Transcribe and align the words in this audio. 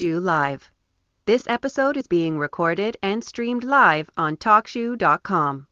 Shoe 0.00 0.18
Live. 0.18 0.70
This 1.26 1.44
episode 1.46 1.98
is 1.98 2.06
being 2.06 2.38
recorded 2.38 2.96
and 3.02 3.22
streamed 3.22 3.64
live 3.64 4.08
on 4.16 4.38
TalkShoe.com. 4.38 5.66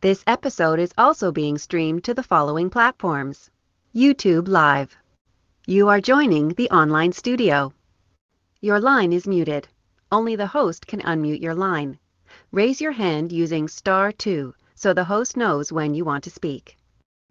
This 0.00 0.24
episode 0.26 0.80
is 0.80 0.92
also 0.98 1.30
being 1.30 1.56
streamed 1.56 2.02
to 2.02 2.12
the 2.12 2.24
following 2.24 2.70
platforms: 2.70 3.48
YouTube 3.94 4.48
Live. 4.48 4.96
You 5.64 5.88
are 5.90 6.00
joining 6.00 6.48
the 6.48 6.68
online 6.70 7.12
studio. 7.12 7.72
Your 8.62 8.80
line 8.80 9.12
is 9.12 9.28
muted. 9.28 9.68
Only 10.10 10.34
the 10.34 10.48
host 10.48 10.88
can 10.88 11.00
unmute 11.02 11.40
your 11.40 11.54
line. 11.54 12.00
Raise 12.50 12.80
your 12.80 12.90
hand 12.90 13.30
using 13.30 13.68
star 13.68 14.10
2 14.10 14.52
so 14.74 14.92
the 14.92 15.04
host 15.04 15.36
knows 15.36 15.70
when 15.70 15.94
you 15.94 16.04
want 16.04 16.24
to 16.24 16.30
speak. 16.30 16.76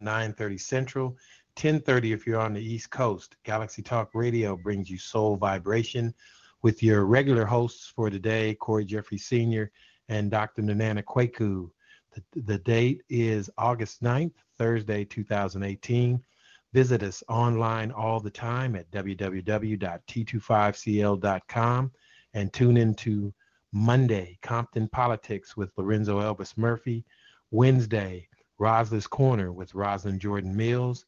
9:30 0.02 0.62
Central, 0.62 1.18
10:30 1.60 2.14
if 2.14 2.26
you're 2.26 2.40
on 2.40 2.54
the 2.54 2.64
East 2.64 2.90
Coast. 2.90 3.36
Galaxy 3.44 3.82
Talk 3.82 4.16
Radio 4.16 4.56
brings 4.56 4.90
you 4.90 4.98
Soul 4.98 5.36
Vibration 5.36 6.14
with 6.62 6.82
your 6.82 7.04
regular 7.04 7.44
hosts 7.44 7.92
for 7.94 8.10
today, 8.10 8.56
Corey 8.56 8.86
Jeffrey 8.86 9.18
Sr. 9.18 9.70
and 10.08 10.32
Dr. 10.32 10.62
Nanana 10.62 11.04
Kwaku. 11.04 11.70
The, 12.14 12.24
the 12.44 12.60
date 12.60 13.04
is 13.10 13.50
August 13.58 14.02
9th, 14.02 14.36
Thursday, 14.58 15.04
2018. 15.04 16.24
Visit 16.72 17.04
us 17.04 17.22
online 17.28 17.92
all 17.92 18.22
the 18.22 18.32
time 18.32 18.78
at 18.78 18.90
www.t25cl.com 18.92 21.92
and 22.36 22.54
tune 22.54 22.78
into 22.78 23.34
Monday, 23.74 24.40
Compton 24.42 24.88
Politics 24.88 25.58
with 25.58 25.78
Lorenzo 25.78 26.22
Elvis 26.22 26.58
Murphy. 26.58 27.04
Wednesday, 27.52 28.30
Roslyn's 28.60 29.08
Corner 29.08 29.52
with 29.52 29.76
Rosalind 29.76 30.22
Jordan 30.22 30.56
Mills. 30.56 31.06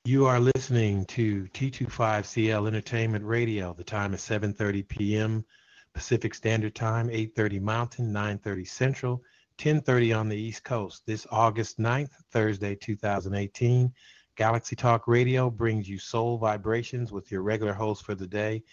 You 0.05 0.25
are 0.25 0.39
listening 0.39 1.05
to 1.05 1.47
T25CL 1.53 2.67
Entertainment 2.67 3.23
Radio. 3.23 3.73
The 3.73 3.83
time 3.83 4.15
is 4.15 4.21
7:30 4.21 4.87
p.m. 4.87 5.45
Pacific 5.93 6.33
Standard 6.33 6.73
Time, 6.73 7.07
8:30 7.07 7.61
Mountain, 7.61 8.11
9:30 8.11 8.67
Central, 8.67 9.21
10:30 9.57 10.13
on 10.13 10.29
the 10.29 10.37
East 10.37 10.63
Coast. 10.63 11.03
This 11.05 11.27
August 11.31 11.79
9th, 11.79 12.11
Thursday, 12.31 12.75
2018, 12.75 13.93
Galaxy 14.35 14.75
Talk 14.75 15.07
Radio 15.07 15.49
brings 15.49 15.87
you 15.87 15.99
Soul 15.99 16.37
Vibrations 16.37 17.11
with 17.11 17.31
your 17.31 17.43
regular 17.43 17.73
host 17.73 18.03
for 18.03 18.15
the 18.15 18.27
day, 18.27 18.63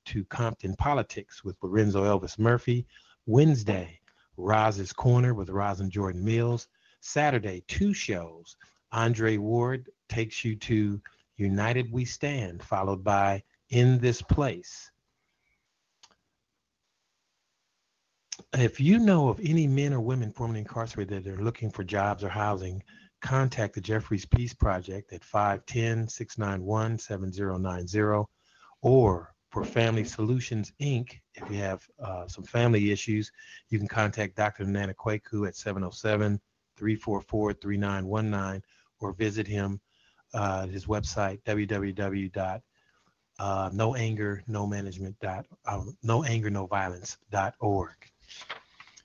to 0.06 0.24
Compton 0.25 0.75
Politics 0.75 1.44
with 1.44 1.57
Lorenzo 1.62 2.03
Elvis 2.03 2.38
Murphy. 2.39 2.85
Wednesday, 3.25 4.00
Roz's 4.38 4.94
Corner 4.94 5.34
with 5.34 5.50
Roz 5.50 5.81
and 5.81 5.91
Jordan 5.91 6.24
Mills. 6.24 6.68
Saturday, 7.01 7.63
two 7.68 7.94
shows. 7.94 8.56
Andre 8.92 9.38
Ward 9.38 9.90
takes 10.09 10.46
you 10.46 10.56
to 10.56 11.02
United 11.36 11.92
We 11.92 12.06
Stand, 12.06 12.64
followed 12.64 13.03
by 13.03 13.44
In 13.70 14.00
This 14.00 14.22
Place. 14.22 14.90
If 18.53 18.80
you 18.80 19.00
know 19.00 19.30
of 19.30 19.40
any 19.44 19.68
men 19.68 19.94
or 19.94 20.00
women 20.00 20.31
formerly 20.31 20.59
incarcerated 20.59 21.24
that 21.24 21.34
are 21.34 21.44
looking 21.44 21.70
for 21.70 21.84
jobs 21.84 22.24
or 22.24 22.30
housing, 22.30 22.81
contact 23.22 23.75
the 23.75 23.81
Jeffries 23.81 24.25
Peace 24.25 24.53
Project 24.53 25.12
at 25.12 25.24
510 25.24 26.08
691 26.08 26.98
7090 26.98 28.25
or 28.81 29.34
for 29.50 29.66
Family 29.66 30.04
Solutions 30.04 30.72
Inc. 30.80 31.19
If 31.36 31.50
you 31.50 31.58
have 31.58 31.86
uh, 32.00 32.28
some 32.28 32.44
family 32.44 32.92
issues, 32.92 33.31
you 33.69 33.80
can 33.80 33.88
contact 33.88 34.36
Dr. 34.36 34.66
Nana 34.66 34.94
Kwaku 34.94 35.48
at 35.48 35.56
707 35.56 36.40
344 36.78 37.54
3919 37.54 38.63
or 39.00 39.14
visit 39.14 39.48
him 39.48 39.80
uh, 40.34 40.68
his 40.68 40.86
website 40.86 41.42
www. 41.44 42.62
Uh, 43.40 43.70
no 43.72 43.94
anger, 43.94 44.44
no 44.48 44.66
management 44.66 45.16
dot, 45.20 45.46
uh, 45.68 45.82
no 46.02 46.24
anger, 46.24 46.50
no 46.50 46.66
violence 46.66 47.18
dot 47.30 47.54
org. 47.60 47.96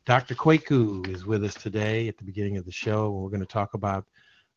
Dr. 0.07 0.35
Kwaku 0.35 1.07
is 1.15 1.27
with 1.27 1.45
us 1.45 1.55
today 1.55 2.09
at 2.09 2.17
the 2.17 2.25
beginning 2.25 2.57
of 2.57 2.65
the 2.65 2.73
show, 2.73 3.11
we're 3.11 3.29
going 3.29 3.41
to 3.41 3.47
talk 3.47 3.75
about 3.75 4.05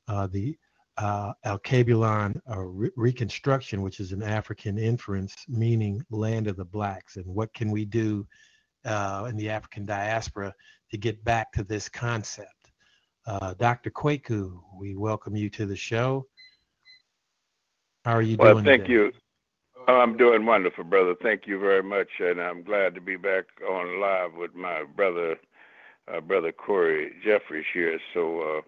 uh, 0.08 0.28
the 0.28 0.58
uh, 0.98 1.34
Alkebulan 1.46 2.40
uh, 2.50 2.62
re- 2.62 2.90
reconstruction, 2.96 3.82
which 3.82 4.00
is 4.00 4.14
an 4.14 4.24
African 4.24 4.78
inference 4.78 5.36
meaning 5.50 6.02
land 6.10 6.48
of 6.48 6.56
the 6.56 6.66
blacks, 6.66 7.18
and 7.18 7.26
what 7.26 7.54
can 7.54 7.70
we 7.70 7.84
do 7.84 8.26
uh, 8.86 9.28
in 9.30 9.36
the 9.36 9.50
African 9.50 9.86
diaspora 9.86 10.54
to 10.92 10.98
get 10.98 11.24
back 11.24 11.52
to 11.54 11.64
this 11.64 11.90
concept. 11.90 12.55
Uh, 13.28 13.56
Dr. 13.56 13.90
Kwaku, 13.90 14.60
we 14.80 14.96
welcome 14.96 15.36
you 15.36 15.50
to 15.50 15.66
the 15.66 15.76
show. 15.76 16.28
How 18.04 18.14
are 18.14 18.22
you 18.22 18.38
Well, 18.38 18.54
doing? 18.54 18.66
thank 18.66 18.84
today? 18.84 18.94
you. 18.94 19.12
Oh, 19.88 20.00
I'm 20.00 20.16
doing 20.16 20.46
wonderful, 20.46 20.84
brother. 20.84 21.16
Thank 21.22 21.48
you 21.48 21.60
very 21.60 21.82
much, 21.82 22.08
and 22.20 22.40
I'm 22.40 22.62
glad 22.62 22.94
to 22.96 23.02
be 23.02 23.16
back 23.16 23.46
on 23.68 24.00
live 24.00 24.34
with 24.36 24.54
my 24.54 24.84
brother, 24.84 25.38
uh, 26.08 26.22
brother 26.22 26.52
Corey 26.52 27.14
Jeffries 27.24 27.66
here. 27.74 28.00
So, 28.14 28.64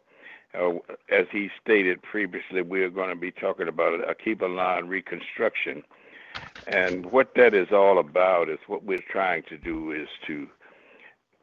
uh, 0.55 0.59
uh, 0.59 0.79
as 1.11 1.27
he 1.31 1.49
stated 1.61 2.01
previously, 2.01 2.63
we 2.63 2.81
are 2.81 2.89
going 2.89 3.09
to 3.09 3.15
be 3.15 3.31
talking 3.31 3.67
about 3.67 3.99
Alkebulan 4.07 4.87
reconstruction. 4.87 5.83
And 6.67 7.05
what 7.07 7.33
that 7.35 7.53
is 7.53 7.71
all 7.71 7.99
about 7.99 8.49
is 8.49 8.59
what 8.65 8.83
we're 8.83 8.97
trying 9.11 9.43
to 9.49 9.57
do 9.57 9.91
is 9.91 10.07
to 10.25 10.47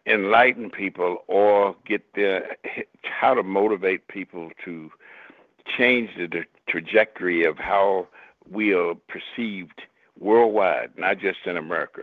enlighten 0.07 0.71
people 0.71 1.25
or 1.29 1.77
get 1.87 2.03
their 2.15 2.57
how 3.03 3.35
to 3.35 3.43
motivate 3.43 4.09
people 4.09 4.51
to 4.65 4.91
change 5.77 6.11
the, 6.17 6.45
trajectory 6.67 7.45
of 7.45 7.59
how 7.59 8.09
we 8.51 8.73
are 8.75 8.95
perceived 9.09 9.83
worldwide, 10.19 10.91
not 10.97 11.19
just 11.19 11.39
in 11.45 11.57
America, 11.57 12.03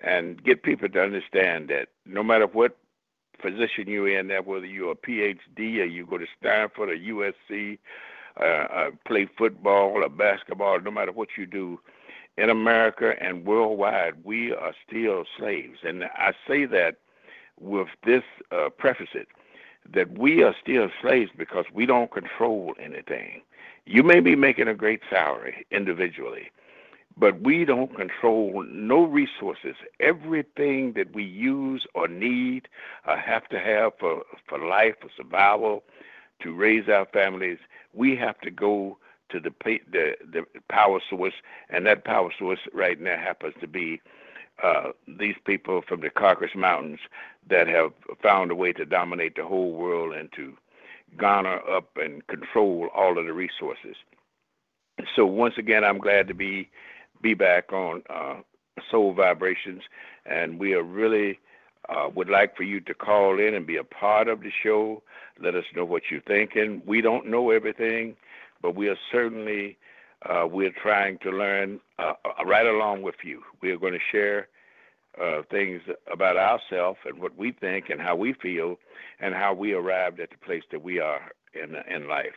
and 0.00 0.42
get 0.44 0.62
people 0.62 0.88
to 0.88 1.02
understand 1.02 1.68
that 1.68 1.88
no 2.06 2.22
matter 2.22 2.46
what 2.46 2.76
position 3.42 3.88
you're 3.88 4.08
in, 4.08 4.28
that 4.28 4.46
whether 4.46 4.64
you're 4.66 4.92
a 4.92 4.96
PhD 4.96 5.80
or 5.80 5.84
you 5.84 6.06
go 6.06 6.18
to 6.18 6.26
Stanford 6.38 6.88
or 6.90 6.96
USC, 6.96 7.78
uh, 8.40 8.44
uh, 8.44 8.90
play 9.06 9.28
football 9.36 9.90
or 10.02 10.08
basketball, 10.08 10.80
no 10.80 10.90
matter 10.90 11.12
what 11.12 11.28
you 11.36 11.46
do, 11.46 11.78
in 12.36 12.50
America 12.50 13.14
and 13.20 13.46
worldwide, 13.46 14.14
we 14.24 14.52
are 14.52 14.74
still 14.86 15.24
slaves. 15.38 15.78
And 15.84 16.04
I 16.04 16.32
say 16.48 16.64
that 16.66 16.96
with 17.64 17.88
this 18.04 18.22
uh, 18.52 18.68
preface 18.70 19.08
it 19.14 19.28
that 19.92 20.18
we 20.18 20.42
are 20.42 20.54
still 20.62 20.88
slaves 21.02 21.30
because 21.36 21.66
we 21.72 21.86
don't 21.86 22.10
control 22.10 22.74
anything. 22.80 23.42
You 23.86 24.02
may 24.02 24.20
be 24.20 24.34
making 24.34 24.68
a 24.68 24.74
great 24.74 25.00
salary 25.10 25.66
individually, 25.70 26.50
but 27.18 27.40
we 27.42 27.64
don't 27.64 27.94
control 27.94 28.64
no 28.66 29.04
resources. 29.04 29.76
Everything 30.00 30.94
that 30.94 31.14
we 31.14 31.22
use 31.22 31.86
or 31.94 32.08
need 32.08 32.68
or 33.06 33.16
have 33.16 33.46
to 33.48 33.60
have 33.60 33.92
for, 34.00 34.22
for 34.48 34.58
life, 34.58 34.94
for 35.00 35.10
survival, 35.16 35.84
to 36.42 36.52
raise 36.54 36.88
our 36.88 37.06
families, 37.06 37.58
we 37.92 38.16
have 38.16 38.40
to 38.40 38.50
go 38.50 38.98
to 39.30 39.40
the, 39.40 39.52
the, 39.90 40.14
the 40.32 40.44
power 40.68 41.00
source, 41.10 41.34
and 41.70 41.86
that 41.86 42.04
power 42.04 42.30
source 42.38 42.58
right 42.72 43.00
now 43.00 43.16
happens 43.16 43.54
to 43.60 43.66
be 43.66 44.00
uh, 44.62 44.92
these 45.06 45.34
people 45.44 45.82
from 45.86 46.00
the 46.00 46.10
Caucasus 46.10 46.54
Mountains 46.54 47.00
that 47.48 47.66
have 47.66 47.92
found 48.22 48.50
a 48.50 48.54
way 48.54 48.72
to 48.72 48.84
dominate 48.84 49.36
the 49.36 49.44
whole 49.44 49.72
world 49.72 50.14
and 50.14 50.32
to 50.32 50.56
garner 51.16 51.60
up 51.68 51.96
and 51.96 52.26
control 52.26 52.88
all 52.94 53.18
of 53.18 53.26
the 53.26 53.32
resources. 53.32 53.96
So 55.16 55.26
once 55.26 55.54
again, 55.58 55.84
I'm 55.84 55.98
glad 55.98 56.28
to 56.28 56.34
be 56.34 56.70
be 57.20 57.34
back 57.34 57.72
on 57.72 58.02
uh, 58.10 58.36
Soul 58.90 59.14
Vibrations, 59.14 59.82
and 60.26 60.58
we 60.58 60.74
are 60.74 60.82
really 60.82 61.38
uh, 61.88 62.08
would 62.14 62.28
like 62.28 62.56
for 62.56 62.62
you 62.62 62.80
to 62.80 62.94
call 62.94 63.38
in 63.38 63.54
and 63.54 63.66
be 63.66 63.76
a 63.76 63.84
part 63.84 64.28
of 64.28 64.40
the 64.40 64.50
show. 64.62 65.02
Let 65.40 65.54
us 65.54 65.64
know 65.74 65.84
what 65.84 66.04
you're 66.10 66.20
thinking. 66.20 66.82
We 66.86 67.00
don't 67.00 67.26
know 67.26 67.50
everything, 67.50 68.16
but 68.62 68.74
we 68.74 68.88
are 68.88 68.98
certainly 69.10 69.76
uh, 70.28 70.46
we're 70.46 70.74
trying 70.82 71.18
to 71.18 71.30
learn 71.30 71.80
uh, 71.98 72.12
uh 72.24 72.44
right 72.44 72.66
along 72.66 73.02
with 73.02 73.16
you. 73.22 73.42
We 73.62 73.70
are 73.70 73.78
going 73.78 73.92
to 73.92 73.98
share 74.12 74.48
uh, 75.20 75.42
things 75.50 75.80
about 76.12 76.36
ourselves 76.36 76.98
and 77.04 77.20
what 77.20 77.36
we 77.36 77.52
think 77.52 77.90
and 77.90 78.00
how 78.00 78.16
we 78.16 78.32
feel 78.34 78.76
and 79.20 79.34
how 79.34 79.54
we 79.54 79.72
arrived 79.72 80.20
at 80.20 80.30
the 80.30 80.38
place 80.38 80.62
that 80.70 80.82
we 80.82 80.98
are 80.98 81.32
in 81.54 81.74
in 81.94 82.08
life. 82.08 82.36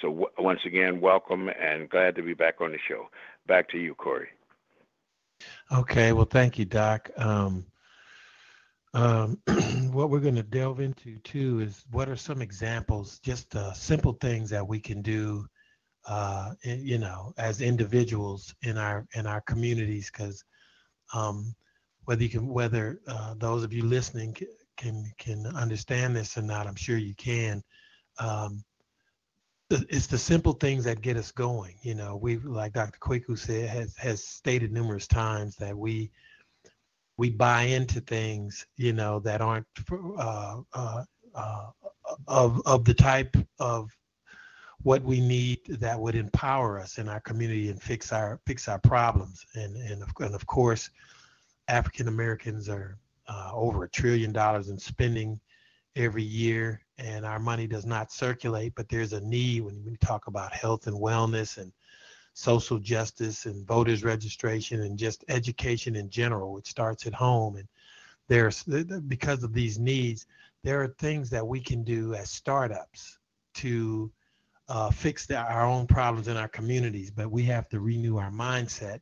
So 0.00 0.08
w- 0.08 0.30
once 0.38 0.60
again, 0.66 1.00
welcome 1.00 1.48
and 1.48 1.88
glad 1.88 2.16
to 2.16 2.22
be 2.22 2.34
back 2.34 2.60
on 2.60 2.72
the 2.72 2.78
show. 2.88 3.08
Back 3.46 3.68
to 3.70 3.78
you, 3.78 3.94
Corey. 3.94 4.28
Okay, 5.72 6.12
well, 6.12 6.24
thank 6.24 6.58
you, 6.58 6.64
Doc. 6.64 7.10
Um, 7.16 7.66
um, 8.94 9.38
what 9.92 10.10
we're 10.10 10.20
going 10.20 10.36
to 10.36 10.42
delve 10.42 10.80
into 10.80 11.18
too 11.18 11.60
is 11.60 11.84
what 11.90 12.08
are 12.08 12.16
some 12.16 12.40
examples, 12.40 13.18
just 13.18 13.54
uh, 13.56 13.72
simple 13.72 14.12
things 14.14 14.50
that 14.50 14.66
we 14.66 14.78
can 14.78 15.02
do, 15.02 15.46
uh, 16.06 16.52
you 16.62 16.98
know, 16.98 17.32
as 17.38 17.60
individuals 17.60 18.54
in 18.62 18.76
our 18.78 19.06
in 19.14 19.26
our 19.26 19.40
communities, 19.42 20.10
because 20.10 20.44
um, 21.14 21.54
whether 22.04 22.22
you 22.22 22.28
can 22.28 22.48
whether 22.48 23.00
uh, 23.08 23.34
those 23.38 23.62
of 23.62 23.72
you 23.72 23.84
listening 23.84 24.36
can 24.76 25.10
can 25.18 25.46
understand 25.46 26.14
this 26.14 26.36
or 26.36 26.42
not, 26.42 26.66
I'm 26.66 26.76
sure 26.76 26.98
you 26.98 27.14
can. 27.14 27.62
Um, 28.18 28.64
it's 29.70 30.06
the 30.06 30.18
simple 30.18 30.52
things 30.52 30.84
that 30.84 31.00
get 31.00 31.16
us 31.16 31.32
going. 31.32 31.76
You 31.82 31.94
know, 31.94 32.16
we 32.16 32.36
like 32.38 32.74
Dr. 32.74 32.98
Kwaku 32.98 33.38
said 33.38 33.68
has 33.68 33.96
has 33.96 34.24
stated 34.24 34.72
numerous 34.72 35.06
times 35.06 35.56
that 35.56 35.76
we 35.76 36.10
we 37.16 37.30
buy 37.30 37.62
into 37.62 38.00
things, 38.00 38.66
you 38.76 38.92
know, 38.92 39.20
that 39.20 39.40
aren't 39.40 39.66
uh, 40.18 40.60
uh, 40.72 41.04
uh, 41.34 41.70
of 42.28 42.60
of 42.66 42.84
the 42.84 42.94
type 42.94 43.34
of 43.58 43.90
what 44.84 45.02
we 45.02 45.18
need 45.18 45.60
that 45.66 45.98
would 45.98 46.14
empower 46.14 46.78
us 46.78 46.98
in 46.98 47.08
our 47.08 47.20
community 47.20 47.70
and 47.70 47.82
fix 47.82 48.12
our 48.12 48.38
fix 48.46 48.68
our 48.68 48.78
problems. 48.78 49.44
And 49.54 49.76
and 49.76 50.02
of, 50.02 50.10
and 50.20 50.34
of 50.34 50.46
course, 50.46 50.90
African 51.68 52.06
Americans 52.06 52.68
are 52.68 52.98
uh, 53.26 53.50
over 53.52 53.84
a 53.84 53.88
trillion 53.88 54.30
dollars 54.32 54.68
in 54.68 54.78
spending 54.78 55.40
every 55.96 56.22
year, 56.22 56.82
and 56.98 57.24
our 57.24 57.38
money 57.38 57.66
does 57.66 57.86
not 57.86 58.12
circulate. 58.12 58.74
But 58.76 58.88
there's 58.90 59.14
a 59.14 59.22
need 59.22 59.62
when 59.62 59.82
we 59.84 59.96
talk 59.96 60.26
about 60.26 60.52
health 60.52 60.86
and 60.86 60.96
wellness 60.96 61.56
and 61.56 61.72
social 62.34 62.78
justice 62.78 63.46
and 63.46 63.66
voters 63.66 64.04
registration 64.04 64.82
and 64.82 64.98
just 64.98 65.24
education 65.28 65.96
in 65.96 66.10
general, 66.10 66.52
which 66.52 66.66
starts 66.66 67.06
at 67.06 67.14
home. 67.14 67.56
And 67.56 67.68
there's 68.28 68.64
because 68.64 69.44
of 69.44 69.54
these 69.54 69.78
needs, 69.78 70.26
there 70.62 70.82
are 70.82 70.88
things 70.98 71.30
that 71.30 71.46
we 71.46 71.60
can 71.60 71.84
do 71.84 72.12
as 72.12 72.30
startups 72.30 73.18
to 73.54 74.12
uh, 74.68 74.90
fix 74.90 75.26
the, 75.26 75.36
our 75.36 75.66
own 75.66 75.86
problems 75.86 76.28
in 76.28 76.36
our 76.36 76.48
communities. 76.48 77.10
But 77.10 77.30
we 77.30 77.42
have 77.44 77.68
to 77.70 77.80
renew 77.80 78.16
our 78.18 78.30
mindset 78.30 79.00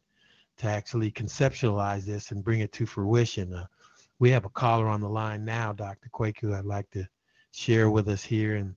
to 0.59 0.67
actually 0.67 1.11
conceptualize 1.11 2.03
this 2.03 2.31
and 2.31 2.45
bring 2.45 2.61
it 2.61 2.73
to 2.73 2.87
fruition. 2.87 3.53
Uh, 3.53 3.67
we 4.19 4.31
have 4.31 4.45
a 4.45 4.51
caller 4.51 4.87
on 4.87 5.01
the 5.01 5.09
line 5.09 5.45
now, 5.45 5.73
Dr. 5.73 6.09
Kwaku, 6.15 6.57
I'd 6.57 6.65
like 6.65 6.91
to 6.93 7.07
share 7.53 7.91
with 7.91 8.09
us 8.09 8.23
here. 8.23 8.57
And 8.57 8.75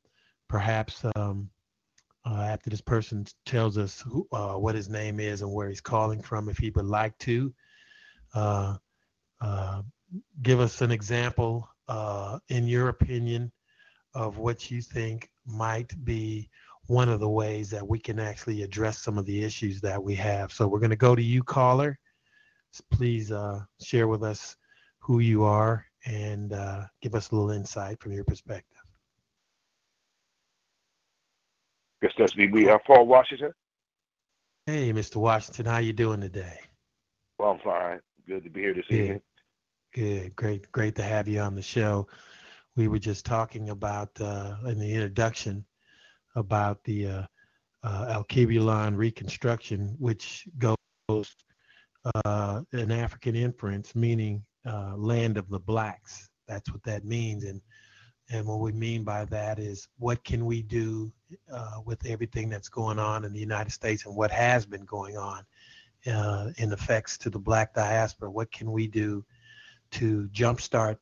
perhaps 0.48 1.06
um, 1.16 1.50
uh, 2.26 2.42
after 2.42 2.70
this 2.70 2.82
person 2.82 3.26
tells 3.46 3.78
us 3.78 4.02
who, 4.02 4.28
uh, 4.32 4.54
what 4.54 4.76
his 4.76 4.90
name 4.90 5.20
is 5.20 5.42
and 5.42 5.52
where 5.52 5.70
he's 5.70 5.82
calling 5.82 6.22
from, 6.22 6.50
if 6.50 6.58
he 6.58 6.72
would 6.72 6.86
like 6.86 7.18
to, 7.20 7.54
uh, 8.34 8.78
uh, 9.42 9.82
give 10.42 10.60
us 10.60 10.82
an 10.82 10.92
example, 10.92 11.70
uh, 11.88 12.40
in 12.50 12.68
your 12.68 12.90
opinion, 12.90 13.52
of 14.14 14.38
what 14.38 14.72
you 14.72 14.82
think 14.82 15.30
might 15.46 15.94
be 16.04 16.50
one 16.88 17.10
of 17.10 17.20
the 17.20 17.30
ways 17.30 17.70
that 17.72 17.88
we 17.88 18.00
can 18.00 18.20
actually 18.20 18.62
address 18.62 19.00
some 19.00 19.18
of 19.18 19.26
the 19.26 19.44
issues 19.44 19.82
that 19.82 20.02
we 20.02 20.16
have. 20.16 20.52
So 20.52 20.68
we're 20.68 20.80
going 20.80 20.92
to 20.92 20.96
go 20.96 21.16
to 21.16 21.24
you, 21.24 21.44
caller. 21.44 21.98
Please 22.92 23.32
uh, 23.32 23.62
share 23.82 24.08
with 24.08 24.24
us 24.24 24.56
who 25.00 25.20
you 25.20 25.44
are 25.44 25.86
and 26.06 26.54
uh, 26.54 26.84
give 27.02 27.16
us 27.16 27.32
a 27.32 27.36
little 27.36 27.52
insight 27.52 28.00
from 28.00 28.12
your 28.12 28.24
perspective. 28.24 28.82
Yes, 32.02 32.12
that's 32.18 32.36
me. 32.36 32.48
We 32.52 32.70
are 32.70 32.80
Paul 32.86 33.08
Washington. 33.08 33.52
Hey, 34.66 34.92
Mr. 34.92 35.16
Washington, 35.16 35.66
how 35.66 35.78
you 35.78 35.94
doing 35.94 36.22
today? 36.22 36.60
Well, 37.40 37.52
I'm 37.52 37.60
fine. 37.60 38.00
Good 38.28 38.44
to 38.44 38.50
be 38.50 38.62
here 38.62 38.74
this 38.74 38.86
Good. 38.90 39.00
evening. 39.00 39.22
Good, 39.94 40.36
great, 40.36 40.72
great 40.72 40.96
to 40.96 41.04
have 41.04 41.28
you 41.28 41.40
on 41.40 41.56
the 41.56 41.62
show. 41.62 42.08
We 42.76 42.90
were 42.90 43.00
just 43.00 43.26
talking 43.26 43.70
about 43.70 44.10
uh, 44.20 44.58
in 44.66 44.78
the 44.78 44.94
introduction 44.94 45.66
about 46.36 46.84
the 46.84 47.08
uh, 47.08 47.24
uh, 47.84 48.24
reconstruction, 48.94 49.96
which 50.00 50.48
goes 50.58 50.76
uh, 52.26 52.62
an 52.72 52.92
African 52.92 53.36
inference, 53.36 53.96
meaning 53.96 54.44
uh, 54.66 54.96
land 54.96 55.38
of 55.38 55.50
the 55.50 55.60
blacks. 55.60 56.30
That's 56.48 56.72
what 56.72 56.84
that 56.84 57.06
means. 57.06 57.44
And 57.44 57.62
and 58.30 58.46
what 58.48 58.60
we 58.60 58.72
mean 58.72 59.04
by 59.04 59.26
that 59.26 59.60
is 59.60 59.88
what 60.00 60.24
can 60.24 60.46
we 60.46 60.64
do 60.64 61.12
uh, 61.52 61.80
with 61.86 62.04
everything 62.08 62.50
that's 62.50 62.70
going 62.70 62.98
on 62.98 63.24
in 63.24 63.34
the 63.34 63.40
United 63.40 63.72
States 63.72 64.06
and 64.06 64.16
what 64.16 64.32
has 64.32 64.66
been 64.66 64.86
going 64.86 65.16
on 65.16 65.46
uh, 66.08 66.50
in 66.58 66.72
effects 66.72 67.20
to 67.20 67.30
the 67.30 67.38
black 67.38 67.76
diaspora? 67.76 68.32
What 68.32 68.52
can 68.52 68.72
we 68.72 68.88
do 68.88 69.24
to 69.92 70.28
jumpstart 70.34 70.98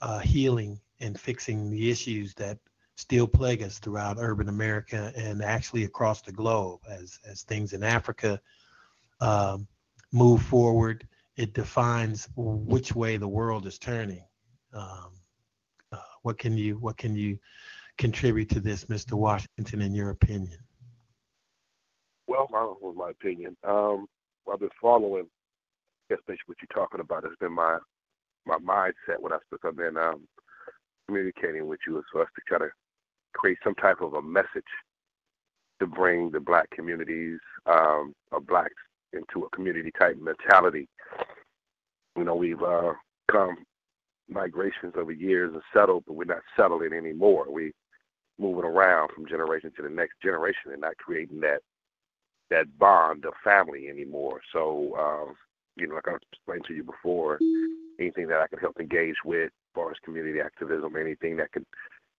uh, 0.00 0.20
healing 0.20 0.80
and 1.00 1.20
fixing 1.20 1.70
the 1.70 1.90
issues 1.90 2.32
that 2.34 2.58
still 2.96 3.26
plague 3.26 3.62
us 3.62 3.78
throughout 3.78 4.16
urban 4.18 4.48
America 4.48 5.12
and 5.16 5.42
actually 5.42 5.84
across 5.84 6.22
the 6.22 6.32
globe 6.32 6.80
as, 6.88 7.18
as 7.28 7.42
things 7.42 7.72
in 7.72 7.82
Africa 7.82 8.40
um, 9.20 9.66
move 10.12 10.42
forward. 10.42 11.06
It 11.36 11.54
defines 11.54 12.28
which 12.36 12.94
way 12.94 13.16
the 13.16 13.28
world 13.28 13.66
is 13.66 13.78
turning. 13.78 14.24
Um, 14.74 15.12
uh, 15.90 15.98
what 16.22 16.38
can 16.38 16.56
you 16.56 16.74
what 16.76 16.96
can 16.96 17.16
you 17.16 17.38
contribute 17.98 18.50
to 18.50 18.60
this, 18.60 18.86
Mr. 18.86 19.12
Washington, 19.12 19.82
in 19.82 19.94
your 19.94 20.10
opinion? 20.10 20.58
Well, 22.26 22.48
my 22.50 22.72
my 22.94 23.10
opinion. 23.10 23.56
Um, 23.64 24.06
I've 24.50 24.60
been 24.60 24.70
following, 24.80 25.26
especially 26.10 26.38
what 26.46 26.58
you're 26.60 26.74
talking 26.74 27.00
about. 27.00 27.24
It's 27.24 27.36
been 27.40 27.52
my 27.52 27.78
my 28.46 28.58
mindset 28.58 29.20
when 29.20 29.32
I 29.32 29.38
I've 29.64 29.76
been 29.76 29.96
um, 29.96 30.26
communicating 31.06 31.66
with 31.66 31.80
you, 31.86 31.98
is 31.98 32.04
for 32.12 32.22
us 32.22 32.28
to 32.34 32.42
try 32.46 32.58
to 32.58 32.70
create 33.32 33.58
some 33.64 33.74
type 33.74 34.00
of 34.00 34.14
a 34.14 34.22
message 34.22 34.64
to 35.80 35.86
bring 35.86 36.30
the 36.30 36.40
black 36.40 36.70
communities 36.70 37.38
um, 37.66 38.14
of 38.30 38.46
blacks 38.46 38.74
into 39.12 39.44
a 39.44 39.50
community 39.50 39.90
type 39.98 40.16
mentality. 40.20 40.88
You 42.16 42.24
know, 42.24 42.34
we've 42.34 42.62
uh, 42.62 42.92
come 43.30 43.56
migrations 44.28 44.94
over 44.96 45.12
years 45.12 45.52
and 45.52 45.62
settled, 45.74 46.04
but 46.06 46.14
we're 46.14 46.24
not 46.24 46.42
settling 46.56 46.92
anymore. 46.92 47.46
We 47.50 47.72
moving 48.38 48.64
around 48.64 49.10
from 49.14 49.26
generation 49.26 49.72
to 49.76 49.82
the 49.82 49.90
next 49.90 50.14
generation 50.22 50.72
and 50.72 50.80
not 50.80 50.96
creating 50.96 51.40
that 51.40 51.60
that 52.50 52.78
bond 52.78 53.24
of 53.24 53.32
family 53.42 53.88
anymore. 53.88 54.40
So, 54.52 54.94
um, 54.98 55.34
you 55.76 55.86
know, 55.86 55.94
like 55.94 56.08
I 56.08 56.16
explained 56.32 56.64
to 56.68 56.74
you 56.74 56.84
before, 56.84 57.38
anything 57.98 58.28
that 58.28 58.40
I 58.40 58.46
can 58.46 58.58
help 58.58 58.78
engage 58.78 59.16
with, 59.24 59.46
as 59.46 59.74
far 59.74 59.90
as 59.90 59.96
community 60.04 60.38
activism, 60.40 60.96
anything 60.96 61.36
that 61.38 61.50
can 61.52 61.64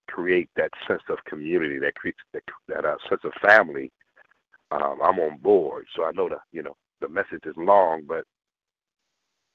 create 0.08 0.50
that 0.56 0.72
sense 0.88 1.04
of 1.10 1.18
community, 1.26 1.80
that 1.80 1.96
creates 1.96 2.20
that, 2.34 2.44
that 2.68 2.86
uh, 2.86 2.96
sense 3.10 3.22
of 3.24 3.32
family, 3.42 3.92
um, 4.72 5.00
I'm 5.04 5.20
on 5.20 5.38
board. 5.38 5.86
So 5.96 6.04
I 6.04 6.12
know 6.12 6.30
that 6.30 6.40
you 6.52 6.64
know 6.64 6.76
the 7.02 7.10
message 7.10 7.46
is 7.46 7.56
long, 7.58 8.04
but 8.08 8.26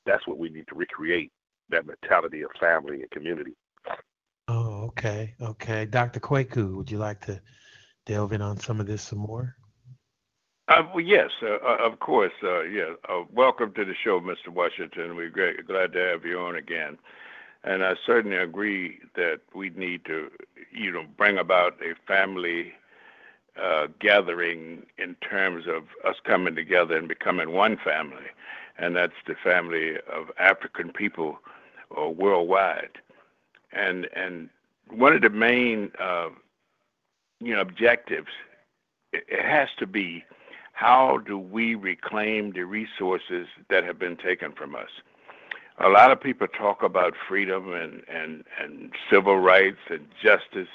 that's 0.06 0.26
what 0.26 0.38
we 0.38 0.48
need 0.48 0.66
to 0.68 0.74
recreate 0.74 1.32
that 1.70 1.86
mentality 1.86 2.42
of 2.42 2.50
family 2.58 3.00
and 3.02 3.10
community. 3.10 3.52
Oh, 4.48 4.86
okay, 4.86 5.34
okay. 5.40 5.84
Dr. 5.84 6.20
Kwaku, 6.20 6.76
would 6.76 6.90
you 6.90 6.98
like 6.98 7.20
to 7.26 7.40
delve 8.06 8.32
in 8.32 8.40
on 8.40 8.58
some 8.58 8.80
of 8.80 8.86
this 8.86 9.02
some 9.02 9.18
more? 9.18 9.54
Uh, 10.68 10.82
well, 10.94 11.04
yes, 11.04 11.30
uh, 11.42 11.56
uh, 11.66 11.90
of 11.90 11.98
course. 11.98 12.32
Uh, 12.42 12.62
yeah. 12.62 12.94
Uh, 13.08 13.22
welcome 13.32 13.72
to 13.74 13.84
the 13.84 13.94
show, 14.04 14.20
Mr. 14.20 14.52
Washington. 14.52 15.16
We're 15.16 15.30
great, 15.30 15.66
glad 15.66 15.92
to 15.94 15.98
have 15.98 16.24
you 16.24 16.38
on 16.38 16.56
again. 16.56 16.98
And 17.64 17.84
I 17.84 17.94
certainly 18.06 18.36
agree 18.36 18.98
that 19.16 19.40
we 19.54 19.70
need 19.70 20.04
to, 20.06 20.30
you 20.72 20.92
know, 20.92 21.04
bring 21.16 21.38
about 21.38 21.74
a 21.82 21.94
family 22.06 22.72
uh, 23.60 23.88
gathering 23.98 24.86
in 24.98 25.16
terms 25.16 25.64
of 25.66 25.84
us 26.08 26.16
coming 26.24 26.54
together 26.54 26.96
and 26.96 27.08
becoming 27.08 27.52
one 27.52 27.76
family, 27.76 28.26
and 28.78 28.94
that's 28.94 29.20
the 29.26 29.34
family 29.42 29.96
of 29.96 30.30
African 30.38 30.92
people 30.92 31.38
uh, 32.00 32.08
worldwide. 32.08 32.98
And 33.72 34.08
and 34.14 34.48
one 34.88 35.12
of 35.12 35.22
the 35.22 35.30
main, 35.30 35.90
uh, 35.98 36.28
you 37.40 37.54
know, 37.54 37.60
objectives 37.60 38.30
it, 39.12 39.24
it 39.28 39.44
has 39.44 39.68
to 39.78 39.86
be 39.86 40.24
how 40.72 41.18
do 41.18 41.36
we 41.36 41.74
reclaim 41.74 42.52
the 42.52 42.62
resources 42.62 43.48
that 43.68 43.84
have 43.84 43.98
been 43.98 44.16
taken 44.16 44.52
from 44.52 44.74
us? 44.76 44.90
A 45.80 45.88
lot 45.88 46.10
of 46.10 46.20
people 46.20 46.48
talk 46.48 46.82
about 46.82 47.14
freedom 47.28 47.72
and, 47.72 48.02
and, 48.08 48.44
and 48.60 48.92
civil 49.10 49.38
rights 49.38 49.78
and 49.90 50.06
justice, 50.22 50.68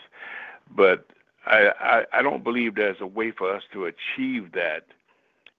but 0.75 1.07
I, 1.45 1.71
I, 1.79 2.19
I 2.19 2.21
don't 2.21 2.43
believe 2.43 2.75
there's 2.75 3.01
a 3.01 3.07
way 3.07 3.31
for 3.31 3.53
us 3.53 3.63
to 3.73 3.85
achieve 3.85 4.53
that 4.53 4.85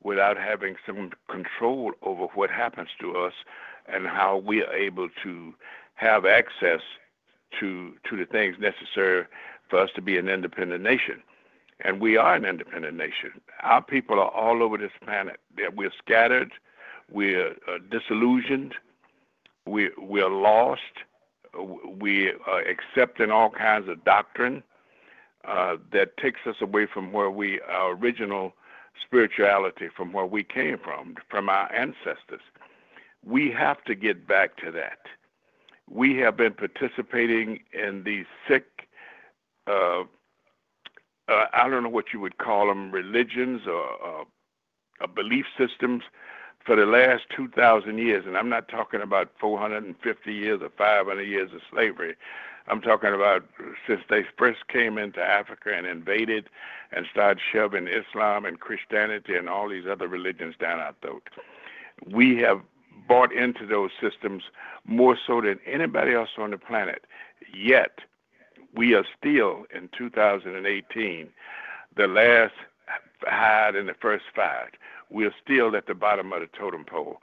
without 0.03 0.39
having 0.39 0.77
some 0.87 1.11
control 1.29 1.93
over 2.03 2.25
what 2.35 2.51
happens 2.51 2.89
to 3.01 3.17
us 3.17 3.35
and 3.87 4.07
how 4.07 4.39
we 4.39 4.63
are 4.63 4.73
able 4.73 5.09
to 5.23 5.55
have 5.95 6.25
access 6.25 6.81
to 7.61 7.95
to 8.09 8.17
the 8.17 8.25
things 8.25 8.57
necessary 8.59 9.25
for 9.69 9.79
us 9.79 9.91
to 9.95 10.03
be 10.03 10.19
an 10.19 10.29
independent 10.29 10.83
nation 10.83 11.23
and 11.81 12.01
we 12.01 12.17
are 12.17 12.35
an 12.35 12.45
independent 12.45 12.97
nation. 12.97 13.41
Our 13.63 13.83
people 13.83 14.19
are 14.21 14.31
all 14.31 14.63
over 14.63 14.79
this 14.79 14.93
planet. 15.05 15.41
We're 15.75 15.93
scattered, 15.99 16.53
we're 17.11 17.51
uh, 17.69 17.79
disillusioned, 17.91 18.75
we 19.67 19.91
we're 19.99 20.29
lost, 20.31 20.83
we 21.99 22.33
are 22.47 22.63
accepting 22.63 23.31
all 23.31 23.51
kinds 23.51 23.89
of 23.89 24.05
doctrine 24.05 24.63
uh, 25.47 25.77
that 25.93 26.17
takes 26.17 26.41
us 26.47 26.57
away 26.61 26.87
from 26.87 27.13
where 27.13 27.31
we 27.31 27.61
our 27.63 27.93
original 27.93 28.55
spirituality, 29.05 29.89
from 29.95 30.13
where 30.13 30.27
we 30.27 30.43
came 30.43 30.79
from, 30.79 31.17
from 31.29 31.49
our 31.49 31.73
ancestors. 31.73 32.41
We 33.25 33.51
have 33.53 33.83
to 33.85 33.95
get 33.95 34.27
back 34.27 34.57
to 34.59 34.71
that. 34.73 34.99
We 35.89 36.17
have 36.19 36.37
been 36.37 36.55
participating 36.55 37.61
in 37.73 38.05
these 38.05 38.27
sick 38.49 38.89
uh, 39.67 40.05
uh, 41.29 41.47
I 41.53 41.69
don't 41.69 41.83
know 41.83 41.89
what 41.89 42.13
you 42.13 42.21
would 42.21 42.39
call 42.39 42.69
them, 42.69 42.91
religions 42.91 43.63
or 43.67 44.27
uh, 45.01 45.07
belief 45.07 45.47
systems 45.57 46.03
for 46.65 46.77
the 46.77 46.87
last 46.87 47.25
2,000 47.37 47.99
years. 47.99 48.25
And 48.27 48.37
I'm 48.37 48.49
not 48.49 48.69
talking 48.69 49.03
about 49.03 49.31
450 49.39 50.33
years 50.33 50.63
or 50.63 50.71
500 50.71 51.23
years 51.23 51.53
of 51.53 51.61
slavery. 51.71 52.15
I'm 52.67 52.81
talking 52.81 53.13
about 53.13 53.45
since 53.87 54.01
they 54.09 54.25
first 54.39 54.69
came 54.69 54.97
into 54.97 55.21
Africa 55.21 55.73
and 55.75 55.87
invaded 55.87 56.49
and 56.93 57.07
started 57.11 57.43
shoving 57.53 57.89
Islam 57.89 58.47
and 58.47 58.59
Christianity 58.59 59.35
and 59.37 59.49
all 59.49 59.69
these 59.69 59.87
other 59.87 60.09
religions 60.09 60.55
down 60.59 60.81
our 60.81 60.95
throat. 61.03 61.29
We 62.11 62.39
have 62.39 62.63
bought 63.07 63.33
into 63.33 63.67
those 63.67 63.91
systems 64.01 64.45
more 64.87 65.19
so 65.27 65.43
than 65.43 65.59
anybody 65.67 66.15
else 66.15 66.31
on 66.39 66.53
the 66.53 66.59
planet. 66.59 67.05
Yet, 67.53 67.99
we 68.75 68.95
are 68.95 69.05
still 69.19 69.67
in 69.75 69.91
2018 69.97 71.29
the 71.97 72.07
last 72.09 72.55
hide 73.23 73.77
in 73.77 73.87
the 73.87 73.95
first 73.95 74.25
five. 74.35 74.71
We're 75.11 75.35
still 75.43 75.77
at 75.77 75.87
the 75.87 75.95
bottom 75.95 76.33
of 76.33 76.41
the 76.41 76.49
totem 76.59 76.85
pole. 76.85 77.19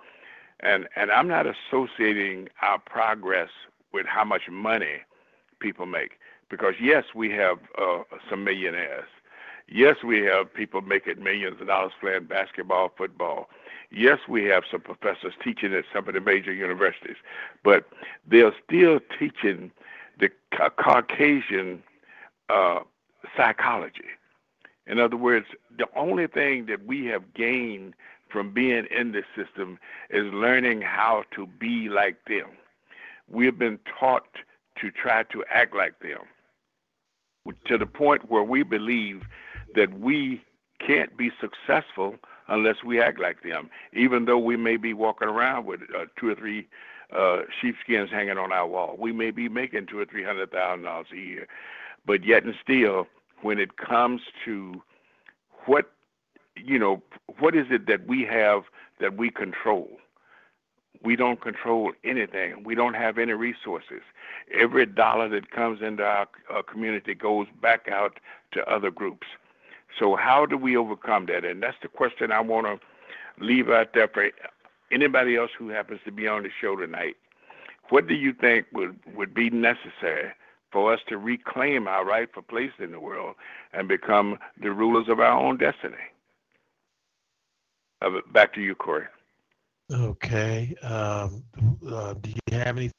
And 0.59 0.87
and 0.95 1.11
I'm 1.11 1.27
not 1.27 1.45
associating 1.47 2.49
our 2.61 2.79
progress 2.79 3.49
with 3.93 4.05
how 4.05 4.23
much 4.23 4.43
money 4.49 5.01
people 5.59 5.85
make. 5.85 6.19
Because 6.49 6.75
yes, 6.81 7.05
we 7.15 7.31
have 7.31 7.59
uh, 7.77 8.03
some 8.29 8.43
millionaires. 8.43 9.07
Yes, 9.67 9.97
we 10.03 10.19
have 10.23 10.53
people 10.53 10.81
making 10.81 11.23
millions 11.23 11.61
of 11.61 11.67
dollars 11.67 11.93
playing 12.01 12.25
basketball, 12.25 12.91
football. 12.97 13.49
Yes, 13.89 14.19
we 14.27 14.43
have 14.45 14.63
some 14.69 14.81
professors 14.81 15.33
teaching 15.41 15.73
at 15.73 15.85
some 15.93 16.07
of 16.07 16.13
the 16.13 16.19
major 16.21 16.53
universities, 16.53 17.15
but 17.63 17.89
they're 18.27 18.53
still 18.65 18.99
teaching 19.17 19.71
the 20.19 20.29
Caucasian 20.77 21.81
uh, 22.49 22.79
psychology. 23.35 24.09
In 24.87 24.99
other 24.99 25.17
words, 25.17 25.45
the 25.77 25.87
only 25.95 26.27
thing 26.27 26.65
that 26.65 26.85
we 26.85 27.05
have 27.05 27.33
gained 27.33 27.93
from 28.29 28.53
being 28.53 28.85
in 28.87 29.11
this 29.11 29.25
system 29.35 29.77
is 30.09 30.31
learning 30.33 30.81
how 30.81 31.23
to 31.35 31.45
be 31.45 31.89
like 31.89 32.17
them. 32.25 32.49
We've 33.29 33.57
been 33.57 33.79
taught 33.99 34.25
to 34.79 34.91
try 34.91 35.23
to 35.23 35.43
act 35.49 35.75
like 35.75 35.99
them 35.99 36.21
to 37.65 37.77
the 37.77 37.85
point 37.85 38.29
where 38.29 38.43
we 38.43 38.63
believe 38.63 39.23
that 39.75 39.99
we 39.99 40.43
can't 40.85 41.15
be 41.17 41.31
successful 41.39 42.15
unless 42.47 42.83
we 42.83 42.99
act 43.01 43.19
like 43.19 43.43
them, 43.43 43.69
even 43.93 44.25
though 44.25 44.37
we 44.37 44.57
may 44.57 44.77
be 44.77 44.93
walking 44.93 45.27
around 45.27 45.65
with 45.65 45.81
uh, 45.97 46.05
two 46.19 46.29
or 46.29 46.35
three 46.35 46.67
uh, 47.15 47.41
sheepskins 47.59 48.09
hanging 48.09 48.37
on 48.37 48.51
our 48.51 48.67
wall. 48.67 48.95
We 48.97 49.11
may 49.11 49.31
be 49.31 49.49
making 49.49 49.87
two 49.87 49.99
or 49.99 50.05
three 50.05 50.23
hundred 50.23 50.51
thousand 50.51 50.83
dollars 50.83 51.07
a 51.13 51.17
year, 51.17 51.47
but 52.05 52.25
yet 52.25 52.43
and 52.43 52.55
still, 52.61 53.07
when 53.41 53.59
it 53.59 53.77
comes 53.77 54.21
to 54.45 54.81
what 55.65 55.91
you 56.55 56.77
know, 56.77 57.01
what 57.39 57.55
is 57.55 57.67
it 57.69 57.87
that 57.87 58.07
we 58.07 58.23
have 58.25 58.63
that 58.99 59.17
we 59.17 59.29
control? 59.29 59.89
We 61.03 61.15
don't 61.15 61.41
control 61.41 61.93
anything. 62.03 62.63
We 62.63 62.75
don't 62.75 62.93
have 62.93 63.17
any 63.17 63.33
resources. 63.33 64.01
Every 64.53 64.85
dollar 64.85 65.29
that 65.29 65.49
comes 65.49 65.81
into 65.81 66.03
our, 66.03 66.27
our 66.49 66.61
community 66.61 67.15
goes 67.15 67.47
back 67.61 67.87
out 67.91 68.19
to 68.51 68.69
other 68.69 68.91
groups. 68.91 69.25
So 69.97 70.15
how 70.15 70.45
do 70.45 70.57
we 70.57 70.77
overcome 70.77 71.25
that? 71.27 71.43
And 71.43 71.63
that's 71.63 71.77
the 71.81 71.87
question 71.87 72.31
I 72.31 72.41
want 72.41 72.67
to 72.67 73.43
leave 73.43 73.69
out 73.69 73.93
there 73.93 74.07
for 74.07 74.29
anybody 74.91 75.35
else 75.37 75.51
who 75.57 75.69
happens 75.69 76.01
to 76.05 76.11
be 76.11 76.27
on 76.27 76.43
the 76.43 76.49
show 76.61 76.75
tonight, 76.75 77.15
what 77.89 78.07
do 78.07 78.13
you 78.13 78.33
think 78.33 78.67
would, 78.71 78.99
would 79.15 79.33
be 79.33 79.49
necessary 79.49 80.31
for 80.71 80.93
us 80.93 80.99
to 81.09 81.17
reclaim 81.17 81.87
our 81.87 82.05
rightful 82.05 82.43
place 82.43 82.71
in 82.79 82.91
the 82.91 82.99
world 82.99 83.35
and 83.73 83.87
become 83.87 84.37
the 84.61 84.71
rulers 84.71 85.07
of 85.09 85.19
our 85.19 85.37
own 85.39 85.57
destiny? 85.57 85.95
Uh, 88.01 88.09
back 88.33 88.53
to 88.53 88.61
you, 88.61 88.75
Corey. 88.75 89.05
Okay. 89.91 90.73
Um, 90.81 91.43
uh, 91.87 92.13
do 92.13 92.29
you 92.29 92.57
have 92.57 92.77
any 92.77 92.91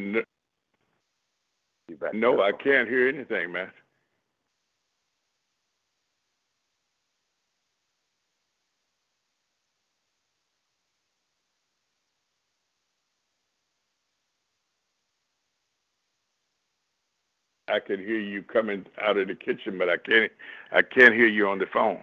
No, 0.00 0.22
no 2.12 2.42
I 2.42 2.52
can't 2.52 2.88
hear 2.88 3.08
anything, 3.08 3.52
man. 3.52 3.70
I 17.68 17.80
can 17.80 17.98
hear 18.00 18.20
you 18.20 18.42
coming 18.42 18.86
out 19.02 19.16
of 19.18 19.28
the 19.28 19.34
kitchen, 19.36 19.78
but 19.78 19.88
I 19.88 19.98
can't 19.98 20.32
I 20.72 20.82
can't 20.82 21.14
hear 21.14 21.28
you 21.28 21.48
on 21.48 21.58
the 21.58 21.66
phone. 21.72 22.00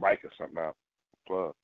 Mic 0.00 0.24
or 0.24 0.30
something 0.38 0.58
out. 0.58 0.76
Plug. 1.26 1.54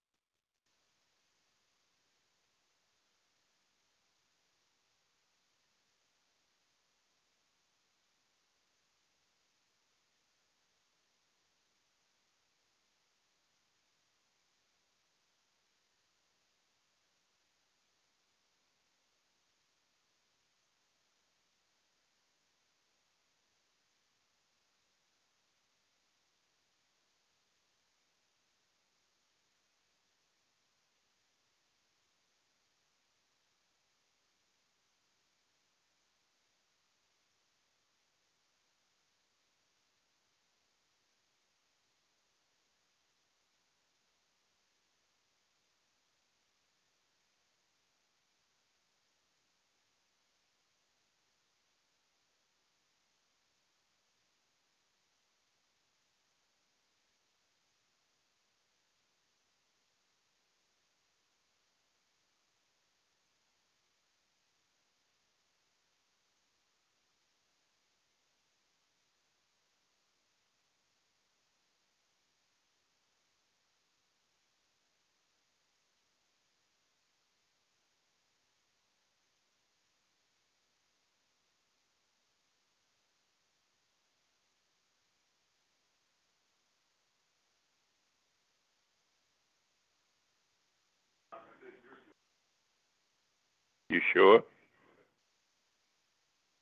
You 93.93 94.01
sure? 94.15 94.43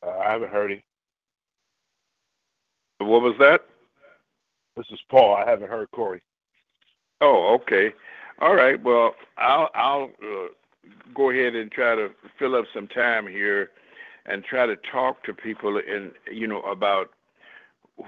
Uh, 0.04 0.18
I 0.18 0.32
haven't 0.32 0.50
heard 0.50 0.72
him. 0.72 0.82
What 2.98 3.22
was 3.22 3.34
that? 3.38 3.66
This 4.76 4.86
is 4.90 4.98
Paul. 5.08 5.36
I 5.36 5.48
haven't 5.48 5.70
heard 5.70 5.88
Corey. 5.92 6.22
Oh, 7.20 7.56
okay. 7.60 7.92
All 8.40 8.56
right. 8.56 8.82
Well, 8.82 9.14
I'll 9.38 9.70
I'll 9.76 10.10
uh, 10.20 10.48
go 11.14 11.30
ahead 11.30 11.54
and 11.54 11.70
try 11.70 11.94
to 11.94 12.10
fill 12.36 12.56
up 12.56 12.64
some 12.74 12.88
time 12.88 13.28
here, 13.28 13.70
and 14.26 14.42
try 14.42 14.66
to 14.66 14.74
talk 14.90 15.22
to 15.24 15.32
people 15.32 15.78
and 15.78 16.10
you 16.32 16.48
know 16.48 16.62
about 16.62 17.10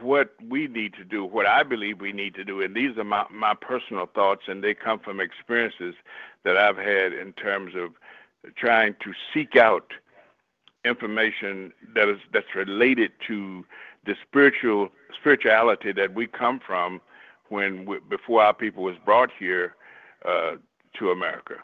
what 0.01 0.35
we 0.49 0.67
need 0.67 0.95
to 0.95 1.05
do, 1.05 1.25
what 1.25 1.47
I 1.47 1.63
believe 1.63 2.01
we 2.01 2.13
need 2.13 2.35
to 2.35 2.45
do, 2.45 2.61
and 2.61 2.75
these 2.75 2.97
are 2.99 3.05
my 3.05 3.25
my 3.31 3.55
personal 3.55 4.07
thoughts, 4.07 4.43
and 4.49 4.65
they 4.65 4.75
come 4.75 4.99
from 4.99 5.21
experiences 5.21 5.95
that 6.43 6.57
I've 6.57 6.79
had 6.79 7.13
in 7.13 7.33
terms 7.35 7.75
of 7.77 7.93
trying 8.57 8.95
to 9.03 9.13
seek 9.33 9.57
out 9.57 9.93
information 10.85 11.73
that 11.95 12.09
is 12.09 12.19
that's 12.33 12.55
related 12.55 13.13
to 13.29 13.65
the 14.05 14.15
spiritual 14.27 14.89
spirituality 15.19 15.93
that 15.93 16.13
we 16.15 16.27
come 16.27 16.61
from 16.65 17.01
when 17.49 17.85
we, 17.85 17.99
before 18.09 18.43
our 18.43 18.55
people 18.55 18.83
was 18.83 18.97
brought 19.05 19.31
here 19.39 19.75
uh, 20.27 20.53
to 20.99 21.11
America. 21.11 21.55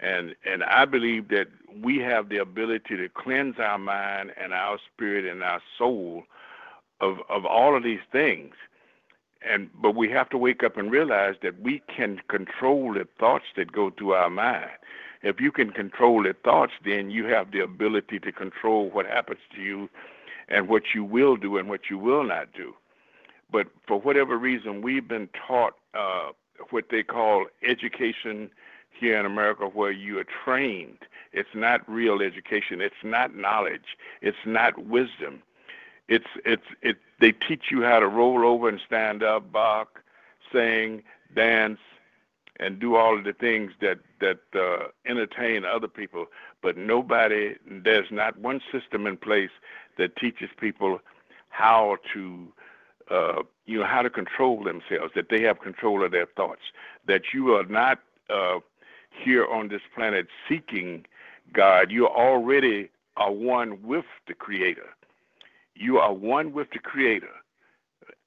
And 0.00 0.34
and 0.44 0.62
I 0.64 0.84
believe 0.84 1.28
that 1.28 1.48
we 1.82 1.98
have 1.98 2.28
the 2.28 2.38
ability 2.38 2.96
to 2.96 3.08
cleanse 3.08 3.58
our 3.58 3.78
mind 3.78 4.32
and 4.40 4.52
our 4.52 4.78
spirit 4.92 5.24
and 5.24 5.42
our 5.42 5.60
soul 5.78 6.24
of 7.00 7.18
of 7.28 7.44
all 7.44 7.76
of 7.76 7.82
these 7.82 8.04
things. 8.12 8.54
And 9.48 9.70
but 9.80 9.94
we 9.94 10.08
have 10.10 10.28
to 10.30 10.38
wake 10.38 10.62
up 10.62 10.76
and 10.76 10.90
realize 10.90 11.34
that 11.42 11.60
we 11.60 11.82
can 11.94 12.20
control 12.28 12.94
the 12.94 13.06
thoughts 13.18 13.44
that 13.56 13.72
go 13.72 13.90
through 13.90 14.12
our 14.12 14.30
mind. 14.30 14.70
If 15.24 15.40
you 15.40 15.50
can 15.50 15.70
control 15.70 16.22
the 16.22 16.34
thoughts, 16.44 16.74
then 16.84 17.10
you 17.10 17.24
have 17.26 17.50
the 17.50 17.60
ability 17.60 18.20
to 18.20 18.30
control 18.30 18.90
what 18.90 19.06
happens 19.06 19.40
to 19.54 19.62
you 19.62 19.88
and 20.48 20.68
what 20.68 20.82
you 20.94 21.02
will 21.02 21.36
do 21.36 21.56
and 21.56 21.68
what 21.68 21.88
you 21.88 21.98
will 21.98 22.24
not 22.24 22.52
do. 22.52 22.74
But 23.50 23.68
for 23.88 23.98
whatever 23.98 24.36
reason, 24.36 24.82
we've 24.82 25.08
been 25.08 25.30
taught 25.46 25.74
uh, 25.94 26.32
what 26.70 26.86
they 26.90 27.02
call 27.02 27.46
education 27.66 28.50
here 28.92 29.18
in 29.18 29.24
America, 29.24 29.64
where 29.64 29.90
you 29.90 30.18
are 30.18 30.26
trained. 30.44 30.98
It's 31.32 31.54
not 31.54 31.88
real 31.88 32.20
education. 32.20 32.82
It's 32.82 33.02
not 33.02 33.34
knowledge. 33.34 33.96
It's 34.20 34.36
not 34.44 34.78
wisdom. 34.86 35.42
It's 36.06 36.26
it's 36.44 36.66
it. 36.82 36.98
They 37.18 37.32
teach 37.32 37.70
you 37.70 37.82
how 37.82 37.98
to 37.98 38.06
roll 38.06 38.46
over 38.46 38.68
and 38.68 38.78
stand 38.86 39.22
up, 39.22 39.50
bark, 39.50 40.04
sing, 40.52 41.02
dance, 41.34 41.78
and 42.60 42.78
do 42.78 42.96
all 42.96 43.18
of 43.18 43.24
the 43.24 43.32
things 43.32 43.72
that 43.80 43.98
that 44.20 44.40
uh, 44.54 44.88
entertain 45.06 45.64
other 45.64 45.88
people. 45.88 46.26
But 46.62 46.76
nobody, 46.76 47.54
there's 47.68 48.10
not 48.10 48.38
one 48.38 48.60
system 48.72 49.06
in 49.06 49.16
place 49.16 49.50
that 49.98 50.16
teaches 50.16 50.48
people 50.58 51.00
how 51.50 51.96
to, 52.12 52.52
uh, 53.10 53.42
you 53.66 53.78
know, 53.78 53.86
how 53.86 54.02
to 54.02 54.10
control 54.10 54.62
themselves. 54.64 55.12
That 55.14 55.28
they 55.28 55.42
have 55.42 55.60
control 55.60 56.04
of 56.04 56.12
their 56.12 56.26
thoughts. 56.26 56.62
That 57.06 57.22
you 57.32 57.54
are 57.54 57.64
not 57.64 58.00
uh, 58.30 58.60
here 59.10 59.46
on 59.46 59.68
this 59.68 59.82
planet 59.94 60.26
seeking 60.48 61.06
God. 61.52 61.90
You 61.90 62.06
already 62.06 62.88
are 63.16 63.32
one 63.32 63.82
with 63.82 64.06
the 64.26 64.34
Creator. 64.34 64.88
You 65.74 65.98
are 65.98 66.12
one 66.12 66.52
with 66.52 66.68
the 66.72 66.78
Creator. 66.78 67.30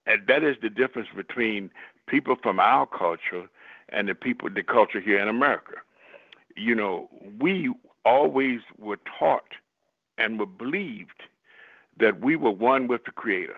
And 0.06 0.26
that 0.28 0.44
is 0.44 0.56
the 0.62 0.70
difference 0.70 1.10
between 1.16 1.70
people 2.08 2.38
from 2.42 2.60
our 2.60 2.86
culture 2.86 3.50
and 3.90 4.08
the 4.08 4.16
people, 4.16 4.50
the 4.50 4.64
culture 4.64 5.00
here 5.00 5.20
in 5.20 5.28
America. 5.28 5.76
You 6.56 6.76
know, 6.76 7.10
we 7.40 7.74
always 8.06 8.62
were 8.78 9.00
taught 9.20 9.54
and 10.18 10.40
were 10.40 10.46
believed 10.46 11.24
that 12.00 12.20
we 12.22 12.36
were 12.36 12.52
one 12.52 12.88
with 12.88 13.06
the 13.06 13.12
Creator, 13.12 13.58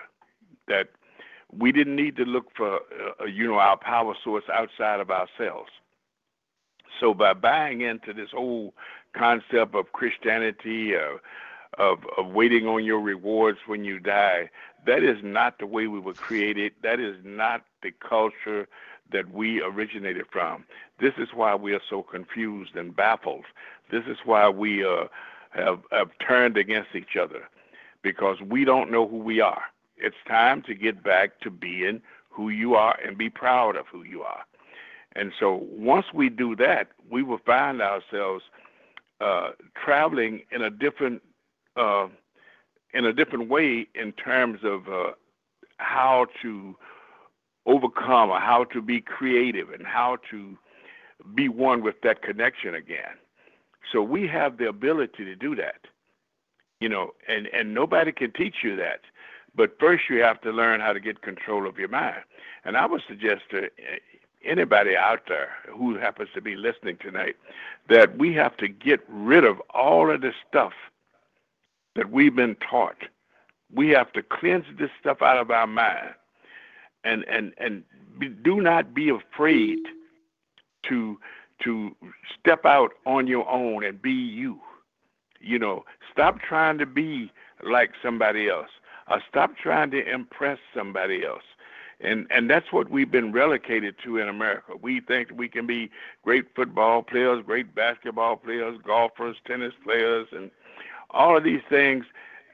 that 0.68 0.90
we 1.52 1.72
didn't 1.72 1.96
need 1.96 2.16
to 2.18 2.26
look 2.26 2.46
for, 2.56 2.80
uh, 3.20 3.26
you 3.26 3.48
know, 3.48 3.60
our 3.60 3.78
power 3.78 4.16
source 4.24 4.44
outside 4.54 5.00
of 5.00 5.10
ourselves. 5.10 5.72
So 7.00 7.14
by 7.14 7.34
buying 7.34 7.82
into 7.82 8.14
this 8.14 8.30
whole 8.32 8.74
concept 9.14 9.74
of 9.76 9.92
Christianity, 9.94 10.96
uh, 10.96 11.18
of, 11.78 12.00
of 12.18 12.28
waiting 12.32 12.68
on 12.68 12.84
your 12.84 13.00
rewards 13.00 13.60
when 13.66 13.84
you 13.84 14.00
die, 14.00 14.50
that 14.86 15.04
is 15.04 15.18
not 15.24 15.60
the 15.60 15.66
way 15.66 15.88
we 15.88 16.00
were 16.00 16.14
created. 16.14 16.74
That 16.84 17.00
is 17.00 17.16
not 17.24 17.64
the 17.82 17.92
culture 17.92 18.68
that 19.12 19.32
we 19.32 19.62
originated 19.62 20.26
from. 20.32 20.66
This 21.00 21.14
is 21.18 21.30
why 21.34 21.56
we 21.56 21.74
are 21.74 21.82
so 21.90 22.04
confused 22.04 22.76
and 22.76 22.96
baffled. 22.96 23.46
This 23.92 24.04
is 24.08 24.18
why 24.26 24.50
we 24.50 24.86
uh, 24.86 25.06
have, 25.52 25.80
have 25.92 26.10
turned 26.26 26.58
against 26.58 26.96
each 26.96 27.16
other 27.20 27.50
because 28.02 28.38
we 28.42 28.66
don't 28.66 28.92
know 28.92 29.08
who 29.08 29.18
we 29.18 29.42
are. 29.42 29.64
It's 29.98 30.16
time 30.28 30.62
to 30.64 30.74
get 30.74 31.04
back 31.04 31.40
to 31.42 31.50
being 31.50 32.02
who 32.30 32.50
you 32.50 32.76
are 32.76 32.98
and 33.06 33.18
be 33.18 33.30
proud 33.30 33.76
of 33.76 33.86
who 33.92 34.04
you 34.04 34.22
are. 34.22 34.46
And 35.16 35.34
so 35.40 35.66
once 35.70 36.06
we 36.14 36.30
do 36.30 36.56
that, 36.58 36.90
we 37.10 37.24
will 37.24 37.42
find 37.46 37.82
ourselves 37.82 38.44
uh, 39.20 39.50
traveling 39.84 40.44
in 40.52 40.62
a 40.62 40.70
different 40.70 41.22
uh, 41.76 42.08
in 42.94 43.06
a 43.06 43.14
different 43.14 43.50
way 43.50 43.88
in 43.94 44.12
terms 44.14 44.60
of 44.64 44.88
uh, 44.88 45.12
how 45.78 46.26
to 46.42 46.76
overcome 47.66 48.30
or 48.30 48.40
how 48.40 48.64
to 48.66 48.82
be 48.82 49.02
creative 49.02 49.70
and 49.70 49.86
how 49.86 50.18
to 50.32 50.58
be 51.36 51.50
one 51.50 51.84
with 51.84 52.02
that 52.02 52.22
connection 52.22 52.76
again. 52.76 53.18
So 53.92 54.02
we 54.02 54.28
have 54.28 54.58
the 54.58 54.68
ability 54.68 55.26
to 55.26 55.36
do 55.36 55.56
that. 55.56 55.82
You 56.80 56.88
know, 56.90 57.12
and 57.28 57.48
and 57.48 57.74
nobody 57.74 58.12
can 58.12 58.32
teach 58.32 58.58
you 58.64 58.76
that. 58.78 59.02
But 59.56 59.78
first, 59.80 60.04
you 60.10 60.22
have 60.22 60.40
to 60.42 60.52
learn 60.52 60.80
how 60.80 60.94
to 60.94 61.00
get 61.00 61.22
control 61.22 61.68
of 61.68 61.78
your 61.78 61.90
mind. 61.90 62.22
And 62.64 62.78
I 62.78 62.86
would 62.86 63.02
suggest 63.08 63.42
to 63.52 63.66
eh, 63.66 64.00
anybody 64.44 64.96
out 64.96 65.24
there 65.28 65.50
who 65.70 65.98
happens 65.98 66.30
to 66.34 66.42
be 66.42 66.56
listening 66.56 66.98
tonight 66.98 67.36
that 67.90 68.18
we 68.18 68.34
have 68.36 68.56
to 68.58 68.68
get 68.68 69.02
rid 69.10 69.44
of 69.44 69.62
all 69.74 70.10
of 70.10 70.22
the 70.22 70.32
stuff 70.48 70.74
that 71.96 72.12
we've 72.12 72.36
been 72.36 72.56
taught. 72.56 73.04
We 73.74 73.90
have 73.90 74.12
to 74.14 74.24
cleanse 74.24 74.66
this 74.78 74.90
stuff 75.00 75.22
out 75.22 75.38
of 75.38 75.52
our 75.52 75.68
mind, 75.68 76.12
and 77.04 77.24
and 77.28 77.54
and 77.58 77.84
be, 78.18 78.30
do 78.30 78.62
not 78.62 78.94
be 78.94 79.10
afraid 79.10 79.80
to 80.84 81.20
to 81.64 81.96
step 82.40 82.66
out 82.66 82.92
on 83.06 83.28
your 83.28 83.48
own 83.50 83.84
and 83.84 84.02
be 84.02 84.12
you. 84.12 84.60
You 85.42 85.60
know, 85.60 85.86
stop 86.12 86.40
trying 86.42 86.78
to 86.80 86.86
be 86.86 87.32
like 87.64 87.92
somebody 88.02 88.50
else, 88.50 88.70
stop 89.30 89.58
trying 89.58 89.92
to 89.92 90.10
impress 90.10 90.60
somebody 90.74 91.26
else. 91.26 91.44
And 92.02 92.28
and 92.30 92.50
that's 92.50 92.72
what 92.72 92.90
we've 92.90 93.12
been 93.12 93.32
relegated 93.32 93.96
to 94.04 94.18
in 94.18 94.30
America. 94.30 94.74
We 94.82 95.02
think 95.02 95.32
we 95.34 95.50
can 95.50 95.68
be 95.68 95.90
great 96.24 96.46
football 96.56 97.04
players, 97.04 97.44
great 97.46 97.76
basketball 97.76 98.38
players, 98.38 98.80
golfers, 98.86 99.36
tennis 99.46 99.74
players, 99.84 100.28
and 100.32 100.50
all 101.10 101.36
of 101.36 101.44
these 101.44 101.62
things 101.70 102.06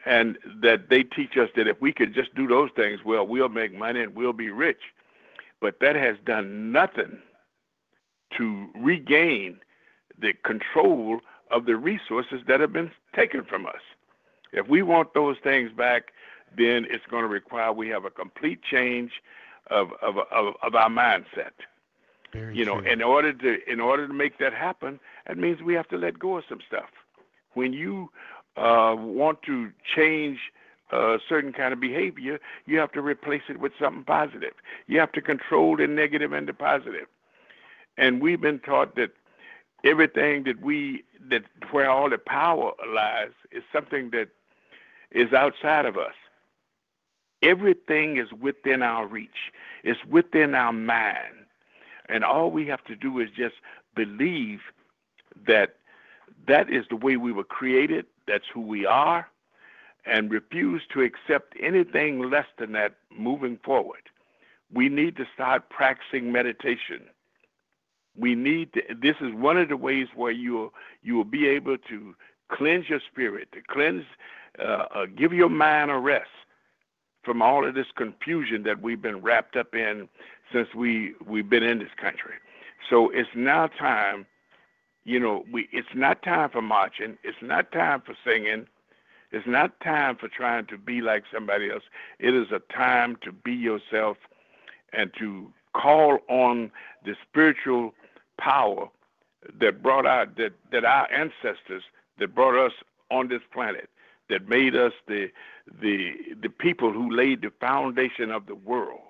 and 0.06 0.38
that 0.62 0.90
they 0.90 1.04
teach 1.04 1.38
us 1.38 1.50
that 1.56 1.68
if 1.68 1.82
we 1.82 1.92
could 1.92 2.14
just 2.14 2.34
do 2.36 2.48
those 2.48 2.70
things 2.76 3.00
well 3.06 3.26
we'll 3.26 3.50
make 3.50 3.74
money 3.74 4.02
and 4.02 4.16
we'll 4.16 4.34
be 4.34 4.50
rich. 4.50 4.82
But 5.62 5.80
that 5.80 5.96
has 5.96 6.18
done 6.26 6.72
nothing 6.72 7.20
to 8.38 8.68
regain 8.76 9.60
the 10.20 10.34
control 10.44 11.22
of 11.52 11.66
the 11.66 11.76
resources 11.76 12.42
that 12.48 12.60
have 12.60 12.74
been 12.74 12.92
taken 13.16 13.44
from 13.44 13.66
us. 13.66 13.82
If 14.52 14.68
we 14.68 14.82
want 14.82 15.14
those 15.14 15.38
things 15.44 15.72
back 15.72 16.12
then 16.58 16.86
it's 16.90 17.06
going 17.10 17.24
to 17.24 17.28
require 17.28 17.72
we 17.74 17.90
have 17.90 18.06
a 18.06 18.10
complete 18.10 18.62
change 18.64 19.12
of 19.70 19.92
of 20.02 20.18
of, 20.32 20.54
of 20.62 20.76
our 20.76 20.90
mindset. 20.90 21.56
Very 22.34 22.58
you 22.58 22.66
know 22.66 22.82
true. 22.82 22.92
in 22.92 23.02
order 23.02 23.34
to 23.34 23.72
in 23.72 23.80
order 23.80 24.08
to 24.08 24.14
make 24.14 24.38
that 24.40 24.54
happen 24.54 25.00
that 25.28 25.38
means 25.38 25.62
we 25.62 25.74
have 25.74 25.88
to 25.90 25.98
let 25.98 26.20
go 26.20 26.38
of 26.38 26.44
some 26.48 26.60
stuff. 26.68 26.90
When 27.54 27.74
you 27.74 28.12
uh, 28.58 28.96
want 28.98 29.42
to 29.44 29.72
change 29.96 30.40
a 30.92 31.18
certain 31.28 31.52
kind 31.52 31.74
of 31.74 31.80
behavior, 31.80 32.40
you 32.66 32.78
have 32.78 32.92
to 32.94 33.02
replace 33.02 33.42
it 33.50 33.60
with 33.60 33.74
something 33.80 34.04
positive. 34.04 34.54
You 34.88 35.00
have 35.00 35.12
to 35.14 35.22
control 35.22 35.76
the 35.78 35.88
negative 35.88 36.32
and 36.32 36.48
the 36.48 36.54
positive. 36.54 37.08
And 37.98 38.22
we've 38.22 38.42
been 38.42 38.60
taught 38.60 38.96
that 38.96 39.12
everything 39.84 40.44
that 40.44 40.62
we 40.62 41.04
that 41.30 41.44
where 41.72 41.90
all 41.90 42.10
the 42.10 42.18
power 42.18 42.74
lies 42.94 43.32
is 43.52 43.64
something 43.74 44.12
that 44.12 44.30
is 45.12 45.34
outside 45.34 45.86
of 45.86 45.98
us. 45.98 46.14
Everything 47.42 48.18
is 48.18 48.32
within 48.34 48.82
our 48.82 49.08
reach. 49.08 49.52
It's 49.84 50.04
within 50.06 50.56
our 50.56 50.74
mind. 50.74 51.46
And 52.10 52.24
all 52.24 52.52
we 52.52 52.68
have 52.68 52.84
to 52.86 52.96
do 52.96 53.20
is 53.20 53.30
just 53.36 53.56
believe 53.96 54.60
that 55.48 55.76
that 56.48 56.70
is 56.70 56.86
the 56.90 56.96
way 56.96 57.18
we 57.18 57.32
were 57.32 57.44
created, 57.44 58.06
that's 58.28 58.46
who 58.54 58.62
we 58.62 58.86
are, 58.86 59.28
and 60.06 60.32
refuse 60.32 60.84
to 60.94 61.02
accept 61.02 61.56
anything 61.60 62.30
less 62.30 62.46
than 62.58 62.72
that 62.74 62.96
moving 63.16 63.58
forward. 63.64 64.10
We 64.74 64.90
need 64.90 65.16
to 65.18 65.26
start 65.34 65.70
practicing 65.70 66.32
meditation. 66.32 67.02
We 68.18 68.36
need 68.36 68.74
to, 68.74 68.82
this 69.02 69.16
is 69.20 69.34
one 69.34 69.58
of 69.58 69.70
the 69.70 69.78
ways 69.78 70.08
where 70.16 70.32
you 70.32 70.72
you 71.02 71.16
will 71.16 71.24
be 71.24 71.48
able 71.48 71.78
to 71.90 72.16
cleanse 72.52 72.90
your 72.90 73.02
spirit, 73.12 73.52
to 73.54 73.62
cleanse, 73.68 74.06
uh, 74.60 74.86
uh, 74.94 75.06
give 75.18 75.34
your 75.34 75.50
mind 75.50 75.92
a 75.92 75.98
rest 75.98 76.30
from 77.24 77.42
all 77.42 77.68
of 77.68 77.74
this 77.74 77.88
confusion 77.96 78.64
that 78.64 78.82
we've 78.82 79.02
been 79.02 79.22
wrapped 79.22 79.56
up 79.56 79.74
in 79.76 80.08
since 80.54 80.70
we 80.76 81.14
we've 81.26 81.50
been 81.50 81.64
in 81.64 81.80
this 81.80 81.90
country. 82.00 82.36
So 82.90 83.10
it's 83.10 83.30
now 83.36 83.68
time 83.68 84.26
you 85.06 85.20
know, 85.20 85.46
we 85.52 85.70
it's 85.72 85.96
not 85.96 86.22
time 86.24 86.50
for 86.50 86.62
marching, 86.62 87.18
it's 87.24 87.38
not 87.42 87.72
time 87.72 88.02
for 88.02 88.16
singing, 88.26 88.68
it's 89.32 89.48
not 89.48 89.80
time 89.82 90.18
for 90.18 90.28
trying 90.28 90.66
to 90.66 90.78
be 90.78 91.02
like 91.02 91.24
somebody 91.32 91.72
else. 91.72 91.84
It 92.20 92.34
is 92.34 92.48
a 92.52 92.60
time 92.74 93.18
to 93.22 93.32
be 93.32 93.54
yourself 93.54 94.18
and 94.92 95.12
to 95.20 95.52
call 95.74 96.20
on 96.28 96.72
the 97.04 97.16
spiritual 97.28 97.94
power 98.40 98.90
that 99.60 99.84
brought 99.84 100.06
out 100.08 100.38
that, 100.38 100.54
that 100.72 100.86
our 100.86 101.12
ancestors 101.12 101.84
that 102.18 102.34
brought 102.34 102.56
us 102.56 102.74
on 103.12 103.28
this 103.28 103.42
planet, 103.54 103.90
that 104.30 104.50
made 104.50 104.76
us 104.76 104.94
the 105.08 105.30
the 105.82 106.14
the 106.42 106.50
people 106.50 106.92
who 106.92 107.12
laid 107.12 107.42
the 107.42 107.52
foundation 107.60 108.32
of 108.32 108.48
the 108.48 108.56
world. 108.56 109.02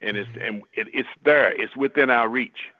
And 0.00 0.16
it's 0.16 0.28
mm-hmm. 0.30 0.42
and 0.42 0.62
it, 0.74 0.88
it's 0.92 1.08
there, 1.24 1.52
it's 1.52 1.76
within 1.76 2.10
our 2.10 2.28
reach. 2.28 2.70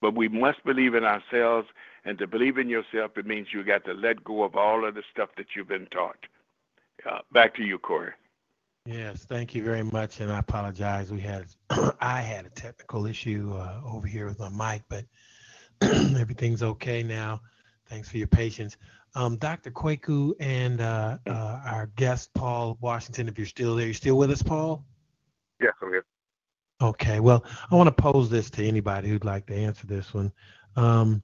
But 0.00 0.14
we 0.14 0.28
must 0.28 0.64
believe 0.64 0.94
in 0.94 1.04
ourselves, 1.04 1.68
and 2.04 2.18
to 2.18 2.26
believe 2.26 2.58
in 2.58 2.68
yourself, 2.68 3.12
it 3.16 3.26
means 3.26 3.48
you 3.52 3.62
got 3.64 3.84
to 3.84 3.92
let 3.92 4.24
go 4.24 4.42
of 4.42 4.56
all 4.56 4.86
of 4.86 4.94
the 4.94 5.02
stuff 5.12 5.28
that 5.36 5.46
you've 5.54 5.68
been 5.68 5.86
taught. 5.86 6.18
Uh, 7.08 7.18
back 7.32 7.54
to 7.56 7.62
you, 7.62 7.78
Corey. 7.78 8.12
Yes, 8.86 9.24
thank 9.24 9.54
you 9.54 9.62
very 9.62 9.82
much, 9.82 10.20
and 10.20 10.32
I 10.32 10.38
apologize. 10.38 11.12
We 11.12 11.20
had 11.20 11.46
I 12.00 12.20
had 12.22 12.46
a 12.46 12.50
technical 12.50 13.06
issue 13.06 13.52
uh, 13.54 13.80
over 13.84 14.06
here 14.06 14.26
with 14.26 14.40
my 14.40 14.48
mic, 14.48 14.82
but 14.88 15.04
everything's 16.18 16.62
okay 16.62 17.02
now. 17.02 17.40
Thanks 17.88 18.08
for 18.08 18.16
your 18.18 18.26
patience. 18.26 18.76
Um, 19.14 19.36
Dr. 19.36 19.70
Kwaku 19.70 20.32
and 20.38 20.80
uh, 20.80 21.18
uh, 21.26 21.60
our 21.64 21.90
guest 21.96 22.32
Paul 22.34 22.78
Washington, 22.80 23.28
if 23.28 23.36
you're 23.36 23.46
still 23.46 23.76
there, 23.76 23.88
you 23.88 23.92
still 23.92 24.16
with 24.16 24.30
us, 24.30 24.42
Paul? 24.42 24.84
Yes, 25.60 25.72
I'm 25.82 25.90
here. 25.90 26.04
Okay, 26.82 27.20
well, 27.20 27.44
I 27.70 27.74
want 27.74 27.88
to 27.88 28.02
pose 28.02 28.30
this 28.30 28.48
to 28.50 28.66
anybody 28.66 29.08
who'd 29.08 29.24
like 29.24 29.46
to 29.46 29.54
answer 29.54 29.86
this 29.86 30.14
one. 30.14 30.32
Um, 30.76 31.22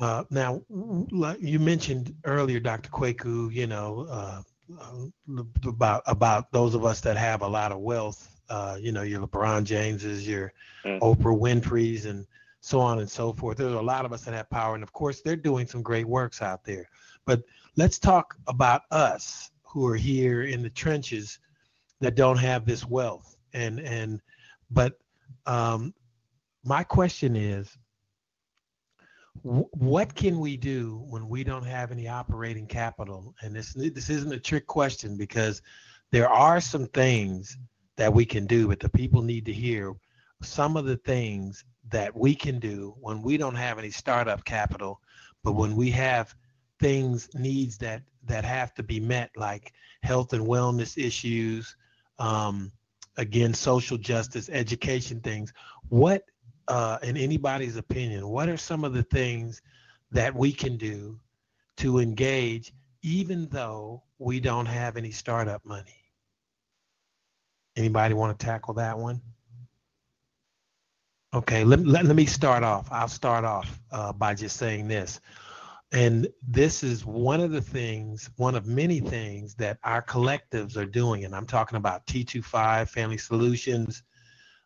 uh, 0.00 0.24
now, 0.28 0.62
like 0.68 1.38
you 1.40 1.58
mentioned 1.58 2.14
earlier, 2.24 2.60
Dr. 2.60 2.90
Kwaku, 2.90 3.50
you 3.52 3.66
know, 3.66 4.06
uh, 4.10 4.42
uh, 4.78 5.42
about 5.66 6.02
about 6.06 6.52
those 6.52 6.74
of 6.74 6.84
us 6.84 7.00
that 7.00 7.16
have 7.16 7.40
a 7.40 7.48
lot 7.48 7.72
of 7.72 7.78
wealth, 7.78 8.38
uh, 8.50 8.76
you 8.78 8.92
know, 8.92 9.02
your 9.02 9.26
LeBron 9.26 9.64
Jameses, 9.64 10.26
your 10.26 10.52
Mm. 10.84 11.00
Oprah 11.00 11.36
Winfrey's, 11.36 12.06
and 12.06 12.26
so 12.60 12.78
on 12.80 13.00
and 13.00 13.10
so 13.10 13.32
forth. 13.32 13.56
There's 13.56 13.72
a 13.72 13.80
lot 13.80 14.04
of 14.04 14.12
us 14.12 14.24
that 14.24 14.34
have 14.34 14.48
power, 14.50 14.74
and 14.74 14.84
of 14.84 14.92
course, 14.92 15.20
they're 15.20 15.34
doing 15.34 15.66
some 15.66 15.82
great 15.82 16.06
works 16.06 16.42
out 16.42 16.64
there. 16.64 16.88
But 17.24 17.42
let's 17.76 17.98
talk 17.98 18.36
about 18.46 18.82
us 18.90 19.50
who 19.64 19.86
are 19.86 19.96
here 19.96 20.44
in 20.44 20.62
the 20.62 20.70
trenches 20.70 21.38
that 22.00 22.14
don't 22.14 22.38
have 22.38 22.64
this 22.64 22.86
wealth 22.86 23.35
and 23.52 23.80
and 23.80 24.20
but 24.70 24.98
um, 25.46 25.94
my 26.64 26.82
question 26.82 27.36
is 27.36 27.76
wh- 29.42 29.72
what 29.72 30.14
can 30.14 30.38
we 30.38 30.56
do 30.56 31.04
when 31.08 31.28
we 31.28 31.44
don't 31.44 31.64
have 31.64 31.92
any 31.92 32.08
operating 32.08 32.66
capital? 32.66 33.34
And 33.42 33.54
this 33.54 33.72
this 33.74 34.10
isn't 34.10 34.32
a 34.32 34.40
trick 34.40 34.66
question 34.66 35.16
because 35.16 35.62
there 36.12 36.28
are 36.28 36.60
some 36.60 36.86
things 36.88 37.56
that 37.96 38.12
we 38.12 38.24
can 38.24 38.46
do 38.46 38.68
but 38.68 38.80
the 38.80 38.88
people 38.88 39.22
need 39.22 39.44
to 39.46 39.52
hear 39.52 39.94
some 40.42 40.76
of 40.76 40.84
the 40.84 40.98
things 40.98 41.64
that 41.88 42.14
we 42.14 42.34
can 42.34 42.58
do 42.58 42.94
when 43.00 43.22
we 43.22 43.36
don't 43.36 43.54
have 43.54 43.78
any 43.78 43.90
startup 43.90 44.44
capital 44.44 45.00
but 45.42 45.52
when 45.52 45.74
we 45.74 45.90
have 45.90 46.34
things 46.78 47.28
needs 47.34 47.78
that 47.78 48.02
that 48.24 48.44
have 48.44 48.74
to 48.74 48.82
be 48.82 49.00
met 49.00 49.30
like 49.36 49.72
health 50.02 50.32
and 50.32 50.46
wellness 50.46 51.02
issues 51.02 51.76
um, 52.18 52.70
again 53.16 53.54
social 53.54 53.96
justice 53.96 54.48
education 54.50 55.20
things. 55.20 55.52
What 55.88 56.24
uh, 56.68 56.98
in 57.02 57.16
anybody's 57.16 57.76
opinion 57.76 58.28
what 58.28 58.48
are 58.48 58.56
some 58.56 58.84
of 58.84 58.92
the 58.92 59.04
things 59.04 59.62
that 60.10 60.34
we 60.34 60.52
can 60.52 60.76
do 60.76 61.18
to 61.76 61.98
engage 61.98 62.72
even 63.02 63.48
though 63.50 64.02
we 64.18 64.40
don't 64.40 64.66
have 64.66 64.96
any 64.96 65.10
startup 65.10 65.64
money? 65.64 65.94
Anybody 67.76 68.14
want 68.14 68.38
to 68.38 68.46
tackle 68.46 68.74
that 68.74 68.98
one? 68.98 69.20
Okay 71.34 71.64
let, 71.64 71.86
let, 71.86 72.04
let 72.04 72.16
me 72.16 72.26
start 72.26 72.62
off. 72.64 72.88
I'll 72.90 73.08
start 73.08 73.44
off 73.44 73.80
uh, 73.90 74.12
by 74.12 74.34
just 74.34 74.56
saying 74.56 74.88
this 74.88 75.20
and 75.92 76.26
this 76.46 76.82
is 76.82 77.04
one 77.04 77.40
of 77.40 77.52
the 77.52 77.60
things, 77.60 78.28
one 78.36 78.54
of 78.54 78.66
many 78.66 79.00
things 79.00 79.54
that 79.54 79.78
our 79.84 80.02
collectives 80.02 80.76
are 80.76 80.86
doing. 80.86 81.24
And 81.24 81.34
I'm 81.34 81.46
talking 81.46 81.76
about 81.76 82.06
T25 82.06 82.88
Family 82.88 83.18
Solutions, 83.18 84.02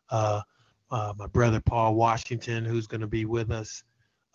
uh, 0.09 0.41
uh, 0.89 1.13
my 1.17 1.27
brother 1.27 1.61
Paul 1.61 1.95
Washington, 1.95 2.65
who's 2.65 2.87
going 2.87 3.01
to 3.01 3.07
be 3.07 3.25
with 3.25 3.51
us 3.51 3.83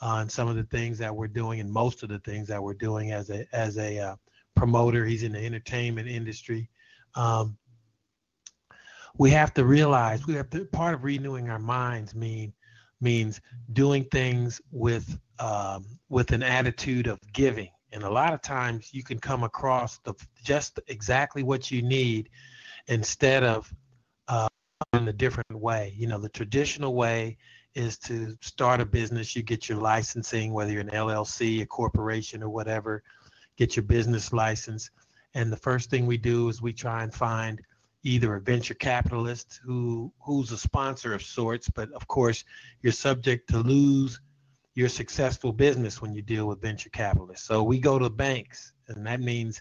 on 0.00 0.28
some 0.28 0.48
of 0.48 0.56
the 0.56 0.64
things 0.64 0.98
that 0.98 1.14
we're 1.14 1.26
doing, 1.26 1.60
and 1.60 1.70
most 1.70 2.02
of 2.02 2.08
the 2.08 2.20
things 2.20 2.46
that 2.48 2.62
we're 2.62 2.74
doing 2.74 3.12
as 3.12 3.30
a 3.30 3.46
as 3.52 3.78
a 3.78 3.98
uh, 3.98 4.16
promoter. 4.54 5.04
He's 5.04 5.22
in 5.22 5.32
the 5.32 5.44
entertainment 5.44 6.08
industry. 6.08 6.70
Um, 7.14 7.56
we 9.18 9.30
have 9.30 9.52
to 9.54 9.64
realize 9.64 10.26
we 10.26 10.34
have 10.34 10.50
to 10.50 10.64
part 10.66 10.94
of 10.94 11.04
renewing 11.04 11.48
our 11.50 11.58
minds 11.58 12.14
mean 12.14 12.52
means 13.00 13.40
doing 13.72 14.04
things 14.04 14.60
with 14.70 15.18
um, 15.38 15.84
with 16.08 16.32
an 16.32 16.42
attitude 16.42 17.06
of 17.06 17.20
giving. 17.32 17.70
And 17.92 18.02
a 18.02 18.10
lot 18.10 18.32
of 18.32 18.42
times 18.42 18.92
you 18.92 19.02
can 19.02 19.18
come 19.18 19.44
across 19.44 19.98
the 19.98 20.14
just 20.42 20.80
exactly 20.88 21.42
what 21.42 21.70
you 21.70 21.82
need 21.82 22.30
instead 22.88 23.44
of 23.44 23.72
uh, 24.28 24.48
in 24.94 25.08
a 25.08 25.12
different 25.12 25.54
way. 25.54 25.94
You 25.96 26.06
know, 26.06 26.18
the 26.18 26.28
traditional 26.28 26.94
way 26.94 27.36
is 27.74 27.98
to 27.98 28.36
start 28.40 28.80
a 28.80 28.86
business. 28.86 29.36
You 29.36 29.42
get 29.42 29.68
your 29.68 29.78
licensing, 29.78 30.52
whether 30.52 30.72
you're 30.72 30.80
an 30.80 30.90
LLC, 30.90 31.62
a 31.62 31.66
corporation, 31.66 32.42
or 32.42 32.48
whatever. 32.48 33.02
Get 33.56 33.76
your 33.76 33.84
business 33.84 34.32
license, 34.32 34.90
and 35.34 35.52
the 35.52 35.56
first 35.56 35.90
thing 35.90 36.06
we 36.06 36.18
do 36.18 36.48
is 36.48 36.60
we 36.60 36.72
try 36.72 37.02
and 37.02 37.12
find 37.12 37.60
either 38.06 38.36
a 38.36 38.40
venture 38.40 38.74
capitalist 38.74 39.60
who 39.64 40.12
who's 40.20 40.52
a 40.52 40.58
sponsor 40.58 41.12
of 41.12 41.22
sorts, 41.22 41.68
but 41.68 41.90
of 41.92 42.06
course 42.06 42.44
you're 42.80 42.92
subject 42.92 43.48
to 43.50 43.58
lose 43.58 44.20
your 44.74 44.88
successful 44.88 45.52
business 45.52 46.00
when 46.00 46.14
you 46.14 46.22
deal 46.22 46.46
with 46.46 46.60
venture 46.60 46.90
capitalists. 46.90 47.46
So 47.46 47.62
we 47.62 47.80
go 47.80 47.98
to 47.98 48.08
banks, 48.08 48.72
and 48.88 49.04
that 49.06 49.20
means 49.20 49.60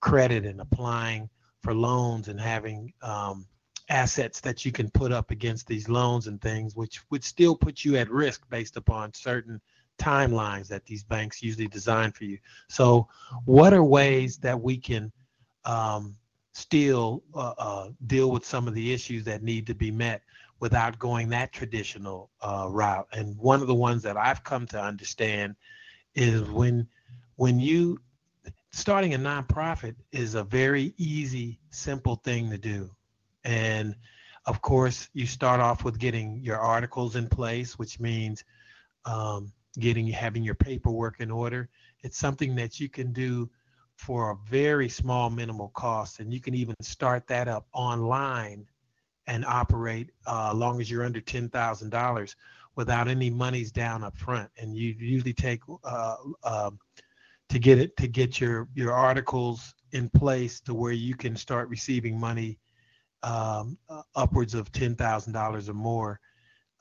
credit 0.00 0.46
and 0.46 0.60
applying 0.60 1.28
for 1.62 1.74
loans 1.74 2.28
and 2.28 2.40
having 2.40 2.92
um, 3.02 3.46
assets 3.88 4.40
that 4.40 4.64
you 4.64 4.70
can 4.70 4.88
put 4.90 5.10
up 5.10 5.30
against 5.30 5.66
these 5.66 5.88
loans 5.88 6.28
and 6.28 6.40
things, 6.40 6.76
which 6.76 7.00
would 7.10 7.24
still 7.24 7.56
put 7.56 7.84
you 7.84 7.96
at 7.96 8.10
risk 8.10 8.48
based 8.48 8.76
upon 8.76 9.12
certain 9.12 9.60
timelines 9.98 10.68
that 10.68 10.84
these 10.84 11.02
banks 11.02 11.42
usually 11.42 11.68
design 11.68 12.12
for 12.12 12.24
you. 12.24 12.38
So, 12.68 13.08
what 13.44 13.72
are 13.72 13.84
ways 13.84 14.38
that 14.38 14.60
we 14.60 14.76
can 14.76 15.10
um, 15.64 16.16
still 16.52 17.22
uh, 17.34 17.54
uh, 17.58 17.88
deal 18.06 18.30
with 18.30 18.44
some 18.44 18.68
of 18.68 18.74
the 18.74 18.92
issues 18.92 19.24
that 19.24 19.42
need 19.42 19.66
to 19.66 19.74
be 19.74 19.90
met 19.90 20.22
without 20.60 20.98
going 20.98 21.28
that 21.30 21.52
traditional 21.52 22.30
uh, 22.40 22.66
route. 22.70 23.08
And 23.12 23.36
one 23.38 23.60
of 23.60 23.66
the 23.66 23.74
ones 23.74 24.02
that 24.02 24.16
I've 24.16 24.44
come 24.44 24.66
to 24.68 24.80
understand 24.80 25.56
is 26.14 26.42
when 26.42 26.86
when 27.36 27.58
you 27.58 27.98
starting 28.70 29.14
a 29.14 29.18
nonprofit 29.18 29.96
is 30.12 30.34
a 30.34 30.44
very 30.44 30.94
easy, 30.96 31.58
simple 31.70 32.16
thing 32.16 32.50
to 32.50 32.58
do. 32.58 32.90
And 33.44 33.94
of 34.46 34.60
course, 34.62 35.08
you 35.14 35.26
start 35.26 35.60
off 35.60 35.84
with 35.84 35.98
getting 35.98 36.40
your 36.42 36.58
articles 36.58 37.16
in 37.16 37.28
place, 37.28 37.78
which 37.78 38.00
means 38.00 38.44
um, 39.04 39.52
getting 39.78 40.06
having 40.08 40.42
your 40.42 40.54
paperwork 40.54 41.20
in 41.20 41.30
order. 41.30 41.68
It's 42.02 42.18
something 42.18 42.54
that 42.56 42.80
you 42.80 42.88
can 42.88 43.12
do 43.12 43.50
for 44.02 44.32
a 44.32 44.36
very 44.50 44.88
small 44.88 45.30
minimal 45.30 45.68
cost. 45.68 46.18
And 46.18 46.34
you 46.34 46.40
can 46.40 46.54
even 46.54 46.74
start 46.82 47.28
that 47.28 47.46
up 47.46 47.66
online 47.72 48.66
and 49.28 49.44
operate 49.44 50.10
uh, 50.26 50.50
as 50.52 50.58
long 50.58 50.80
as 50.80 50.90
you're 50.90 51.04
under 51.04 51.20
$10,000 51.20 52.34
without 52.74 53.06
any 53.06 53.30
monies 53.30 53.70
down 53.70 54.02
up 54.02 54.18
front. 54.18 54.50
And 54.58 54.76
you 54.76 54.96
usually 54.98 55.32
take 55.32 55.60
uh, 55.84 56.16
uh, 56.42 56.70
to 57.48 57.58
get 57.60 57.78
it 57.78 57.96
to 57.98 58.08
get 58.08 58.40
your 58.40 58.66
your 58.74 58.92
articles 58.92 59.74
in 59.92 60.08
place 60.08 60.58
to 60.62 60.74
where 60.74 60.92
you 60.92 61.14
can 61.14 61.36
start 61.36 61.68
receiving 61.68 62.18
money 62.18 62.58
um, 63.22 63.78
uh, 63.88 64.02
upwards 64.16 64.54
of 64.54 64.72
$10,000 64.72 65.68
or 65.68 65.74
more 65.74 66.18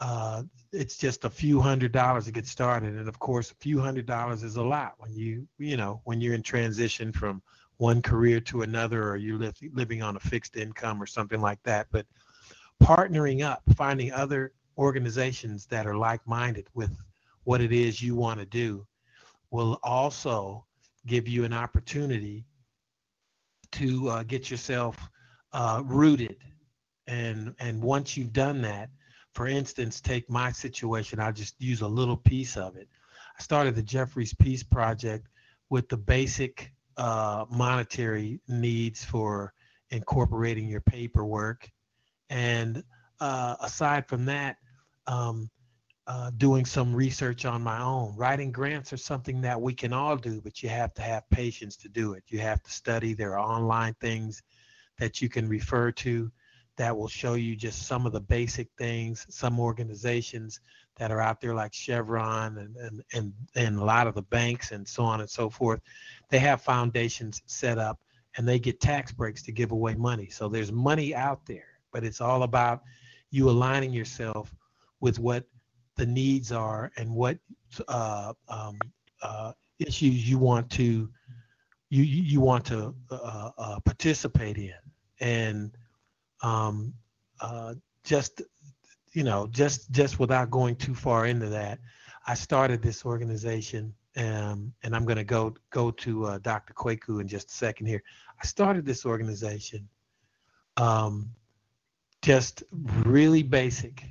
uh, 0.01 0.41
it's 0.73 0.97
just 0.97 1.25
a 1.25 1.29
few 1.29 1.61
hundred 1.61 1.91
dollars 1.91 2.25
to 2.25 2.31
get 2.31 2.47
started. 2.47 2.95
And 2.95 3.07
of 3.07 3.19
course, 3.19 3.51
a 3.51 3.55
few 3.55 3.79
hundred 3.79 4.07
dollars 4.07 4.41
is 4.41 4.55
a 4.55 4.63
lot 4.63 4.95
when 4.97 5.13
you, 5.13 5.47
you 5.59 5.77
know, 5.77 6.01
when 6.05 6.19
you're 6.19 6.33
in 6.33 6.41
transition 6.41 7.11
from 7.11 7.41
one 7.77 8.01
career 8.01 8.39
to 8.39 8.63
another 8.63 9.09
or 9.09 9.15
you're 9.15 9.37
live, 9.37 9.55
living 9.73 10.01
on 10.01 10.15
a 10.15 10.19
fixed 10.19 10.57
income 10.57 11.01
or 11.01 11.05
something 11.05 11.39
like 11.39 11.61
that. 11.63 11.85
But 11.91 12.07
partnering 12.81 13.43
up, 13.45 13.61
finding 13.75 14.11
other 14.11 14.53
organizations 14.75 15.67
that 15.67 15.85
are 15.85 15.95
like 15.95 16.25
minded 16.27 16.67
with 16.73 16.97
what 17.43 17.61
it 17.61 17.71
is 17.71 18.01
you 18.01 18.15
want 18.15 18.39
to 18.39 18.45
do 18.45 18.87
will 19.51 19.79
also 19.83 20.65
give 21.05 21.27
you 21.27 21.45
an 21.45 21.53
opportunity 21.53 22.43
to 23.73 24.09
uh, 24.09 24.23
get 24.23 24.49
yourself 24.49 24.97
uh, 25.53 25.83
rooted. 25.85 26.37
And, 27.05 27.53
and 27.59 27.83
once 27.83 28.17
you've 28.17 28.33
done 28.33 28.61
that, 28.63 28.89
for 29.33 29.47
instance, 29.47 30.01
take 30.01 30.29
my 30.29 30.51
situation, 30.51 31.19
I'll 31.19 31.33
just 31.33 31.55
use 31.59 31.81
a 31.81 31.87
little 31.87 32.17
piece 32.17 32.57
of 32.57 32.75
it. 32.75 32.87
I 33.37 33.41
started 33.41 33.75
the 33.75 33.81
Jeffries 33.81 34.33
Peace 34.33 34.63
Project 34.63 35.27
with 35.69 35.87
the 35.89 35.97
basic 35.97 36.71
uh, 36.97 37.45
monetary 37.49 38.41
needs 38.47 39.05
for 39.05 39.53
incorporating 39.89 40.67
your 40.67 40.81
paperwork. 40.81 41.69
And 42.29 42.83
uh, 43.19 43.55
aside 43.61 44.07
from 44.07 44.25
that, 44.25 44.57
um, 45.07 45.49
uh, 46.07 46.31
doing 46.37 46.65
some 46.65 46.93
research 46.93 47.45
on 47.45 47.61
my 47.61 47.81
own. 47.81 48.15
Writing 48.17 48.51
grants 48.51 48.91
are 48.91 48.97
something 48.97 49.39
that 49.41 49.59
we 49.59 49.73
can 49.73 49.93
all 49.93 50.17
do, 50.17 50.41
but 50.41 50.61
you 50.61 50.67
have 50.67 50.93
to 50.95 51.01
have 51.01 51.29
patience 51.29 51.77
to 51.77 51.87
do 51.87 52.13
it. 52.13 52.23
You 52.27 52.39
have 52.39 52.61
to 52.63 52.71
study. 52.71 53.13
There 53.13 53.37
are 53.37 53.39
online 53.39 53.93
things 54.01 54.41
that 54.97 55.21
you 55.21 55.29
can 55.29 55.47
refer 55.47 55.91
to 55.91 56.31
that 56.77 56.95
will 56.95 57.07
show 57.07 57.33
you 57.33 57.55
just 57.55 57.87
some 57.87 58.05
of 58.05 58.13
the 58.13 58.19
basic 58.19 58.67
things. 58.77 59.25
Some 59.29 59.59
organizations 59.59 60.59
that 60.97 61.11
are 61.11 61.21
out 61.21 61.41
there 61.41 61.53
like 61.53 61.73
Chevron 61.73 62.57
and, 62.57 62.75
and, 62.77 63.03
and, 63.13 63.33
and 63.55 63.77
a 63.77 63.83
lot 63.83 64.07
of 64.07 64.15
the 64.15 64.21
banks 64.23 64.71
and 64.71 64.87
so 64.87 65.03
on 65.03 65.21
and 65.21 65.29
so 65.29 65.49
forth, 65.49 65.81
they 66.29 66.39
have 66.39 66.61
foundations 66.61 67.41
set 67.45 67.77
up 67.77 67.99
and 68.37 68.47
they 68.47 68.59
get 68.59 68.79
tax 68.79 69.11
breaks 69.11 69.43
to 69.43 69.51
give 69.51 69.71
away 69.71 69.95
money. 69.95 70.29
So 70.29 70.47
there's 70.47 70.71
money 70.71 71.13
out 71.13 71.45
there, 71.45 71.67
but 71.91 72.03
it's 72.03 72.21
all 72.21 72.43
about 72.43 72.81
you 73.29 73.49
aligning 73.49 73.93
yourself 73.93 74.53
with 74.99 75.19
what 75.19 75.45
the 75.97 76.05
needs 76.05 76.51
are 76.51 76.91
and 76.97 77.13
what 77.13 77.37
uh, 77.87 78.33
um, 78.47 78.77
uh, 79.21 79.53
issues 79.79 80.29
you 80.29 80.37
want 80.37 80.69
to 80.71 81.09
you 81.89 82.03
you 82.03 82.39
want 82.39 82.63
to 82.63 82.95
uh, 83.09 83.49
uh 83.57 83.79
participate 83.81 84.57
in 84.57 84.73
and 85.19 85.77
um, 86.41 86.93
uh, 87.39 87.75
just 88.03 88.41
you 89.13 89.23
know 89.23 89.47
just 89.47 89.91
just 89.91 90.19
without 90.19 90.49
going 90.49 90.75
too 90.75 90.95
far 90.95 91.25
into 91.25 91.47
that 91.49 91.79
i 92.27 92.33
started 92.33 92.81
this 92.81 93.05
organization 93.05 93.93
um, 94.17 94.73
and 94.83 94.95
i'm 94.95 95.05
going 95.05 95.17
to 95.17 95.23
go 95.23 95.53
go 95.69 95.91
to 95.91 96.25
uh, 96.25 96.37
dr 96.39 96.73
kwaku 96.73 97.21
in 97.21 97.27
just 97.27 97.49
a 97.49 97.53
second 97.53 97.85
here. 97.85 98.01
I 98.41 98.47
started 98.47 98.85
this 98.85 99.05
organization 99.05 99.87
um, 100.77 101.29
just 102.21 102.63
really 103.03 103.43
basic 103.43 104.03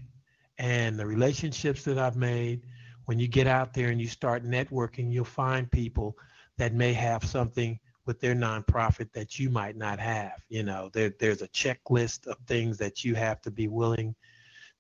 and 0.59 0.99
the 0.99 1.07
relationships 1.07 1.83
that 1.85 1.99
i've 1.99 2.17
made 2.17 2.63
when 3.07 3.19
you 3.19 3.27
get 3.27 3.47
out 3.47 3.73
there 3.73 3.89
and 3.89 4.01
you 4.01 4.07
start 4.07 4.45
networking 4.45 5.13
you'll 5.13 5.25
find 5.25 5.71
people 5.71 6.17
that 6.59 6.75
may 6.75 6.93
have 6.93 7.25
something 7.25 7.79
with 8.11 8.19
their 8.19 8.35
nonprofit 8.35 9.13
that 9.13 9.39
you 9.39 9.49
might 9.51 9.77
not 9.77 10.01
have. 10.01 10.43
You 10.49 10.65
know, 10.65 10.91
there, 10.93 11.15
there's 11.21 11.43
a 11.43 11.49
checklist 11.51 12.27
of 12.27 12.39
things 12.49 12.77
that 12.79 13.05
you 13.05 13.15
have 13.15 13.41
to 13.43 13.53
be 13.53 13.69
willing 13.69 14.17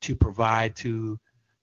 to 0.00 0.16
provide 0.16 0.74
to 0.76 1.16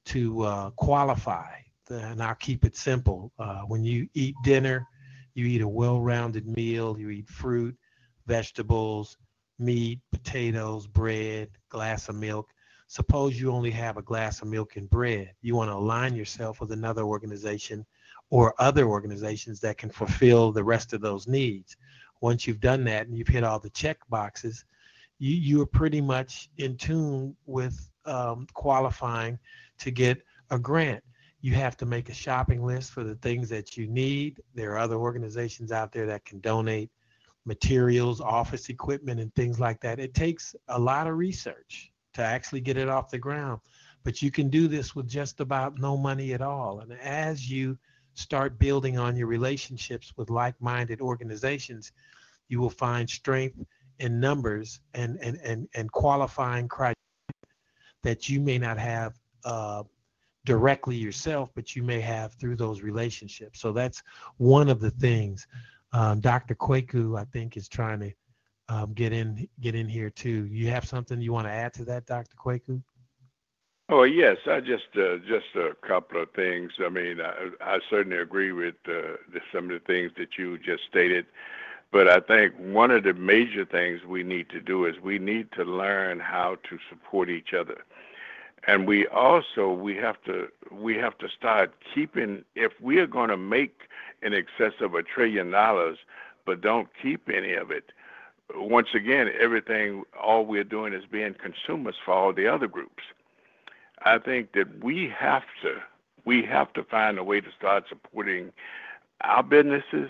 to 0.05 0.43
uh, 0.43 0.69
qualify. 0.77 1.55
And 1.89 2.23
I'll 2.23 2.35
keep 2.35 2.63
it 2.63 2.77
simple. 2.77 3.33
Uh, 3.37 3.63
when 3.63 3.83
you 3.83 4.07
eat 4.13 4.35
dinner, 4.45 4.87
you 5.33 5.45
eat 5.45 5.59
a 5.61 5.67
well-rounded 5.67 6.47
meal. 6.47 6.97
You 6.97 7.09
eat 7.09 7.27
fruit, 7.27 7.75
vegetables, 8.27 9.17
meat, 9.59 9.99
potatoes, 10.13 10.87
bread, 10.87 11.49
glass 11.67 12.07
of 12.07 12.15
milk. 12.15 12.47
Suppose 12.87 13.37
you 13.37 13.51
only 13.51 13.71
have 13.71 13.97
a 13.97 14.01
glass 14.01 14.41
of 14.41 14.47
milk 14.47 14.77
and 14.77 14.89
bread. 14.89 15.33
You 15.41 15.57
want 15.57 15.69
to 15.69 15.75
align 15.75 16.15
yourself 16.15 16.61
with 16.61 16.71
another 16.71 17.03
organization 17.03 17.85
or 18.29 18.53
other 18.59 18.87
organizations 18.87 19.59
that 19.61 19.77
can 19.77 19.89
fulfill 19.89 20.51
the 20.51 20.63
rest 20.63 20.93
of 20.93 21.01
those 21.01 21.27
needs. 21.27 21.77
Once 22.21 22.47
you've 22.47 22.59
done 22.59 22.83
that 22.83 23.07
and 23.07 23.17
you've 23.17 23.27
hit 23.27 23.43
all 23.43 23.59
the 23.59 23.69
check 23.69 23.97
boxes, 24.09 24.65
you, 25.19 25.35
you 25.35 25.61
are 25.61 25.67
pretty 25.67 26.01
much 26.01 26.49
in 26.57 26.75
tune 26.77 27.35
with 27.45 27.89
um, 28.05 28.47
qualifying 28.53 29.37
to 29.79 29.91
get 29.91 30.21
a 30.51 30.59
grant. 30.59 31.03
You 31.41 31.53
have 31.53 31.77
to 31.77 31.85
make 31.85 32.09
a 32.09 32.13
shopping 32.13 32.65
list 32.65 32.91
for 32.91 33.03
the 33.03 33.15
things 33.15 33.47
that 33.49 33.77
you 33.77 33.87
need. 33.87 34.41
There 34.55 34.71
are 34.73 34.79
other 34.79 34.95
organizations 34.95 35.71
out 35.71 35.91
there 35.91 36.07
that 36.07 36.25
can 36.25 36.39
donate 36.39 36.89
materials, 37.45 38.19
office 38.19 38.69
equipment, 38.69 39.19
and 39.19 39.33
things 39.33 39.59
like 39.59 39.79
that. 39.81 39.99
It 39.99 40.13
takes 40.13 40.55
a 40.67 40.77
lot 40.77 41.07
of 41.07 41.17
research 41.17 41.91
to 42.13 42.21
actually 42.21 42.61
get 42.61 42.77
it 42.77 42.89
off 42.89 43.09
the 43.09 43.17
ground, 43.17 43.61
but 44.03 44.21
you 44.21 44.31
can 44.31 44.49
do 44.49 44.67
this 44.67 44.95
with 44.95 45.07
just 45.07 45.39
about 45.39 45.77
no 45.77 45.95
money 45.95 46.33
at 46.33 46.41
all. 46.41 46.79
And 46.79 46.91
as 46.93 47.49
you 47.49 47.77
start 48.17 48.57
building 48.57 48.97
on 48.97 49.15
your 49.15 49.27
relationships 49.27 50.13
with 50.17 50.29
like-minded 50.29 51.01
organizations, 51.01 51.91
you 52.49 52.59
will 52.59 52.69
find 52.69 53.09
strength 53.09 53.63
in 53.99 54.19
numbers 54.19 54.79
and 54.93 55.17
and 55.21 55.37
and, 55.43 55.67
and 55.75 55.91
qualifying 55.91 56.67
criteria 56.67 56.95
that 58.03 58.29
you 58.29 58.39
may 58.39 58.57
not 58.57 58.77
have 58.77 59.13
uh, 59.43 59.83
directly 60.45 60.95
yourself, 60.95 61.49
but 61.55 61.75
you 61.75 61.83
may 61.83 61.99
have 61.99 62.33
through 62.35 62.55
those 62.55 62.81
relationships. 62.81 63.59
So 63.59 63.71
that's 63.71 64.01
one 64.37 64.69
of 64.69 64.79
the 64.79 64.91
things. 64.91 65.45
Um, 65.93 66.19
Dr. 66.19 66.55
Kwaku, 66.55 67.19
I 67.19 67.25
think, 67.25 67.57
is 67.57 67.67
trying 67.67 67.99
to 67.99 68.11
um, 68.69 68.93
get 68.93 69.13
in 69.13 69.47
get 69.61 69.75
in 69.75 69.87
here 69.87 70.09
too. 70.09 70.47
You 70.47 70.69
have 70.69 70.85
something 70.85 71.21
you 71.21 71.33
want 71.33 71.47
to 71.47 71.51
add 71.51 71.73
to 71.75 71.85
that, 71.85 72.05
Dr. 72.05 72.35
Kwaku? 72.35 72.81
Oh 73.89 74.03
yes, 74.03 74.35
I 74.47 74.59
just 74.59 74.87
uh, 74.97 75.15
just 75.19 75.55
a 75.55 75.73
couple 75.87 76.21
of 76.21 76.29
things. 76.31 76.73
I 76.85 76.89
mean, 76.89 77.21
I, 77.21 77.51
I 77.61 77.79
certainly 77.89 78.17
agree 78.17 78.51
with 78.51 78.75
uh, 78.85 79.15
some 79.53 79.65
of 79.65 79.69
the 79.69 79.79
things 79.79 80.11
that 80.17 80.37
you 80.37 80.57
just 80.57 80.83
stated, 80.89 81.25
but 81.89 82.09
I 82.09 82.19
think 82.19 82.53
one 82.57 82.91
of 82.91 83.03
the 83.03 83.13
major 83.13 83.63
things 83.63 84.01
we 84.03 84.23
need 84.23 84.49
to 84.49 84.59
do 84.59 84.85
is 84.85 84.99
we 85.01 85.19
need 85.19 85.53
to 85.53 85.63
learn 85.63 86.19
how 86.19 86.57
to 86.69 86.77
support 86.89 87.29
each 87.29 87.53
other, 87.53 87.85
and 88.67 88.85
we 88.87 89.07
also 89.07 89.71
we 89.71 89.95
have 89.95 90.21
to 90.25 90.49
we 90.69 90.95
have 90.97 91.17
to 91.19 91.29
start 91.29 91.73
keeping 91.95 92.43
if 92.55 92.73
we 92.81 92.97
are 92.97 93.07
going 93.07 93.29
to 93.29 93.37
make 93.37 93.83
in 94.21 94.33
excess 94.33 94.73
of 94.81 94.95
a 94.95 95.03
trillion 95.03 95.51
dollars, 95.51 95.97
but 96.45 96.59
don't 96.59 96.89
keep 97.01 97.29
any 97.29 97.53
of 97.53 97.71
it. 97.71 97.93
Once 98.53 98.89
again, 98.93 99.29
everything 99.39 100.03
all 100.21 100.45
we're 100.45 100.65
doing 100.65 100.91
is 100.91 101.05
being 101.09 101.33
consumers 101.35 101.95
for 102.03 102.13
all 102.13 102.33
the 102.33 102.47
other 102.47 102.67
groups 102.67 103.03
I 104.03 104.19
think 104.19 104.53
that 104.53 104.83
we 104.83 105.11
have 105.17 105.43
to 105.63 105.75
we 106.25 106.43
have 106.43 106.73
to 106.73 106.83
find 106.83 107.17
a 107.17 107.23
way 107.23 107.39
to 107.39 107.47
start 107.57 107.85
supporting 107.87 108.51
our 109.21 109.41
businesses. 109.41 110.09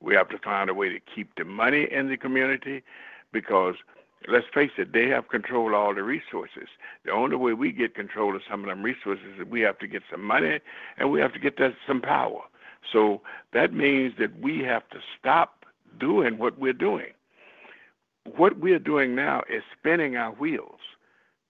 We 0.00 0.14
have 0.14 0.28
to 0.28 0.38
find 0.38 0.70
a 0.70 0.74
way 0.74 0.90
to 0.90 1.00
keep 1.00 1.34
the 1.36 1.44
money 1.44 1.88
in 1.90 2.08
the 2.08 2.16
community 2.16 2.84
because 3.32 3.74
let's 4.28 4.46
face 4.54 4.70
it, 4.78 4.92
they 4.92 5.08
have 5.08 5.28
control 5.28 5.68
of 5.68 5.74
all 5.74 5.94
the 5.94 6.04
resources. 6.04 6.68
The 7.04 7.10
only 7.10 7.36
way 7.36 7.52
we 7.52 7.72
get 7.72 7.94
control 7.94 8.36
of 8.36 8.42
some 8.48 8.60
of 8.60 8.66
them 8.66 8.82
resources 8.82 9.26
is 9.38 9.46
we 9.46 9.60
have 9.62 9.78
to 9.80 9.88
get 9.88 10.02
some 10.10 10.22
money 10.24 10.60
and 10.98 11.10
we 11.10 11.20
have 11.20 11.32
to 11.32 11.38
get 11.40 11.58
that 11.58 11.74
some 11.86 12.00
power. 12.00 12.42
So 12.92 13.22
that 13.52 13.72
means 13.72 14.14
that 14.18 14.38
we 14.40 14.60
have 14.60 14.88
to 14.90 14.98
stop 15.18 15.66
doing 15.98 16.38
what 16.38 16.58
we're 16.58 16.72
doing. 16.72 17.12
What 18.36 18.58
we're 18.58 18.78
doing 18.78 19.14
now 19.14 19.42
is 19.48 19.62
spinning 19.78 20.16
our 20.16 20.32
wheels 20.32 20.80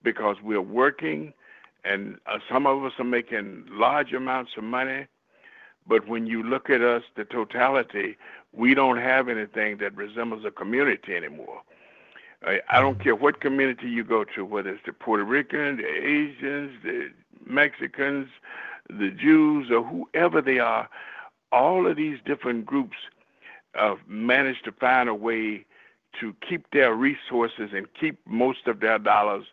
because 0.03 0.37
we're 0.43 0.61
working 0.61 1.35
and 1.87 2.19
uh, 2.27 2.39
some 2.51 2.67
of 2.67 2.85
us 2.85 2.93
are 2.99 3.05
making 3.05 3.65
large 3.71 4.13
amounts 4.13 4.53
of 4.57 4.65
money. 4.65 5.07
But 5.87 6.09
when 6.09 6.27
you 6.27 6.43
look 6.43 6.69
at 6.69 6.83
us, 6.83 7.03
the 7.17 7.25
totality, 7.25 8.17
we 8.53 8.75
don't 8.75 8.99
have 8.99 9.29
anything 9.29 9.79
that 9.79 9.97
resembles 9.97 10.45
a 10.45 10.51
community 10.51 11.15
anymore. 11.15 11.63
I, 12.45 12.61
I 12.69 12.81
don't 12.81 13.03
care 13.03 13.15
what 13.15 13.41
community 13.41 13.89
you 13.89 14.03
go 14.03 14.25
to, 14.35 14.45
whether 14.45 14.71
it's 14.71 14.83
the 14.85 14.93
Puerto 14.93 15.25
Ricans, 15.25 15.79
the 15.79 15.87
Asians, 15.87 16.73
the 16.83 17.11
Mexicans, 17.47 18.29
the 18.89 19.11
Jews, 19.11 19.71
or 19.71 19.85
whoever 19.85 20.43
they 20.43 20.59
are, 20.59 20.89
all 21.53 21.87
of 21.87 21.97
these 21.97 22.19
different 22.25 22.67
groups 22.67 22.97
uh, 23.79 23.95
managed 24.09 24.65
to 24.65 24.73
find 24.73 25.09
a 25.09 25.15
way 25.15 25.65
to 26.21 26.35
keep 26.49 26.71
their 26.73 26.95
resources 26.95 27.71
and 27.73 27.87
keep 27.99 28.19
most 28.27 28.67
of 28.67 28.81
their 28.81 28.99
dollars 28.99 29.45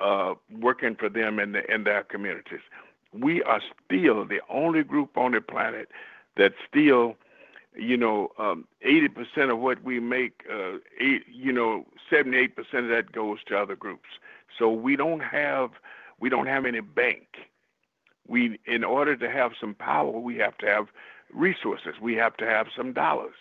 uh, 0.00 0.34
working 0.50 0.96
for 0.96 1.08
them 1.08 1.38
in, 1.38 1.52
the, 1.52 1.72
in 1.72 1.84
their 1.84 2.04
communities. 2.04 2.60
We 3.12 3.42
are 3.42 3.60
still 3.86 4.24
the 4.24 4.40
only 4.50 4.82
group 4.82 5.16
on 5.16 5.32
the 5.32 5.40
planet 5.40 5.88
that 6.36 6.52
still, 6.68 7.16
you 7.76 7.96
know, 7.96 8.30
um, 8.38 8.66
80% 8.86 9.52
of 9.52 9.58
what 9.58 9.82
we 9.84 10.00
make, 10.00 10.42
uh, 10.52 10.78
eight, 11.00 11.24
you 11.32 11.52
know, 11.52 11.86
78% 12.10 12.50
of 12.74 12.88
that 12.88 13.12
goes 13.12 13.38
to 13.46 13.56
other 13.56 13.76
groups. 13.76 14.08
So 14.58 14.70
we 14.70 14.96
don't 14.96 15.20
have 15.20 15.70
we 16.20 16.28
don't 16.28 16.46
have 16.46 16.64
any 16.64 16.80
bank. 16.80 17.26
We, 18.26 18.58
in 18.66 18.84
order 18.84 19.16
to 19.16 19.30
have 19.30 19.52
some 19.60 19.74
power, 19.74 20.18
we 20.18 20.36
have 20.36 20.56
to 20.58 20.66
have 20.66 20.86
resources. 21.32 21.94
We 22.00 22.14
have 22.14 22.36
to 22.38 22.46
have 22.46 22.68
some 22.74 22.92
dollars. 22.92 23.34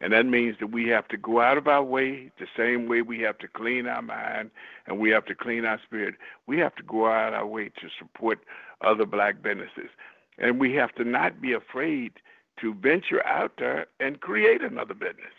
And 0.00 0.12
that 0.12 0.26
means 0.26 0.56
that 0.60 0.68
we 0.68 0.88
have 0.88 1.08
to 1.08 1.16
go 1.16 1.40
out 1.40 1.58
of 1.58 1.66
our 1.66 1.82
way 1.82 2.30
the 2.38 2.46
same 2.56 2.86
way 2.86 3.02
we 3.02 3.20
have 3.20 3.38
to 3.38 3.48
clean 3.48 3.86
our 3.88 4.02
mind 4.02 4.50
and 4.86 4.98
we 4.98 5.10
have 5.10 5.24
to 5.26 5.34
clean 5.34 5.64
our 5.64 5.80
spirit. 5.84 6.14
We 6.46 6.58
have 6.58 6.74
to 6.76 6.82
go 6.84 7.06
out 7.06 7.28
of 7.28 7.34
our 7.34 7.46
way 7.46 7.64
to 7.64 7.88
support 7.98 8.38
other 8.80 9.04
black 9.04 9.42
businesses. 9.42 9.90
And 10.38 10.60
we 10.60 10.74
have 10.74 10.94
to 10.94 11.04
not 11.04 11.40
be 11.40 11.52
afraid 11.52 12.12
to 12.60 12.74
venture 12.74 13.24
out 13.26 13.52
there 13.58 13.86
and 13.98 14.20
create 14.20 14.62
another 14.62 14.94
business. 14.94 15.34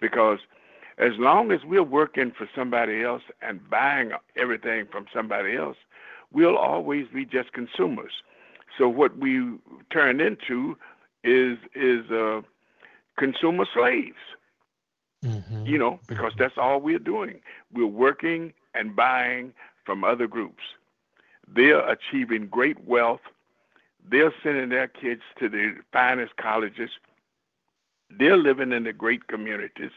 Because 0.00 0.40
as 0.98 1.12
long 1.18 1.52
as 1.52 1.60
we're 1.64 1.82
working 1.82 2.32
for 2.36 2.48
somebody 2.54 3.02
else 3.02 3.22
and 3.40 3.68
buying 3.70 4.12
everything 4.36 4.86
from 4.90 5.06
somebody 5.14 5.56
else, 5.56 5.76
we'll 6.32 6.56
always 6.56 7.06
be 7.12 7.24
just 7.24 7.52
consumers. 7.52 8.12
So 8.78 8.88
what 8.88 9.16
we 9.16 9.58
turn 9.90 10.20
into 10.20 10.76
is 11.22 11.58
is 11.74 12.10
uh, 12.10 12.42
consumer 13.18 13.66
slaves. 13.74 14.16
Mm-hmm. 15.24 15.64
You 15.64 15.78
know, 15.78 16.00
because 16.06 16.32
mm-hmm. 16.32 16.42
that's 16.42 16.58
all 16.58 16.80
we're 16.80 16.98
doing. 16.98 17.40
We're 17.72 17.86
working 17.86 18.52
and 18.74 18.94
buying 18.94 19.54
from 19.84 20.04
other 20.04 20.26
groups. 20.26 20.62
They're 21.48 21.86
achieving 21.88 22.48
great 22.48 22.84
wealth. 22.86 23.20
They're 24.06 24.34
sending 24.42 24.68
their 24.68 24.88
kids 24.88 25.22
to 25.38 25.48
the 25.48 25.76
finest 25.92 26.36
colleges. 26.36 26.90
They're 28.10 28.36
living 28.36 28.72
in 28.72 28.84
the 28.84 28.92
great 28.92 29.26
communities. 29.28 29.92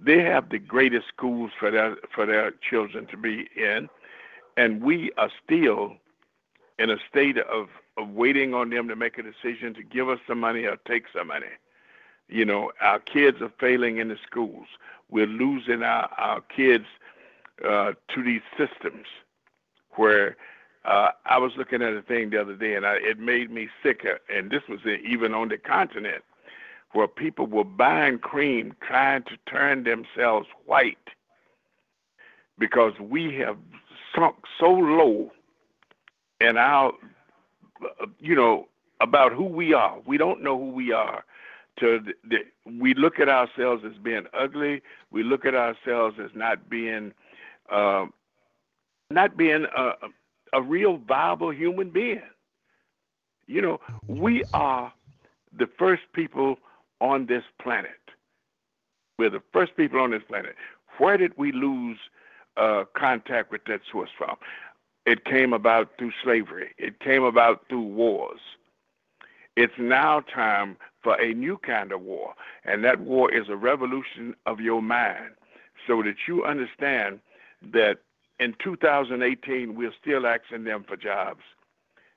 They 0.00 0.22
have 0.22 0.48
the 0.48 0.58
greatest 0.58 1.08
schools 1.08 1.50
for 1.58 1.70
their 1.70 1.96
for 2.14 2.24
their 2.24 2.52
children 2.68 3.06
to 3.08 3.16
be 3.18 3.48
in, 3.54 3.90
and 4.56 4.82
we 4.82 5.12
are 5.18 5.30
still 5.44 5.96
in 6.78 6.90
a 6.90 6.96
state 7.08 7.38
of, 7.38 7.68
of 7.96 8.08
waiting 8.10 8.54
on 8.54 8.70
them 8.70 8.88
to 8.88 8.96
make 8.96 9.18
a 9.18 9.22
decision 9.22 9.74
to 9.74 9.82
give 9.82 10.08
us 10.08 10.18
some 10.26 10.40
money 10.40 10.64
or 10.64 10.76
take 10.88 11.04
some 11.14 11.28
money. 11.28 11.46
You 12.32 12.46
know, 12.46 12.72
our 12.80 12.98
kids 12.98 13.42
are 13.42 13.52
failing 13.60 13.98
in 13.98 14.08
the 14.08 14.16
schools. 14.26 14.66
We're 15.10 15.26
losing 15.26 15.82
our, 15.82 16.08
our 16.16 16.40
kids 16.40 16.86
uh, 17.62 17.92
to 18.14 18.22
these 18.22 18.40
systems 18.56 19.04
where 19.96 20.38
uh, 20.86 21.10
I 21.26 21.36
was 21.36 21.52
looking 21.58 21.82
at 21.82 21.92
a 21.92 22.00
thing 22.00 22.30
the 22.30 22.40
other 22.40 22.56
day 22.56 22.74
and 22.74 22.86
I, 22.86 22.94
it 22.94 23.18
made 23.18 23.50
me 23.50 23.68
sick. 23.82 24.06
And 24.34 24.50
this 24.50 24.62
was 24.66 24.80
even 24.86 25.34
on 25.34 25.50
the 25.50 25.58
continent 25.58 26.24
where 26.92 27.06
people 27.06 27.46
were 27.46 27.64
buying 27.64 28.18
cream 28.18 28.74
trying 28.80 29.24
to 29.24 29.36
turn 29.46 29.84
themselves 29.84 30.46
white 30.64 30.96
because 32.58 32.94
we 32.98 33.34
have 33.34 33.58
sunk 34.16 34.36
so 34.58 34.70
low 34.70 35.30
in 36.40 36.56
our, 36.56 36.94
uh, 37.84 38.06
you 38.18 38.34
know, 38.34 38.68
about 39.02 39.34
who 39.34 39.44
we 39.44 39.74
are. 39.74 39.98
We 40.06 40.16
don't 40.16 40.42
know 40.42 40.56
who 40.56 40.70
we 40.70 40.92
are 40.92 41.24
to 41.80 42.00
the, 42.00 42.12
the, 42.28 42.70
we 42.80 42.94
look 42.94 43.18
at 43.18 43.28
ourselves 43.28 43.82
as 43.84 43.96
being 44.02 44.26
ugly. 44.32 44.82
We 45.10 45.22
look 45.22 45.44
at 45.44 45.54
ourselves 45.54 46.16
as 46.22 46.30
not 46.34 46.68
being 46.68 47.12
uh, 47.70 48.06
not 49.10 49.36
being 49.36 49.66
a, 49.76 49.92
a 50.52 50.62
real 50.62 50.98
viable 50.98 51.52
human 51.52 51.90
being. 51.90 52.22
You 53.46 53.60
know, 53.62 53.80
we 54.06 54.44
are 54.54 54.92
the 55.56 55.68
first 55.78 56.02
people 56.14 56.58
on 57.00 57.26
this 57.26 57.44
planet. 57.60 57.90
We're 59.18 59.30
the 59.30 59.42
first 59.52 59.76
people 59.76 60.00
on 60.00 60.10
this 60.10 60.22
planet. 60.26 60.54
Where 60.98 61.16
did 61.16 61.32
we 61.36 61.52
lose 61.52 61.98
uh, 62.56 62.84
contact 62.96 63.50
with 63.50 63.64
that 63.66 63.80
source 63.90 64.10
from? 64.16 64.36
It 65.04 65.24
came 65.24 65.52
about 65.52 65.90
through 65.98 66.12
slavery. 66.22 66.74
It 66.78 67.00
came 67.00 67.24
about 67.24 67.64
through 67.68 67.82
wars. 67.82 68.40
It's 69.56 69.72
now 69.78 70.20
time 70.20 70.76
for 71.02 71.20
a 71.20 71.34
new 71.34 71.58
kind 71.58 71.92
of 71.92 72.00
war, 72.02 72.34
and 72.64 72.84
that 72.84 73.00
war 73.00 73.32
is 73.32 73.48
a 73.48 73.56
revolution 73.56 74.34
of 74.46 74.60
your 74.60 74.82
mind 74.82 75.32
so 75.86 76.02
that 76.02 76.14
you 76.28 76.44
understand 76.44 77.20
that 77.72 77.98
in 78.38 78.54
2018 78.62 79.74
we're 79.74 79.92
still 80.00 80.26
asking 80.26 80.64
them 80.64 80.84
for 80.86 80.96
jobs. 80.96 81.42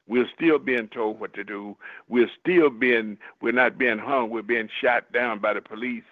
We're 0.07 0.29
still 0.35 0.59
being 0.59 0.87
told 0.89 1.19
what 1.19 1.33
to 1.33 1.43
do. 1.43 1.75
We're 2.07 2.29
still 2.39 2.69
being, 2.69 3.17
we're 3.41 3.53
not 3.53 3.77
being 3.77 3.97
hung, 3.97 4.29
we're 4.29 4.43
being 4.43 4.69
shot 4.81 5.11
down 5.11 5.39
by 5.39 5.53
the 5.53 5.61
police 5.61 6.03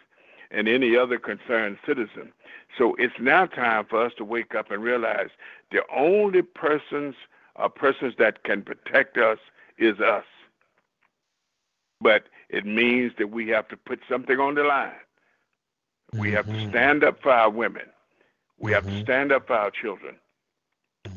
and 0.50 0.68
any 0.68 0.96
other 0.96 1.20
concerned 1.20 1.78
citizen. 1.86 2.32
So 2.78 2.96
it's 2.98 3.13
now 3.19 3.46
time 3.46 3.86
for 3.88 4.04
us 4.04 4.13
to 4.17 4.26
wake 4.26 4.56
up 4.56 4.71
and 4.71 4.82
realize 4.82 5.30
the 5.71 5.82
only 5.96 6.42
persons 6.42 7.15
or 7.56 7.69
persons 7.69 8.15
that 8.17 8.44
can 8.44 8.63
protect 8.63 9.17
us 9.17 9.38
is 9.78 10.00
us 10.00 10.26
but 12.04 12.26
it 12.54 12.65
means 12.65 13.13
that 13.17 13.31
we 13.31 13.47
have 13.49 13.67
to 13.69 13.77
put 13.77 13.99
something 14.08 14.39
on 14.39 14.54
the 14.56 14.63
line. 14.63 14.91
We 16.13 16.27
mm-hmm. 16.27 16.35
have 16.35 16.45
to 16.45 16.51
mm-hmm. 16.51 16.69
stand 16.69 17.04
up 17.04 17.21
for 17.21 17.31
our 17.31 17.49
women. 17.49 17.87
We 18.60 18.71
mm-hmm. 18.71 18.75
have 18.75 18.83
to 18.85 18.91
mm-hmm. 18.91 19.04
stand 19.04 19.31
up 19.31 19.47
for 19.47 19.56
our 19.56 19.71
children. 19.71 20.15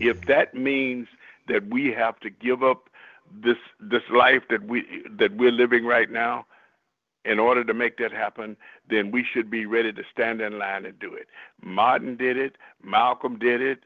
If 0.00 0.22
that 0.26 0.54
means 0.54 1.08
that 1.48 1.68
we 1.68 1.92
have 1.92 2.18
to 2.20 2.30
give 2.30 2.62
up 2.62 2.88
this 3.30 3.58
this 3.78 4.02
life 4.10 4.42
that 4.50 4.66
we 4.66 4.84
that 5.18 5.36
we're 5.36 5.52
living 5.52 5.84
right 5.84 6.10
now, 6.10 6.46
in 7.24 7.38
order 7.38 7.64
to 7.64 7.74
make 7.74 7.98
that 7.98 8.12
happen, 8.12 8.56
then 8.88 9.10
we 9.10 9.24
should 9.24 9.50
be 9.50 9.66
ready 9.66 9.92
to 9.92 10.02
stand 10.10 10.40
in 10.40 10.58
line 10.58 10.86
and 10.86 10.98
do 10.98 11.12
it. 11.12 11.26
Martin 11.62 12.16
did 12.16 12.36
it. 12.36 12.56
Malcolm 12.82 13.38
did 13.38 13.60
it. 13.60 13.80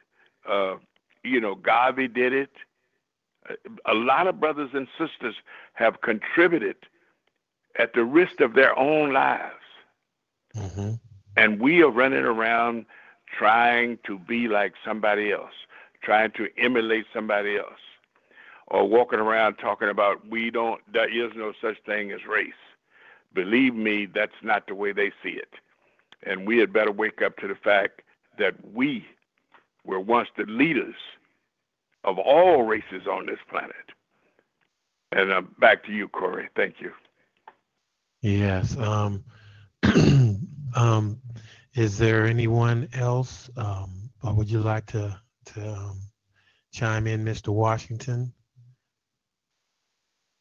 Uh, 0.49 0.77
you 1.25 1.41
know, 1.41 1.55
Garvey 1.55 2.07
did 2.07 2.33
it. 2.33 2.51
A 3.87 3.95
lot 3.95 4.27
of 4.27 4.39
brothers 4.39 4.71
and 4.75 4.87
sisters 4.99 5.35
have 5.73 6.03
contributed 6.03 6.77
at 7.79 7.93
the 7.95 8.05
risk 8.05 8.41
of 8.41 8.55
their 8.55 8.79
own 8.79 9.13
lives. 9.13 9.55
Mm-hmm. 10.57 10.93
And 11.37 11.61
we 11.61 11.83
are 11.83 11.91
running 11.91 12.25
around 12.25 12.87
trying 13.39 13.99
to 14.07 14.19
be 14.19 14.49
like 14.49 14.75
somebody 14.85 15.33
else, 15.33 15.53
trying 16.03 16.33
to 16.33 16.49
emulate 16.59 17.07
somebody 17.15 17.57
else 17.57 17.79
or 18.71 18.89
walking 18.89 19.19
around 19.19 19.57
talking 19.57 19.89
about 19.89 20.27
we 20.29 20.51
don't 20.51 20.81
there 20.93 21.09
is 21.09 21.33
no 21.37 21.53
such 21.61 21.77
thing 21.85 22.13
as 22.13 22.21
race. 22.29 22.53
Believe 23.35 23.75
me, 23.75 24.07
that's 24.13 24.33
not 24.43 24.67
the 24.67 24.75
way 24.75 24.93
they 24.93 25.13
see 25.23 25.31
it. 25.31 25.51
And 26.25 26.47
we 26.47 26.59
had 26.59 26.73
better 26.73 26.93
wake 26.93 27.23
up 27.23 27.37
to 27.39 27.49
the 27.49 27.55
fact 27.55 28.03
that 28.39 28.55
we 28.75 29.05
were 29.85 30.01
once 30.01 30.29
the 30.37 30.45
leaders 30.45 30.95
of 32.05 32.19
all 32.19 32.63
races 32.63 33.07
on 33.11 33.27
this 33.27 33.39
planet. 33.49 33.75
And 35.13 35.33
uh, 35.33 35.43
back 35.59 35.85
to 35.85 35.93
you, 35.93 36.09
Corey. 36.09 36.49
Thank 36.57 36.77
you. 36.81 36.93
Yes. 38.23 38.77
Um, 38.77 39.25
um, 40.77 41.21
is 41.75 41.99
there 41.99 42.27
anyone 42.27 42.89
else, 42.93 43.51
um, 43.57 44.11
or 44.23 44.35
would 44.35 44.51
you 44.51 44.61
like 44.61 44.87
to 44.87 45.19
to 45.47 45.73
um, 45.73 46.01
chime 46.73 47.07
in, 47.07 47.25
Mr. 47.25 47.49
Washington? 47.49 48.33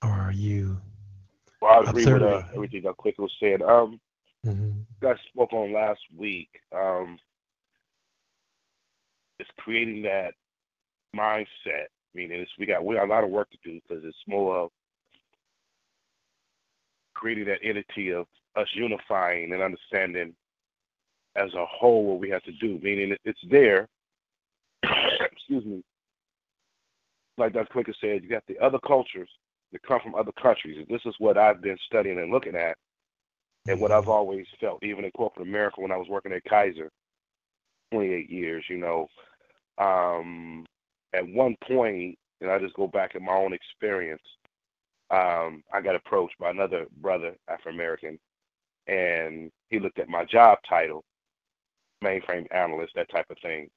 Or 0.03 0.09
are 0.09 0.31
you? 0.31 0.81
Well, 1.61 1.85
I 1.85 1.89
agree 1.89 2.05
with 2.05 2.21
uh, 2.23 2.41
everything 2.53 2.83
that 2.83 2.97
Quick 2.97 3.17
was 3.17 3.33
saying. 3.39 3.61
Um, 3.61 3.99
Mhm. 4.45 4.85
I 5.03 5.15
spoke 5.29 5.51
on 5.53 5.73
last 5.73 6.01
week. 6.15 6.49
Um, 6.71 7.19
it's 9.39 9.49
creating 9.57 10.03
that 10.03 10.33
mindset. 11.15 11.87
Meaning, 12.13 12.41
it's, 12.41 12.51
we 12.57 12.65
got 12.65 12.83
we 12.83 12.95
got 12.95 13.05
a 13.05 13.13
lot 13.13 13.23
of 13.23 13.29
work 13.29 13.49
to 13.51 13.57
do 13.63 13.79
because 13.81 14.03
it's 14.03 14.17
more 14.27 14.57
of 14.57 14.71
creating 17.19 17.45
that 17.45 17.59
entity 17.63 18.11
of 18.11 18.25
us 18.55 18.67
unifying 18.73 19.51
and 19.51 19.61
understanding 19.61 20.33
as 21.35 21.53
a 21.53 21.65
whole 21.65 22.05
what 22.05 22.19
we 22.19 22.29
have 22.29 22.43
to 22.43 22.51
do. 22.53 22.79
Meaning, 22.81 23.15
it's 23.25 23.39
there. 23.49 23.87
excuse 24.83 25.65
me. 25.65 25.83
Like 27.37 27.53
Dr. 27.53 27.73
Kwaku 27.73 27.93
said, 28.01 28.23
you 28.23 28.29
got 28.29 28.43
the 28.47 28.59
other 28.59 28.79
cultures 28.85 29.29
that 29.71 29.83
come 29.83 29.99
from 30.01 30.15
other 30.15 30.31
countries, 30.41 30.77
and 30.77 30.87
this 30.87 31.05
is 31.05 31.15
what 31.19 31.37
I've 31.37 31.61
been 31.61 31.77
studying 31.85 32.19
and 32.19 32.31
looking 32.31 32.55
at, 32.55 32.75
and 33.67 33.79
what 33.79 33.91
I've 33.91 34.09
always 34.09 34.45
felt, 34.59 34.83
even 34.83 35.05
in 35.05 35.11
corporate 35.11 35.47
America 35.47 35.81
when 35.81 35.91
I 35.91 35.97
was 35.97 36.07
working 36.09 36.33
at 36.33 36.43
Kaiser, 36.45 36.89
28 37.91 38.29
years. 38.29 38.65
You 38.69 38.77
know, 38.77 39.07
um, 39.77 40.65
at 41.13 41.27
one 41.27 41.55
point, 41.67 42.17
and 42.41 42.49
I 42.49 42.59
just 42.59 42.73
go 42.75 42.87
back 42.87 43.15
in 43.15 43.23
my 43.23 43.33
own 43.33 43.53
experience, 43.53 44.21
um, 45.11 45.63
I 45.73 45.81
got 45.81 45.95
approached 45.95 46.37
by 46.39 46.51
another 46.51 46.85
brother, 47.01 47.35
Afro 47.47 47.71
American, 47.71 48.19
and 48.87 49.51
he 49.69 49.79
looked 49.79 49.99
at 49.99 50.09
my 50.09 50.25
job 50.25 50.59
title, 50.67 51.03
mainframe 52.03 52.47
analyst, 52.51 52.93
that 52.95 53.09
type 53.09 53.25
of 53.29 53.37
thing. 53.41 53.69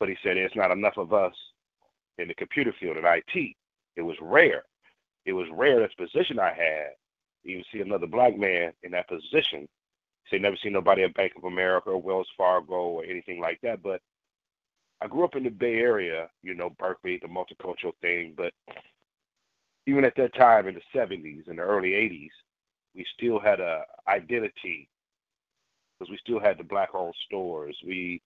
But 0.00 0.08
he 0.08 0.16
said 0.22 0.36
it's 0.36 0.56
not 0.56 0.70
enough 0.70 0.96
of 0.96 1.12
us 1.12 1.34
in 2.18 2.28
the 2.28 2.34
computer 2.34 2.72
field 2.78 2.96
in 2.96 3.04
IT. 3.04 3.54
It 3.96 4.02
was 4.02 4.16
rare. 4.20 4.64
It 5.24 5.32
was 5.32 5.46
rare 5.52 5.80
this 5.80 5.94
position 5.94 6.38
I 6.38 6.52
had. 6.52 6.90
You 7.44 7.62
see 7.72 7.80
another 7.80 8.06
black 8.06 8.36
man 8.36 8.72
in 8.82 8.92
that 8.92 9.08
position. 9.08 9.68
Say 10.30 10.38
never 10.38 10.56
seen 10.62 10.72
nobody 10.72 11.02
at 11.04 11.14
Bank 11.14 11.32
of 11.36 11.44
America 11.44 11.90
or 11.90 12.02
Wells 12.02 12.28
Fargo 12.36 12.74
or 12.74 13.04
anything 13.04 13.40
like 13.40 13.60
that. 13.62 13.82
But 13.82 14.00
I 15.00 15.06
grew 15.06 15.24
up 15.24 15.36
in 15.36 15.44
the 15.44 15.50
Bay 15.50 15.76
Area, 15.76 16.28
you 16.42 16.54
know, 16.54 16.70
Berkeley, 16.78 17.18
the 17.22 17.28
multicultural 17.28 17.92
thing. 18.02 18.34
But 18.36 18.52
even 19.88 20.04
at 20.04 20.14
that 20.16 20.34
time 20.34 20.68
in 20.68 20.74
the 20.74 20.98
70s 20.98 21.48
and 21.48 21.58
the 21.58 21.62
early 21.62 21.92
80s, 21.92 22.28
we 22.94 23.06
still 23.16 23.40
had 23.40 23.58
a 23.58 23.84
identity 24.06 24.86
because 25.98 26.10
we 26.10 26.18
still 26.18 26.38
had 26.38 26.58
the 26.58 26.64
black-owned 26.64 27.14
stores. 27.24 27.74
We 27.86 28.20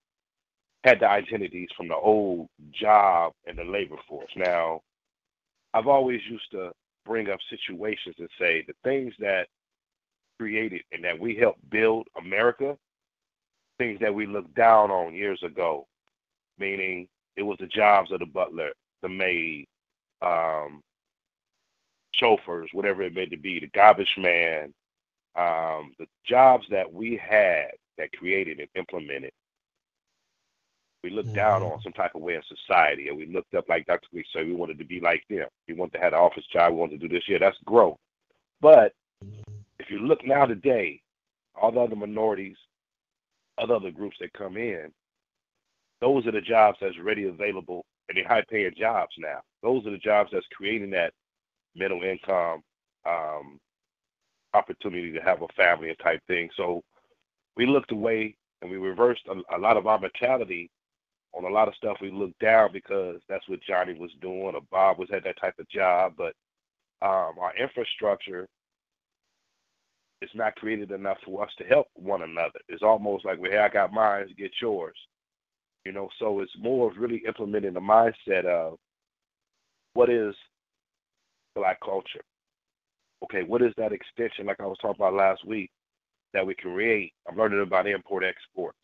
had 0.83 0.99
the 0.99 1.09
identities 1.09 1.69
from 1.77 1.87
the 1.87 1.95
old 1.95 2.49
job 2.73 3.31
and 3.47 3.57
the 3.57 3.63
labor 3.63 3.95
force. 4.09 4.29
Now, 4.35 4.81
I've 5.73 5.87
always 5.87 6.19
used 6.29 6.51
to 6.51 6.73
bring 7.05 7.29
up 7.29 7.39
situations 7.49 8.15
and 8.19 8.29
say 8.37 8.65
the 8.67 8.73
things 8.83 9.13
that 9.19 9.47
created 10.37 10.81
and 10.91 11.01
that 11.05 11.17
we 11.17 11.33
helped 11.37 11.69
build 11.69 12.07
America, 12.19 12.77
things 13.77 14.01
that 14.01 14.13
we 14.13 14.27
looked 14.27 14.53
down 14.53 14.91
on 14.91 15.15
years 15.15 15.41
ago, 15.43 15.87
meaning 16.59 17.07
it 17.37 17.43
was 17.43 17.57
the 17.61 17.67
jobs 17.67 18.11
of 18.11 18.19
the 18.19 18.25
butler, 18.25 18.71
the 19.01 19.07
maid, 19.07 19.65
um, 20.21 20.81
chauffeurs, 22.13 22.69
whatever 22.73 23.01
it 23.03 23.13
may 23.13 23.25
to 23.25 23.37
be, 23.37 23.59
the 23.59 23.67
garbage 23.67 24.15
man, 24.17 24.73
um, 25.35 25.93
the 25.99 26.07
jobs 26.27 26.65
that 26.69 26.91
we 26.91 27.17
had 27.17 27.71
that 27.97 28.11
created 28.13 28.59
and 28.59 28.69
implemented. 28.75 29.31
We 31.03 31.09
looked 31.09 31.33
down 31.33 31.63
on 31.63 31.81
some 31.81 31.91
type 31.91 32.15
of 32.15 32.21
way 32.21 32.35
in 32.35 32.41
society, 32.47 33.09
and 33.09 33.17
we 33.17 33.25
looked 33.25 33.53
up 33.55 33.67
like 33.67 33.85
Dr. 33.85 34.07
Lee 34.13 34.23
said. 34.31 34.45
We 34.45 34.55
wanted 34.55 34.77
to 34.77 34.85
be 34.85 35.01
like 35.01 35.21
them. 35.29 35.47
We 35.67 35.73
wanted 35.73 35.93
to 35.93 35.99
have 35.99 36.13
an 36.13 36.19
office 36.19 36.45
job. 36.51 36.71
We 36.71 36.79
wanted 36.79 37.01
to 37.01 37.07
do 37.07 37.13
this. 37.13 37.25
Yeah, 37.27 37.39
that's 37.39 37.57
growth. 37.65 37.97
But 38.61 38.93
if 39.79 39.89
you 39.89 39.99
look 39.99 40.25
now 40.25 40.45
today, 40.45 41.01
all 41.61 41.71
the 41.71 41.81
other 41.81 41.95
minorities, 41.95 42.55
other 43.57 43.75
other 43.75 43.91
groups 43.91 44.15
that 44.21 44.31
come 44.33 44.55
in, 44.55 44.91
those 45.99 46.25
are 46.25 46.31
the 46.31 46.41
jobs 46.41 46.77
that's 46.81 46.97
ready 46.99 47.25
available 47.25 47.85
and 48.09 48.17
they're 48.17 48.27
high 48.27 48.43
paying 48.49 48.73
jobs 48.77 49.13
now. 49.17 49.39
Those 49.61 49.85
are 49.85 49.91
the 49.91 49.97
jobs 49.97 50.29
that's 50.31 50.45
creating 50.55 50.89
that 50.91 51.13
middle 51.75 52.03
income 52.03 52.61
um, 53.05 53.59
opportunity 54.53 55.11
to 55.11 55.19
have 55.19 55.41
a 55.41 55.47
family 55.55 55.89
and 55.89 55.99
type 55.99 56.21
thing. 56.27 56.49
So 56.55 56.83
we 57.55 57.65
looked 57.65 57.91
away 57.91 58.35
and 58.61 58.71
we 58.71 58.77
reversed 58.77 59.23
a, 59.27 59.57
a 59.57 59.59
lot 59.59 59.77
of 59.77 59.87
our 59.87 59.99
mentality 59.99 60.69
on 61.33 61.45
a 61.45 61.49
lot 61.49 61.67
of 61.67 61.75
stuff. 61.75 61.97
We 62.01 62.11
looked 62.11 62.39
down 62.39 62.69
because 62.71 63.19
that's 63.27 63.47
what 63.49 63.59
Johnny 63.67 63.93
was 63.93 64.11
doing 64.21 64.53
or 64.55 64.61
Bob 64.71 64.99
was 64.99 65.09
at 65.13 65.23
that 65.23 65.39
type 65.39 65.55
of 65.59 65.67
job. 65.69 66.13
But 66.17 66.33
um, 67.01 67.35
our 67.39 67.53
infrastructure 67.59 68.47
is 70.21 70.29
not 70.33 70.55
created 70.55 70.91
enough 70.91 71.17
for 71.25 71.43
us 71.43 71.51
to 71.57 71.65
help 71.65 71.87
one 71.95 72.23
another. 72.23 72.59
It's 72.69 72.83
almost 72.83 73.25
like, 73.25 73.39
well, 73.39 73.51
hey, 73.51 73.57
I 73.57 73.69
got 73.69 73.91
mine, 73.91 74.33
get 74.37 74.51
yours. 74.61 74.95
You 75.85 75.91
know, 75.91 76.07
so 76.17 76.39
it's 76.39 76.55
more 76.57 76.89
of 76.89 76.97
really 76.97 77.21
implementing 77.27 77.73
the 77.73 77.81
mindset 77.81 78.45
of 78.45 78.77
what 79.95 80.09
is 80.09 80.33
black 81.55 81.79
culture. 81.81 82.21
Okay, 83.23 83.43
what 83.43 83.61
is 83.61 83.73
that 83.77 83.93
extension, 83.93 84.45
like 84.45 84.59
I 84.59 84.65
was 84.65 84.77
talking 84.81 85.01
about 85.01 85.13
last 85.13 85.45
week, 85.45 85.71
that 86.33 86.45
we 86.45 86.55
create? 86.55 87.13
I'm 87.27 87.37
learning 87.37 87.61
about 87.61 87.87
import 87.87 88.23
exports, 88.23 88.77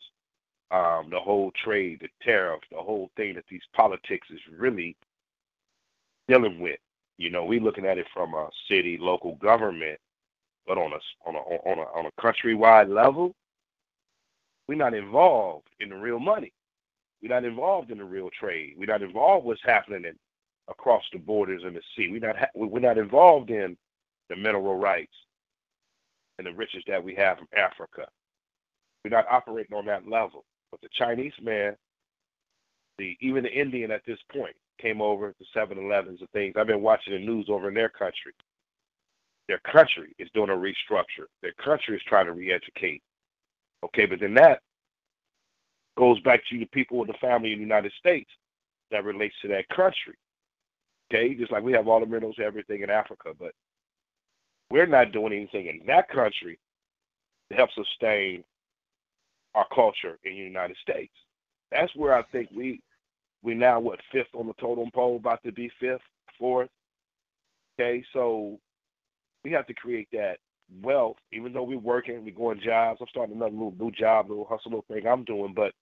um, 0.70 1.08
the 1.10 1.20
whole 1.20 1.52
trade, 1.62 1.98
the 2.00 2.08
tariff, 2.22 2.60
the 2.70 2.78
whole 2.78 3.10
thing 3.16 3.34
that 3.34 3.44
these 3.50 3.60
politics 3.74 4.28
is 4.30 4.40
really 4.56 4.96
dealing 6.28 6.60
with. 6.60 6.78
You 7.18 7.30
know, 7.30 7.44
we're 7.44 7.60
looking 7.60 7.84
at 7.84 7.98
it 7.98 8.06
from 8.14 8.32
a 8.34 8.48
city, 8.68 8.96
local 8.98 9.34
government, 9.36 9.98
but 10.66 10.78
on 10.78 10.92
a 10.92 11.28
on 11.28 11.34
a 11.34 11.38
on 11.38 11.78
a 11.78 11.82
on 11.98 12.06
a 12.06 12.22
countrywide 12.22 12.88
level, 12.88 13.34
we're 14.68 14.76
not 14.76 14.94
involved 14.94 15.68
in 15.80 15.90
the 15.90 15.96
real 15.96 16.18
money. 16.18 16.52
We're 17.22 17.34
not 17.34 17.44
involved 17.44 17.90
in 17.90 17.98
the 17.98 18.04
real 18.04 18.30
trade. 18.38 18.74
We're 18.78 18.86
not 18.86 19.02
involved 19.02 19.44
what's 19.44 19.60
happening 19.64 20.04
in, 20.04 20.14
across 20.70 21.02
the 21.12 21.18
borders 21.18 21.62
in 21.66 21.74
the 21.74 21.82
sea. 21.96 22.08
We're 22.10 22.26
not 22.26 22.38
ha- 22.38 22.46
we're 22.54 22.80
not 22.80 22.98
involved 22.98 23.50
in 23.50 23.76
the 24.28 24.36
mineral 24.36 24.76
rights 24.76 25.12
and 26.38 26.46
the 26.46 26.52
riches 26.52 26.82
that 26.86 27.02
we 27.02 27.14
have 27.16 27.38
from 27.38 27.48
Africa. 27.56 28.06
We're 29.04 29.10
not 29.10 29.26
operating 29.30 29.76
on 29.76 29.86
that 29.86 30.08
level. 30.08 30.44
But 30.70 30.80
the 30.80 30.88
Chinese 30.92 31.32
man, 31.42 31.76
the 32.98 33.16
even 33.20 33.44
the 33.44 33.52
Indian 33.52 33.90
at 33.90 34.02
this 34.06 34.18
point 34.32 34.54
came 34.80 35.02
over 35.02 35.32
to 35.32 35.58
7-Elevens 35.58 36.20
and 36.20 36.30
things. 36.30 36.54
I've 36.56 36.66
been 36.66 36.82
watching 36.82 37.12
the 37.12 37.18
news 37.18 37.46
over 37.48 37.68
in 37.68 37.74
their 37.74 37.90
country. 37.90 38.32
Their 39.48 39.58
country 39.58 40.14
is 40.18 40.30
doing 40.32 40.48
a 40.48 40.52
restructure. 40.52 41.26
Their 41.42 41.52
country 41.62 41.96
is 41.96 42.02
trying 42.06 42.26
to 42.26 42.32
re-educate. 42.32 43.02
Okay, 43.84 44.06
but 44.06 44.20
then 44.20 44.34
that 44.34 44.60
goes 45.98 46.20
back 46.20 46.40
to 46.48 46.58
the 46.58 46.66
people 46.66 47.02
in 47.02 47.08
the 47.08 47.14
family 47.14 47.52
in 47.52 47.58
the 47.58 47.64
United 47.64 47.92
States 47.98 48.30
that 48.90 49.04
relates 49.04 49.34
to 49.42 49.48
that 49.48 49.68
country. 49.68 50.14
Okay, 51.12 51.34
just 51.34 51.50
like 51.50 51.62
we 51.62 51.72
have 51.72 51.88
all 51.88 52.00
the 52.00 52.06
minerals, 52.06 52.36
everything 52.42 52.82
in 52.82 52.90
Africa, 52.90 53.30
but 53.38 53.52
we're 54.70 54.86
not 54.86 55.12
doing 55.12 55.32
anything 55.32 55.66
in 55.66 55.84
that 55.86 56.08
country 56.08 56.58
to 57.50 57.56
help 57.56 57.70
sustain 57.72 58.44
our 59.54 59.66
culture 59.74 60.18
in 60.24 60.32
the 60.32 60.38
United 60.38 60.76
States. 60.80 61.12
That's 61.72 61.94
where 61.96 62.14
I 62.14 62.22
think 62.30 62.50
we 62.54 62.80
we 63.42 63.54
now 63.54 63.80
what 63.80 63.98
fifth 64.12 64.34
on 64.34 64.46
the 64.46 64.52
totem 64.54 64.90
pole, 64.94 65.16
about 65.16 65.42
to 65.44 65.52
be 65.52 65.70
fifth, 65.80 66.02
fourth. 66.38 66.68
Okay, 67.78 68.04
so 68.12 68.58
we 69.44 69.50
have 69.52 69.66
to 69.66 69.74
create 69.74 70.08
that 70.12 70.36
wealth, 70.82 71.16
even 71.32 71.52
though 71.52 71.62
we're 71.62 71.78
working, 71.78 72.24
we're 72.24 72.34
going 72.34 72.60
jobs. 72.60 72.98
I'm 73.00 73.06
starting 73.08 73.34
another 73.34 73.52
little 73.52 73.74
new 73.78 73.90
job, 73.90 74.28
little 74.28 74.44
hustle, 74.44 74.70
little 74.70 74.84
thing 74.88 75.06
I'm 75.06 75.24
doing, 75.24 75.54
but 75.56 75.72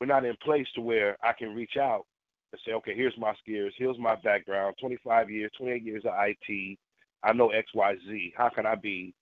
we're 0.00 0.06
not 0.06 0.24
in 0.24 0.36
place 0.42 0.66
to 0.74 0.80
where 0.80 1.18
I 1.22 1.32
can 1.32 1.54
reach 1.54 1.76
out 1.76 2.06
and 2.52 2.60
say, 2.64 2.72
okay, 2.72 2.94
here's 2.94 3.16
my 3.18 3.34
skills, 3.36 3.72
here's 3.76 3.98
my 3.98 4.16
background, 4.16 4.76
25 4.80 5.30
years, 5.30 5.50
28 5.56 5.82
years 5.82 6.04
of 6.04 6.12
IT. 6.16 6.78
I 7.22 7.32
know 7.32 7.50
X, 7.50 7.68
Y, 7.74 7.96
Z. 8.06 8.34
How 8.36 8.48
can 8.48 8.66
I 8.66 8.74
be 8.74 9.14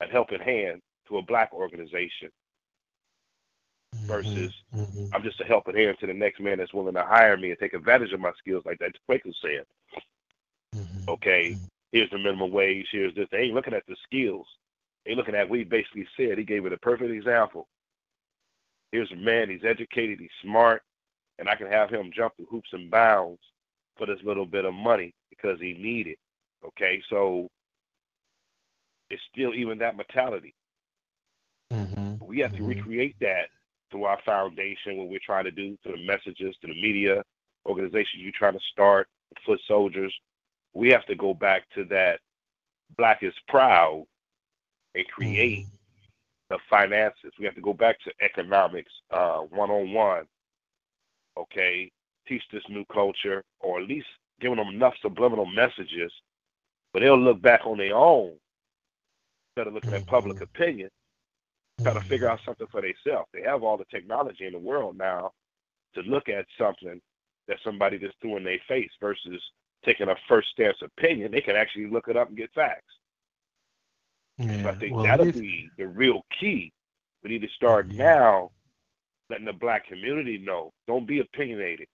a 0.00 0.06
helping 0.06 0.40
hand 0.40 0.82
to 1.08 1.18
a 1.18 1.22
black 1.22 1.52
organization 1.52 2.30
versus 4.08 4.52
Mhm. 4.72 5.10
I'm 5.12 5.22
just 5.22 5.40
a 5.40 5.44
helping 5.44 5.76
hand 5.76 5.98
to 6.00 6.06
the 6.06 6.14
next 6.14 6.40
man 6.40 6.58
that's 6.58 6.74
willing 6.74 6.94
to 6.94 7.02
hire 7.02 7.36
me 7.36 7.50
and 7.50 7.58
take 7.58 7.74
advantage 7.74 8.12
of 8.12 8.20
my 8.20 8.32
skills, 8.38 8.64
like 8.64 8.78
that 8.78 8.96
Kwaku 9.08 9.34
said. 9.36 9.66
Mhm. 10.74 11.08
Okay, 11.08 11.58
here's 11.92 12.10
the 12.10 12.18
minimum 12.18 12.50
wage, 12.50 12.88
here's 12.90 13.14
this. 13.14 13.28
They 13.30 13.42
ain't 13.42 13.54
looking 13.54 13.74
at 13.74 13.86
the 13.86 13.96
skills. 13.96 14.46
They 15.04 15.14
looking 15.14 15.34
at 15.34 15.48
we 15.48 15.64
basically 15.64 16.06
said. 16.16 16.38
He 16.38 16.44
gave 16.44 16.66
it 16.66 16.72
a 16.72 16.78
perfect 16.78 17.10
example. 17.10 17.68
Here's 18.92 19.10
a 19.12 19.16
man, 19.16 19.50
he's 19.50 19.64
educated, 19.64 20.20
he's 20.20 20.30
smart, 20.42 20.82
and 21.38 21.48
I 21.48 21.54
can 21.54 21.68
have 21.68 21.90
him 21.90 22.10
jump 22.14 22.36
through 22.36 22.46
hoops 22.46 22.70
and 22.72 22.90
bounds 22.90 23.40
for 23.96 24.06
this 24.06 24.22
little 24.24 24.46
bit 24.46 24.64
of 24.64 24.74
money 24.74 25.12
because 25.30 25.58
he 25.60 25.74
need 25.74 26.06
it. 26.06 26.18
Okay, 26.64 27.02
so 27.08 27.48
it's 29.10 29.22
still 29.32 29.54
even 29.54 29.78
that 29.78 29.96
mentality. 29.96 30.54
Mhm. 31.72 32.20
We 32.20 32.38
have 32.40 32.52
to 32.52 32.62
Mhm. 32.62 32.66
recreate 32.66 33.16
that 33.20 33.50
through 33.90 34.04
our 34.04 34.20
foundation, 34.22 34.96
what 34.96 35.08
we're 35.08 35.18
trying 35.20 35.44
to 35.44 35.50
do 35.50 35.76
to 35.84 35.92
the 35.92 36.04
messages, 36.06 36.56
to 36.60 36.66
the 36.66 36.80
media, 36.80 37.22
organizations 37.66 38.22
you're 38.22 38.32
trying 38.32 38.54
to 38.54 38.64
start, 38.72 39.08
foot 39.44 39.60
soldiers. 39.66 40.14
We 40.72 40.90
have 40.90 41.06
to 41.06 41.14
go 41.14 41.34
back 41.34 41.68
to 41.74 41.84
that 41.86 42.20
black 42.96 43.22
is 43.22 43.34
proud 43.48 44.06
and 44.94 45.06
create 45.08 45.66
Mhm. 45.66 45.78
the 46.48 46.58
finances. 46.70 47.32
We 47.38 47.44
have 47.44 47.54
to 47.54 47.60
go 47.60 47.72
back 47.72 47.98
to 48.00 48.12
economics, 48.20 48.92
uh, 49.10 49.40
one-on-one. 49.40 50.26
Okay, 51.36 51.90
teach 52.26 52.42
this 52.52 52.62
new 52.68 52.84
culture, 52.86 53.42
or 53.60 53.80
at 53.80 53.88
least 53.88 54.06
giving 54.40 54.56
them 54.56 54.68
enough 54.68 54.94
subliminal 55.02 55.46
messages, 55.46 56.12
but 56.92 57.00
they'll 57.00 57.18
look 57.18 57.40
back 57.42 57.60
on 57.66 57.78
their 57.78 57.94
own 57.94 58.38
instead 59.50 59.66
of 59.68 59.74
looking 59.74 59.94
at 59.94 60.06
public 60.06 60.38
Mhm. 60.38 60.42
opinion, 60.42 60.90
try 61.82 61.92
to 61.94 62.00
figure 62.02 62.28
out 62.28 62.40
something 62.44 62.66
for 62.68 62.80
themselves. 62.82 63.28
They 63.32 63.42
have 63.42 63.62
all 63.62 63.76
the 63.76 63.84
technology 63.86 64.46
in 64.46 64.52
the 64.52 64.58
world 64.58 64.96
now 64.96 65.32
to 65.94 66.02
look 66.02 66.28
at 66.28 66.46
something 66.58 67.00
that 67.48 67.60
somebody 67.62 67.98
just 67.98 68.18
threw 68.20 68.36
in 68.36 68.44
their 68.44 68.58
face 68.60 68.90
versus 69.00 69.42
taking 69.84 70.08
a 70.08 70.16
first 70.28 70.50
stance 70.50 70.82
opinion. 70.82 71.30
They 71.30 71.40
can 71.40 71.56
actually 71.56 71.86
look 71.86 72.08
it 72.08 72.16
up 72.16 72.28
and 72.28 72.36
get 72.36 72.52
facts. 72.52 72.98
So 74.62 74.68
I 74.68 74.74
think 74.74 74.92
Well, 74.94 75.04
that'll 75.04 75.28
if- 75.28 75.34
be 75.34 75.70
the 75.76 75.86
real 75.86 76.24
key. 76.38 76.72
We 77.22 77.30
need 77.30 77.42
to 77.42 77.48
start 77.48 77.88
now 77.88 78.52
letting 79.30 79.46
the 79.46 79.52
black 79.52 79.86
community 79.86 80.38
know. 80.38 80.72
Don't 80.86 81.06
be 81.06 81.20
opinionated. 81.20 81.88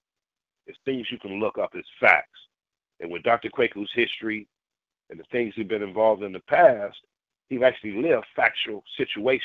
It's 0.66 0.78
things 0.84 1.06
you 1.10 1.18
can 1.18 1.40
look 1.40 1.58
up 1.58 1.70
as 1.76 1.84
facts. 2.00 2.28
And 3.00 3.10
with 3.10 3.22
Dr. 3.22 3.50
Kwaku's 3.50 3.90
history 3.94 4.46
and 5.10 5.18
the 5.18 5.24
things 5.32 5.54
he's 5.56 5.66
been 5.66 5.82
involved 5.82 6.22
in 6.22 6.32
the 6.32 6.40
past, 6.40 6.96
he's 7.48 7.62
actually 7.62 8.00
lived 8.02 8.26
factual 8.36 8.82
situations. 8.96 9.42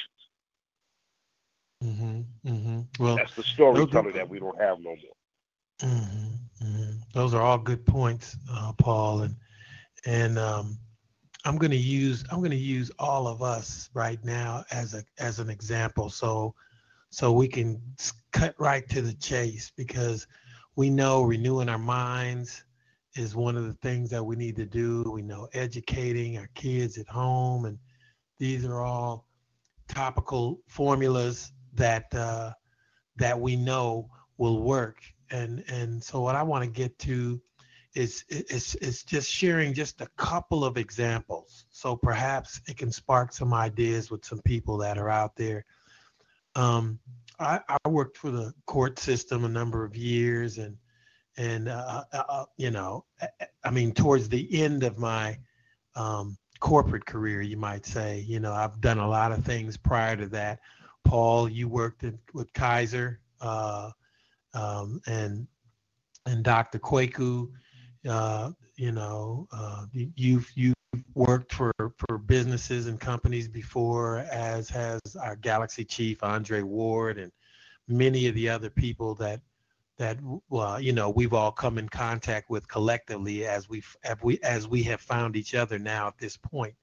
Mhm. 1.84 2.26
Mhm. 2.46 2.88
Well, 3.00 3.18
That's 3.18 3.36
the 3.36 3.44
storyteller 3.44 4.12
that 4.14 4.28
we 4.28 4.40
don't 4.40 4.60
have 4.60 4.80
no 4.80 4.96
more. 4.96 5.16
Mhm, 5.80 6.40
mhm. 6.64 7.12
Those 7.14 7.34
are 7.34 7.42
all 7.42 7.60
good 7.60 7.86
points, 7.86 8.36
uh, 8.50 8.74
Paul, 8.74 9.22
and 9.24 9.36
and 10.06 10.40
um, 10.40 10.80
I'm 11.46 11.58
going 11.58 11.72
to 11.72 11.78
use 11.78 12.26
I'm 12.32 12.40
going 12.40 12.52
to 12.52 12.58
use 12.58 12.92
all 13.00 13.28
of 13.28 13.42
us 13.44 13.90
right 13.94 14.24
now 14.24 14.66
as 14.72 14.94
a 14.94 15.04
as 15.20 15.40
an 15.40 15.50
example, 15.50 16.10
so 16.10 16.56
so 17.10 17.32
we 17.32 17.48
can 17.48 17.82
cut 18.32 18.56
right 18.60 18.88
to 18.90 19.02
the 19.02 19.14
chase 19.14 19.72
because 19.76 20.28
we 20.76 20.90
know 20.90 21.24
renewing 21.24 21.70
our 21.70 21.78
minds 21.78 22.64
is 23.16 23.36
one 23.36 23.58
of 23.58 23.66
the 23.66 23.74
things 23.82 24.10
that 24.12 24.24
we 24.24 24.36
need 24.36 24.56
to 24.56 24.66
do. 24.66 25.04
We 25.12 25.24
know 25.24 25.48
educating 25.54 26.38
our 26.38 26.50
kids 26.54 26.98
at 26.98 27.08
home, 27.08 27.66
and 27.66 27.80
these 28.38 28.64
are 28.64 28.82
all 28.82 29.28
topical 29.88 30.60
formulas 30.68 31.52
that 31.74 32.14
uh, 32.14 32.52
that 33.16 33.40
we 33.40 33.56
know 33.56 34.10
will 34.38 34.62
work. 34.62 35.02
And 35.32 35.64
and 35.68 36.04
so 36.04 36.22
what 36.22 36.36
I 36.36 36.44
want 36.44 36.64
to 36.64 36.70
get 36.70 36.98
to 37.00 37.42
is 37.96 38.24
is 38.30 38.76
is 38.76 39.04
just 39.04 39.32
sharing 39.32 39.74
just 39.74 40.02
a 40.02 40.08
couple 40.18 40.64
of 40.64 40.78
examples. 40.78 41.66
So 41.72 41.96
perhaps 41.96 42.62
it 42.68 42.78
can 42.78 42.92
spark 42.92 43.34
some 43.34 43.54
ideas 43.54 44.12
with 44.12 44.24
some 44.24 44.42
people 44.44 44.78
that 44.78 44.98
are 44.98 45.10
out 45.10 45.36
there. 45.36 45.66
Um, 46.58 47.00
I, 47.40 47.60
I 47.70 47.90
worked 47.90 48.18
for 48.18 48.32
the 48.32 48.52
court 48.66 48.98
system 48.98 49.46
a 49.46 49.50
number 49.50 49.86
of 49.86 49.96
years, 49.96 50.58
and 50.58 50.76
and 51.38 51.70
uh, 51.70 52.04
uh, 52.12 52.24
uh, 52.28 52.46
you 52.58 52.72
know, 52.72 53.06
I, 53.64 53.70
mean, 53.70 53.92
towards 53.94 54.28
the 54.28 54.60
end 54.60 54.84
of 54.84 54.98
my 54.98 55.38
um, 55.96 56.36
corporate 56.60 57.06
career, 57.06 57.44
you 57.44 57.58
might 57.58 57.86
say. 57.86 58.26
You 58.28 58.40
know, 58.40 58.54
I've 58.54 58.82
done 58.82 58.98
a 58.98 59.08
lot 59.08 59.32
of 59.32 59.46
things 59.46 59.78
prior 59.78 60.16
to 60.18 60.26
that. 60.30 60.60
Paul, 61.06 61.48
you 61.48 61.68
worked 61.70 62.04
with 62.34 62.52
Kaiser, 62.54 63.20
uh, 63.40 63.92
um, 64.56 65.00
and 65.06 65.48
and 66.26 66.44
Dr. 66.44 66.80
Kwaku. 66.80 67.52
Uh, 68.10 68.50
you 68.78 68.92
know, 68.92 69.48
uh, 69.52 69.86
you- 69.92 70.12
you've 70.16 70.52
you've 70.56 70.77
worked 71.18 71.54
for 71.54 71.74
for 71.98 72.18
businesses 72.18 72.88
and 72.88 73.00
companies 73.00 73.48
before, 73.48 74.20
as 74.32 74.70
has 74.70 75.02
our 75.22 75.36
Galaxy 75.36 75.84
chief 75.84 76.24
Andre 76.24 76.62
Ward 76.62 77.18
and 77.18 77.32
many 77.88 78.28
of 78.28 78.36
the 78.36 78.48
other 78.48 78.70
people 78.70 79.16
that 79.16 79.42
that 79.98 80.20
you 80.80 80.94
know, 80.94 81.10
we've 81.10 81.34
all 81.34 81.52
come 81.52 81.80
in 81.80 81.90
contact 81.90 82.50
with 82.50 82.68
collectively 82.68 83.46
as 83.46 83.68
we 83.68 83.82
as 84.04 84.18
we 84.22 84.40
as 84.44 84.68
we 84.68 84.84
have 84.84 85.02
found 85.02 85.36
each 85.36 85.56
other 85.56 85.80
now 85.80 86.08
at 86.08 86.18
this 86.20 86.38
point. 86.38 86.76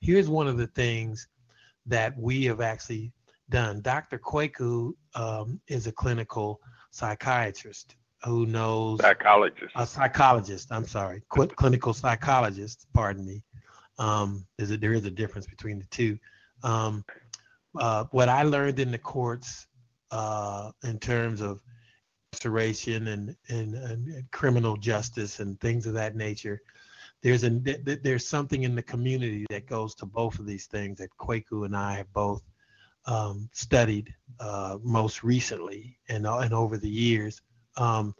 Here's 0.00 0.28
one 0.28 0.48
of 0.48 0.58
the 0.58 0.66
things 0.68 1.28
that 1.86 2.16
we 2.18 2.44
have 2.44 2.60
actually 2.60 3.12
done. 3.48 3.80
Dr. 3.80 4.18
Kwaku 4.18 4.92
um, 5.14 5.60
is 5.68 5.86
a 5.86 5.92
clinical 5.92 6.60
psychiatrist 6.90 7.96
who 8.24 8.46
knows 8.46 9.00
Psychologist. 9.00 9.72
a 9.76 9.86
psychologist. 9.86 10.68
I'm 10.72 10.86
sorry, 10.86 11.22
clinical 11.28 11.94
psychologist. 11.94 12.86
Pardon 12.92 13.24
me. 13.24 13.44
Um, 13.98 14.46
there's 14.56 14.70
a, 14.70 14.76
there 14.76 14.92
is 14.92 15.04
a 15.04 15.10
difference 15.10 15.46
between 15.46 15.78
the 15.78 15.86
two. 15.86 16.18
Um, 16.62 17.04
uh, 17.78 18.04
what 18.10 18.28
I 18.28 18.42
learned 18.42 18.78
in 18.80 18.90
the 18.90 18.98
courts 18.98 19.66
uh, 20.10 20.70
in 20.84 20.98
terms 20.98 21.40
of 21.40 21.60
incarceration 22.32 23.08
and, 23.08 23.36
and, 23.48 23.74
and 23.74 24.30
criminal 24.30 24.76
justice 24.76 25.40
and 25.40 25.58
things 25.60 25.86
of 25.86 25.94
that 25.94 26.16
nature. 26.16 26.60
There's 27.22 27.42
a 27.42 27.50
th- 27.50 27.84
th- 27.84 28.00
there's 28.02 28.26
something 28.26 28.62
in 28.62 28.74
the 28.74 28.82
community 28.82 29.44
that 29.50 29.66
goes 29.66 29.94
to 29.96 30.06
both 30.06 30.38
of 30.38 30.46
these 30.46 30.66
things 30.66 30.98
that 30.98 31.10
Kwaku 31.18 31.64
and 31.64 31.76
I 31.76 31.96
have 31.96 32.12
both 32.12 32.42
um, 33.06 33.48
studied 33.52 34.14
uh, 34.38 34.78
most 34.82 35.24
recently 35.24 35.98
and 36.08 36.26
uh, 36.26 36.38
and 36.38 36.54
over 36.54 36.76
the 36.76 36.88
years. 36.88 37.40
Um, 37.76 38.14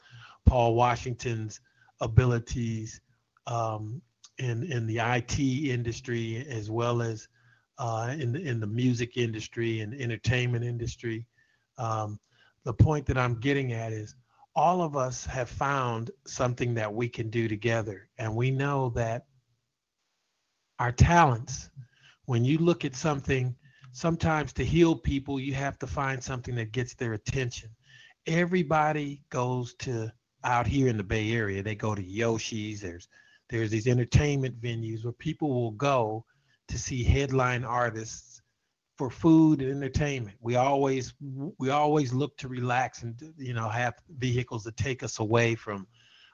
Paul 0.46 0.74
Washington's 0.74 1.60
abilities 2.00 3.00
um, 3.46 4.02
in 4.39 4.62
in 4.64 4.86
the 4.86 4.99
IT 4.99 5.39
industry 5.39 6.47
as 6.49 6.70
well 6.70 7.03
as 7.03 7.28
uh, 7.78 8.14
in 8.18 8.32
the 8.32 8.43
in 8.43 8.61
the 8.61 8.66
music 8.66 9.16
industry 9.16 9.80
and 9.80 9.95
entertainment 9.95 10.64
industry. 10.64 11.26
Um, 11.76 12.18
the 12.64 12.74
point 12.74 13.07
that 13.07 13.18
I'm 13.18 13.39
getting 13.41 13.72
at 13.72 13.93
is 13.93 14.14
all 14.55 14.82
of 14.82 14.97
us 14.97 15.24
have 15.26 15.49
found 15.49 16.11
something 16.26 16.74
that 16.74 16.93
we 16.93 17.09
can 17.09 17.30
do 17.30 17.49
together, 17.49 18.09
and 18.18 18.34
we 18.34 18.51
know 18.51 18.91
that 18.91 19.26
our 20.78 20.93
talents. 20.93 21.70
When 22.26 22.45
you 22.45 22.59
look 22.59 22.84
at 22.84 22.95
something, 22.95 23.57
sometimes 23.93 24.53
to 24.55 24.64
heal 24.64 24.95
people, 24.95 25.41
you 25.41 25.55
have 25.55 25.78
to 25.78 25.86
find 25.86 26.22
something 26.22 26.55
that 26.57 26.72
gets 26.72 26.95
their 26.95 27.14
attention. 27.14 27.70
Everybody 28.26 29.22
goes 29.30 29.74
to 29.76 30.12
out 30.45 30.66
here 30.66 30.89
in 30.89 30.99
the 30.99 31.03
Bay 31.03 31.32
Area. 31.32 31.62
They 31.62 31.74
go 31.74 31.95
to 31.95 32.03
Yoshi's. 32.03 32.82
There's 32.82 33.09
there's 33.51 33.70
these 33.70 33.86
entertainment 33.86 34.61
venues 34.61 35.05
where 35.05 35.12
people 35.12 35.49
will 35.53 35.72
go 35.72 36.24
to 36.68 36.78
see 36.78 37.03
headline 37.03 37.64
artists 37.64 38.42
for 38.99 39.11
food 39.11 39.62
and 39.62 39.70
entertainment. 39.70 40.36
We 40.40 40.57
always 40.57 41.14
we 41.59 41.70
always 41.70 42.12
look 42.12 42.36
to 42.38 42.49
relax 42.49 43.03
and 43.03 43.14
you 43.38 43.55
know 43.55 43.68
have 43.68 43.94
vehicles 44.18 44.64
that 44.64 44.76
take 44.76 45.03
us 45.03 45.20
away 45.20 45.55
from 45.55 45.86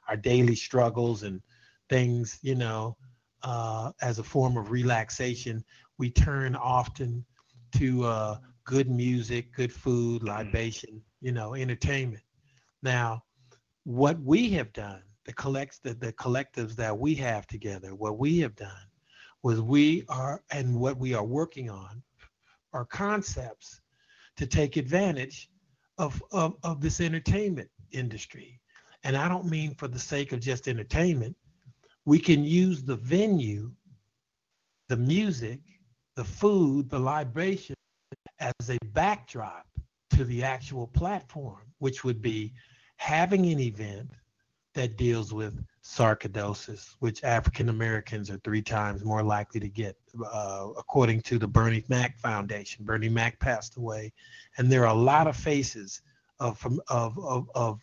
our 0.09 0.17
daily 0.17 0.57
struggles 0.57 1.23
and 1.23 1.41
things. 1.89 2.39
You 2.43 2.55
know, 2.55 2.97
uh, 3.43 3.93
as 4.01 4.19
a 4.19 4.25
form 4.25 4.57
of 4.57 4.71
relaxation, 4.71 5.63
we 5.99 6.11
turn 6.11 6.57
often 6.57 7.25
to 7.77 8.05
uh, 8.05 8.39
good 8.65 8.91
music, 8.91 9.53
good 9.53 9.73
food, 9.73 10.23
libation, 10.23 11.03
you 11.21 11.33
know, 11.33 11.55
entertainment. 11.55 12.23
Now, 12.83 13.23
what 13.85 14.19
we 14.21 14.51
have 14.51 14.73
done, 14.73 15.03
the 15.25 15.33
collects 15.33 15.79
the, 15.79 15.95
the 15.95 16.13
collectives 16.15 16.75
that 16.77 16.97
we 16.97 17.15
have 17.15 17.47
together, 17.47 17.95
what 17.95 18.19
we 18.19 18.39
have 18.41 18.55
done 18.57 18.87
was 19.43 19.61
we 19.61 20.05
are 20.09 20.43
and 20.51 20.75
what 20.79 20.99
we 20.99 21.15
are 21.15 21.25
working 21.25 21.71
on 21.71 22.03
are 22.73 22.85
concepts 22.85 23.81
to 24.37 24.47
take 24.47 24.77
advantage 24.77 25.49
of, 25.99 26.23
of, 26.33 26.57
of 26.63 26.81
this 26.81 27.01
entertainment 27.01 27.71
industry. 27.93 28.61
And 29.05 29.17
I 29.17 29.29
don't 29.29 29.47
mean 29.47 29.75
for 29.75 29.87
the 29.87 29.99
sake 29.99 30.33
of 30.33 30.41
just 30.41 30.67
entertainment. 30.67 31.37
We 32.05 32.19
can 32.19 32.45
use 32.45 32.83
the 32.83 32.97
venue, 32.97 33.71
the 34.89 34.97
music, 34.97 35.61
the 36.17 36.25
food, 36.25 36.91
the 36.91 36.99
libation 36.99 37.77
as 38.41 38.53
a 38.71 38.79
backdrop 38.93 39.67
to 40.11 40.25
the 40.25 40.43
actual 40.43 40.87
platform, 40.89 41.63
which 41.79 42.03
would 42.05 42.21
be 42.21 42.53
having 42.97 43.47
an 43.47 43.61
event 43.61 44.11
that 44.75 44.97
deals 44.97 45.33
with 45.33 45.65
sarcoidosis, 45.83 46.97
which 46.99 47.23
African 47.25 47.69
Americans 47.69 48.31
are 48.31 48.39
three 48.39 48.63
times 48.63 49.05
more 49.05 49.23
likely 49.23 49.61
to 49.61 49.69
get, 49.69 49.97
uh, 50.33 50.69
according 50.77 51.21
to 51.23 51.39
the 51.39 51.47
Bernie 51.47 51.85
Mac 51.89 52.19
Foundation. 52.19 52.85
Bernie 52.85 53.09
Mac 53.09 53.39
passed 53.39 53.77
away, 53.77 54.13
and 54.59 54.71
there 54.71 54.83
are 54.83 54.95
a 54.95 54.99
lot 54.99 55.27
of 55.27 55.37
faces 55.37 56.03
of 56.41 56.65
of 56.89 57.19
of, 57.19 57.51
of 57.55 57.81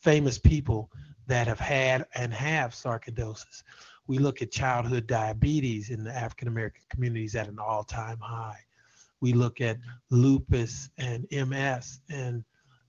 famous 0.00 0.38
people 0.38 0.90
that 1.26 1.46
have 1.46 1.60
had 1.60 2.06
and 2.14 2.32
have 2.32 2.72
sarcoidosis. 2.72 3.62
We 4.06 4.18
look 4.18 4.40
at 4.40 4.50
childhood 4.50 5.06
diabetes 5.06 5.90
in 5.90 6.04
the 6.04 6.14
African 6.14 6.48
American 6.48 6.82
communities 6.88 7.34
at 7.34 7.48
an 7.48 7.58
all-time 7.58 8.18
high. 8.20 8.58
We 9.20 9.32
look 9.32 9.60
at 9.60 9.78
lupus 10.10 10.90
and 10.96 11.26
MS 11.30 12.00
and 12.08 12.44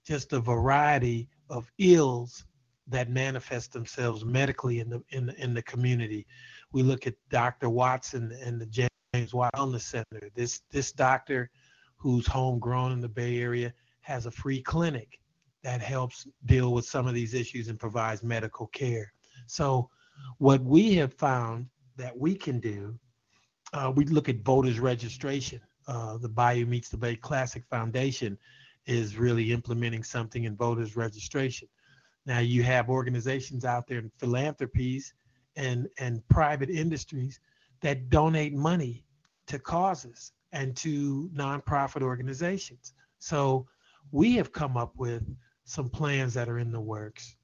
just 0.05 0.31
a 0.33 0.39
variety 0.39 1.27
of 1.49 1.71
ills 1.79 2.45
that 2.89 3.09
manifest 3.09 3.71
themselves 3.71 4.25
medically 4.25 4.79
in 4.79 4.89
the 4.89 5.01
in 5.09 5.27
the, 5.27 5.43
in 5.43 5.53
the 5.53 5.61
community. 5.63 6.25
We 6.71 6.83
look 6.83 7.07
at 7.07 7.15
Dr. 7.29 7.69
Watson 7.69 8.31
and 8.43 8.59
the 8.59 8.89
James 9.13 9.33
Watt 9.33 9.53
Wellness 9.55 9.81
Center. 9.81 10.29
This 10.35 10.61
this 10.71 10.91
doctor, 10.91 11.49
who's 11.97 12.27
homegrown 12.27 12.91
in 12.91 13.01
the 13.01 13.09
Bay 13.09 13.39
Area, 13.39 13.73
has 14.01 14.25
a 14.25 14.31
free 14.31 14.61
clinic 14.61 15.19
that 15.63 15.81
helps 15.81 16.27
deal 16.45 16.73
with 16.73 16.85
some 16.85 17.07
of 17.07 17.13
these 17.13 17.33
issues 17.33 17.67
and 17.67 17.79
provides 17.79 18.23
medical 18.23 18.67
care. 18.67 19.11
So, 19.47 19.89
what 20.37 20.61
we 20.61 20.95
have 20.95 21.13
found 21.13 21.67
that 21.97 22.17
we 22.17 22.35
can 22.35 22.59
do, 22.59 22.97
uh, 23.73 23.91
we 23.95 24.05
look 24.05 24.29
at 24.29 24.43
voters 24.43 24.79
registration. 24.79 25.61
Uh, 25.87 26.17
the 26.17 26.29
Bayou 26.29 26.65
Meets 26.65 26.89
the 26.89 26.97
Bay 26.97 27.15
Classic 27.15 27.63
Foundation 27.69 28.37
is 28.85 29.17
really 29.17 29.51
implementing 29.51 30.03
something 30.03 30.45
in 30.45 30.55
voters 30.55 30.95
registration. 30.95 31.67
Now 32.25 32.39
you 32.39 32.63
have 32.63 32.89
organizations 32.89 33.65
out 33.65 33.87
there 33.87 33.99
and 33.99 34.11
philanthropies 34.17 35.13
and, 35.55 35.87
and 35.97 36.27
private 36.27 36.69
industries 36.69 37.39
that 37.81 38.09
donate 38.09 38.53
money 38.53 39.03
to 39.47 39.59
causes 39.59 40.31
and 40.51 40.75
to 40.77 41.29
nonprofit 41.33 42.01
organizations. 42.01 42.93
So 43.19 43.67
we 44.11 44.35
have 44.35 44.51
come 44.51 44.77
up 44.77 44.93
with 44.95 45.23
some 45.65 45.89
plans 45.89 46.33
that 46.33 46.49
are 46.49 46.59
in 46.59 46.71
the 46.71 46.81
works. 46.81 47.35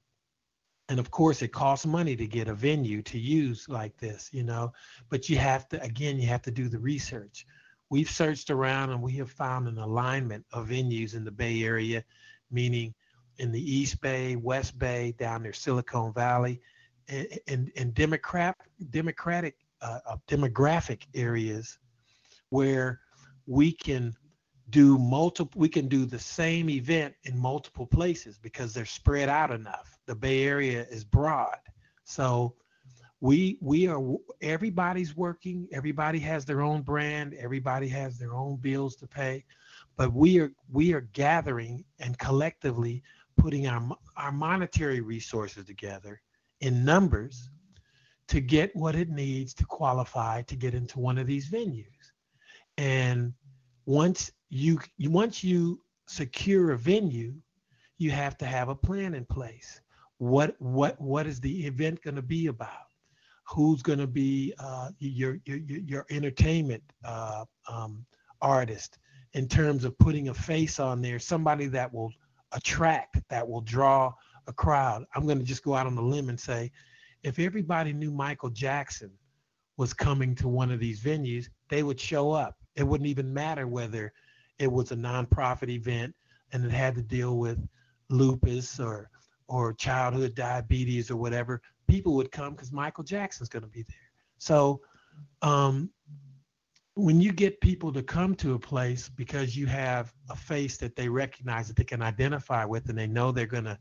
And 0.88 0.98
of 1.00 1.10
course, 1.10 1.42
it 1.42 1.48
costs 1.48 1.86
money 1.86 2.14
to 2.16 2.26
get 2.26 2.48
a 2.48 2.54
venue 2.54 3.02
to 3.02 3.18
use 3.18 3.68
like 3.68 3.96
this, 3.96 4.30
you 4.32 4.44
know, 4.44 4.72
but 5.08 5.28
you 5.28 5.36
have 5.36 5.68
to, 5.70 5.82
again, 5.82 6.18
you 6.18 6.28
have 6.28 6.42
to 6.42 6.50
do 6.50 6.68
the 6.68 6.78
research. 6.78 7.46
We've 7.90 8.10
searched 8.10 8.50
around 8.50 8.90
and 8.90 9.02
we 9.02 9.12
have 9.12 9.30
found 9.30 9.68
an 9.68 9.78
alignment 9.78 10.44
of 10.52 10.68
venues 10.68 11.14
in 11.14 11.24
the 11.24 11.30
Bay 11.30 11.62
Area, 11.62 12.04
meaning 12.50 12.94
in 13.38 13.52
the 13.52 13.72
East 13.72 14.00
Bay, 14.00 14.36
West 14.36 14.78
Bay, 14.78 15.14
down 15.18 15.42
near 15.42 15.52
Silicon 15.52 16.12
Valley, 16.12 16.60
and, 17.08 17.26
and, 17.46 17.72
and 17.76 17.94
Democrat, 17.94 18.56
democratic, 18.90 19.56
uh, 19.82 20.00
uh, 20.08 20.16
demographic 20.28 21.02
areas 21.14 21.78
where 22.50 23.00
we 23.46 23.72
can 23.72 24.14
do 24.70 24.98
multiple 24.98 25.60
we 25.60 25.68
can 25.68 25.86
do 25.86 26.04
the 26.04 26.18
same 26.18 26.68
event 26.68 27.14
in 27.24 27.38
multiple 27.38 27.86
places 27.86 28.38
because 28.38 28.74
they're 28.74 28.84
spread 28.84 29.28
out 29.28 29.50
enough. 29.50 29.98
The 30.06 30.14
bay 30.14 30.44
area 30.44 30.86
is 30.90 31.04
broad. 31.04 31.58
So 32.04 32.54
we 33.20 33.58
we 33.60 33.86
are 33.86 34.02
everybody's 34.40 35.16
working. 35.16 35.68
Everybody 35.72 36.18
has 36.20 36.44
their 36.44 36.62
own 36.62 36.82
brand. 36.82 37.34
Everybody 37.34 37.88
has 37.88 38.18
their 38.18 38.34
own 38.34 38.56
bills 38.56 38.96
to 38.96 39.06
pay. 39.06 39.44
But 39.96 40.12
we 40.12 40.40
are 40.40 40.52
we 40.70 40.92
are 40.92 41.02
gathering 41.12 41.84
and 42.00 42.18
collectively 42.18 43.02
putting 43.36 43.66
our, 43.66 43.96
our 44.16 44.32
monetary 44.32 45.00
resources 45.00 45.64
together 45.64 46.20
in 46.60 46.84
numbers 46.84 47.50
to 48.28 48.40
get 48.40 48.74
what 48.74 48.94
it 48.94 49.08
needs 49.08 49.54
to 49.54 49.64
qualify 49.64 50.42
to 50.42 50.56
get 50.56 50.74
into 50.74 50.98
one 50.98 51.18
of 51.18 51.26
these 51.26 51.48
venues. 51.48 51.84
And 52.76 53.32
once 53.86 54.32
you 54.50 54.80
once 55.00 55.42
you 55.44 55.80
secure 56.06 56.72
a 56.72 56.78
venue, 56.78 57.34
you 57.98 58.10
have 58.10 58.36
to 58.38 58.46
have 58.46 58.68
a 58.68 58.74
plan 58.74 59.14
in 59.14 59.24
place. 59.24 59.80
What 60.18 60.56
what 60.58 61.00
what 61.00 61.26
is 61.26 61.40
the 61.40 61.66
event 61.66 62.02
going 62.02 62.16
to 62.16 62.22
be 62.22 62.48
about? 62.48 62.70
Who's 63.48 63.82
going 63.82 64.00
to 64.00 64.08
be 64.08 64.54
uh, 64.58 64.90
your, 64.98 65.38
your 65.44 65.58
your 65.58 66.06
entertainment 66.10 66.82
uh, 67.04 67.44
um, 67.68 68.04
artist 68.42 68.98
in 69.34 69.46
terms 69.46 69.84
of 69.84 69.98
putting 69.98 70.28
a 70.28 70.34
face 70.34 70.80
on 70.80 71.00
there, 71.00 71.18
somebody 71.18 71.66
that 71.66 71.92
will 71.92 72.10
attract, 72.56 73.20
that 73.28 73.46
will 73.46 73.60
draw 73.60 74.12
a 74.48 74.52
crowd. 74.52 75.04
I'm 75.14 75.26
going 75.26 75.38
to 75.38 75.44
just 75.44 75.62
go 75.62 75.74
out 75.74 75.86
on 75.86 75.96
a 75.96 76.02
limb 76.02 76.28
and 76.28 76.40
say, 76.40 76.72
if 77.22 77.38
everybody 77.38 77.92
knew 77.92 78.10
Michael 78.10 78.50
Jackson 78.50 79.12
was 79.76 79.92
coming 79.92 80.34
to 80.36 80.48
one 80.48 80.72
of 80.72 80.80
these 80.80 81.00
venues, 81.00 81.48
they 81.68 81.82
would 81.82 82.00
show 82.00 82.32
up. 82.32 82.56
It 82.74 82.84
wouldn't 82.84 83.08
even 83.08 83.32
matter 83.32 83.66
whether 83.66 84.12
it 84.58 84.70
was 84.72 84.90
a 84.90 84.96
nonprofit 84.96 85.68
event 85.68 86.14
and 86.52 86.64
it 86.64 86.70
had 86.72 86.94
to 86.94 87.02
deal 87.02 87.36
with 87.38 87.58
lupus 88.08 88.80
or 88.80 89.10
or 89.48 89.72
childhood 89.74 90.34
diabetes 90.34 91.10
or 91.10 91.16
whatever. 91.16 91.62
People 91.86 92.14
would 92.14 92.32
come 92.32 92.54
because 92.54 92.72
Michael 92.72 93.04
Jackson's 93.04 93.48
going 93.48 93.62
to 93.62 93.68
be 93.68 93.82
there. 93.82 94.10
So 94.38 94.80
um, 95.42 95.90
when 96.96 97.20
you 97.20 97.32
get 97.32 97.60
people 97.60 97.92
to 97.92 98.02
come 98.02 98.34
to 98.34 98.54
a 98.54 98.58
place 98.58 99.08
because 99.08 99.56
you 99.56 99.66
have 99.66 100.12
a 100.30 100.36
face 100.36 100.76
that 100.78 100.96
they 100.96 101.08
recognize 101.08 101.68
that 101.68 101.76
they 101.76 101.84
can 101.84 102.02
identify 102.02 102.64
with 102.64 102.88
and 102.88 102.98
they 102.98 103.06
know 103.06 103.30
they're 103.30 103.46
going 103.46 103.64
to 103.64 103.78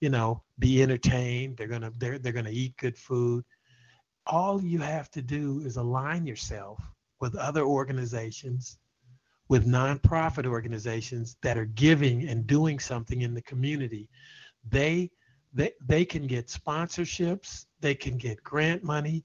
you 0.00 0.08
know 0.08 0.42
be 0.58 0.82
entertained 0.82 1.56
they're 1.56 1.66
going 1.66 1.82
to 1.82 1.92
they're, 1.98 2.18
they're 2.18 2.32
going 2.32 2.44
to 2.44 2.52
eat 2.52 2.76
good 2.76 2.96
food 2.96 3.44
all 4.26 4.62
you 4.62 4.78
have 4.78 5.10
to 5.10 5.20
do 5.20 5.60
is 5.64 5.76
align 5.76 6.26
yourself 6.26 6.80
with 7.20 7.34
other 7.36 7.64
organizations 7.64 8.78
with 9.48 9.66
nonprofit 9.66 10.46
organizations 10.46 11.36
that 11.42 11.58
are 11.58 11.66
giving 11.66 12.28
and 12.28 12.46
doing 12.46 12.78
something 12.78 13.22
in 13.22 13.34
the 13.34 13.42
community. 13.42 14.08
They 14.68 15.10
they, 15.52 15.72
they 15.86 16.04
can 16.04 16.26
get 16.26 16.48
sponsorships 16.48 17.66
they 17.80 17.94
can 17.94 18.16
get 18.16 18.42
grant 18.42 18.82
money. 18.82 19.24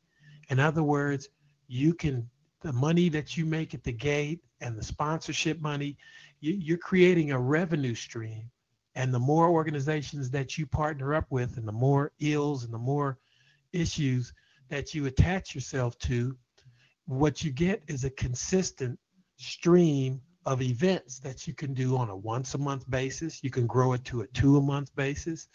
In 0.50 0.60
other 0.60 0.84
words 0.84 1.30
you 1.68 1.94
can 1.94 2.30
the 2.62 2.74
money 2.74 3.10
that 3.10 3.38
you 3.38 3.45
make 3.45 3.74
at 3.74 3.84
the 3.84 3.91
gate 3.91 4.41
and 4.62 4.78
the 4.78 4.84
sponsorship 4.84 5.62
money, 5.62 5.97
you, 6.41 6.76
are 6.76 6.78
creating 6.78 7.32
a 7.32 7.39
revenue 7.39 7.95
stream. 7.95 8.49
And 8.95 9.14
the 9.14 9.20
more 9.20 9.49
organizations 9.49 10.30
that 10.32 10.57
you 10.57 10.66
partner 10.66 11.14
up 11.14 11.26
with, 11.30 11.57
and 11.57 11.68
the 11.68 11.72
more 11.72 12.12
ills 12.20 12.64
and 12.66 12.74
the 12.74 12.80
more 12.80 13.18
issues 13.72 14.34
that 14.70 14.93
you 14.93 15.05
attach 15.05 15.55
yourself 15.55 15.97
to, 15.99 16.36
what 17.05 17.43
you 17.43 17.51
get 17.51 17.82
is 17.88 18.03
a 18.03 18.10
consistent 18.10 18.99
stream 19.38 20.22
of 20.45 20.62
events 20.62 21.20
that 21.20 21.47
you 21.47 21.53
can 21.53 21.74
do 21.74 21.97
on 21.97 22.10
a 22.10 22.16
once 22.16 22.55
a 22.55 22.57
month 22.57 22.89
basis. 22.89 23.43
You 23.43 23.49
can 23.49 23.68
grow 23.68 23.93
it 23.93 24.03
to 24.05 24.22
a 24.22 24.28
two 24.28 24.57
a 24.57 24.62
month 24.62 24.93
basis. 24.95 25.47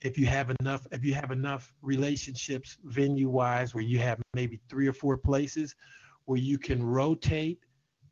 If 0.00 0.18
you 0.18 0.26
have 0.26 0.54
enough, 0.60 0.86
if 0.90 1.04
you 1.04 1.14
have 1.14 1.30
enough 1.30 1.72
relationships 1.80 2.78
venue 2.84 3.28
wise 3.28 3.74
where 3.74 3.84
you 3.84 3.98
have 3.98 4.20
maybe 4.34 4.60
three 4.68 4.88
or 4.88 4.92
four 4.92 5.16
places 5.16 5.74
where 6.24 6.38
you 6.38 6.58
can 6.58 6.82
rotate 6.82 7.58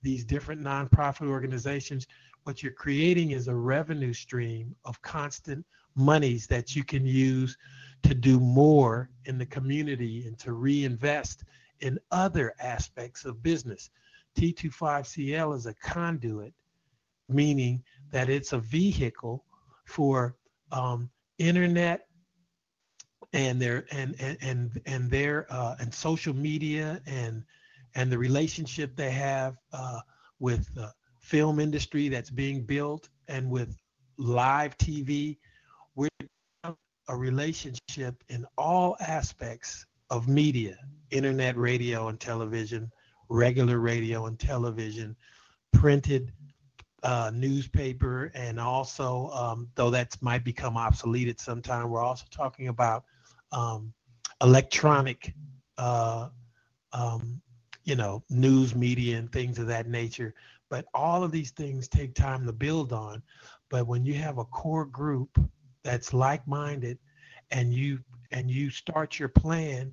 these 0.02 0.24
different 0.24 0.62
nonprofit 0.62 1.28
organizations. 1.28 2.06
What 2.44 2.62
you're 2.62 2.72
creating 2.72 3.32
is 3.32 3.48
a 3.48 3.54
revenue 3.54 4.12
stream 4.12 4.74
of 4.84 5.00
constant 5.02 5.64
monies 5.94 6.46
that 6.46 6.74
you 6.74 6.84
can 6.84 7.04
use 7.04 7.56
to 8.02 8.14
do 8.14 8.40
more 8.40 9.10
in 9.26 9.38
the 9.38 9.46
community 9.46 10.26
and 10.26 10.38
to 10.38 10.52
reinvest 10.52 11.44
in 11.80 11.98
other 12.10 12.54
aspects 12.60 13.24
of 13.24 13.42
business. 13.42 13.90
T25CL 14.36 15.56
is 15.56 15.66
a 15.66 15.74
conduit, 15.74 16.54
meaning 17.28 17.82
that 18.10 18.28
it's 18.28 18.52
a 18.52 18.58
vehicle 18.58 19.44
for 19.84 20.36
um, 20.72 21.10
internet 21.38 22.06
and 23.32 23.60
their 23.60 23.86
and 23.92 24.16
and 24.18 24.36
and, 24.40 24.80
and 24.86 25.10
their 25.10 25.46
uh, 25.50 25.76
and 25.78 25.92
social 25.92 26.34
media 26.34 27.00
and 27.06 27.44
and 27.94 28.10
the 28.10 28.18
relationship 28.18 28.96
they 28.96 29.10
have 29.10 29.56
uh, 29.72 30.00
with 30.38 30.72
the 30.74 30.92
film 31.20 31.60
industry 31.60 32.08
that's 32.08 32.30
being 32.30 32.62
built 32.62 33.08
and 33.28 33.50
with 33.50 33.76
live 34.16 34.76
TV. 34.78 35.38
We're 35.94 36.08
a 36.64 37.16
relationship 37.16 38.22
in 38.28 38.46
all 38.56 38.96
aspects 39.00 39.86
of 40.10 40.28
media, 40.28 40.76
internet, 41.10 41.56
radio, 41.56 42.08
and 42.08 42.18
television, 42.20 42.90
regular 43.28 43.78
radio 43.78 44.26
and 44.26 44.38
television, 44.38 45.16
printed 45.72 46.32
uh, 47.02 47.30
newspaper, 47.34 48.30
and 48.34 48.60
also, 48.60 49.30
um, 49.32 49.68
though 49.74 49.90
that 49.90 50.16
might 50.20 50.44
become 50.44 50.76
obsolete 50.76 51.28
at 51.28 51.40
some 51.40 51.62
time, 51.62 51.88
we're 51.88 52.02
also 52.02 52.24
talking 52.30 52.68
about 52.68 53.04
um, 53.52 53.92
electronic 54.42 55.34
uh, 55.78 56.28
um, 56.92 57.40
you 57.90 57.96
know, 57.96 58.22
news 58.30 58.76
media 58.76 59.18
and 59.18 59.32
things 59.32 59.58
of 59.58 59.66
that 59.66 59.88
nature. 59.88 60.32
But 60.68 60.86
all 60.94 61.24
of 61.24 61.32
these 61.32 61.50
things 61.50 61.88
take 61.88 62.14
time 62.14 62.46
to 62.46 62.52
build 62.52 62.92
on. 62.92 63.20
But 63.68 63.88
when 63.88 64.04
you 64.06 64.14
have 64.14 64.38
a 64.38 64.44
core 64.44 64.84
group 64.84 65.36
that's 65.82 66.14
like-minded 66.14 66.98
and 67.50 67.74
you 67.74 67.98
and 68.30 68.48
you 68.48 68.70
start 68.70 69.18
your 69.18 69.28
plan 69.28 69.92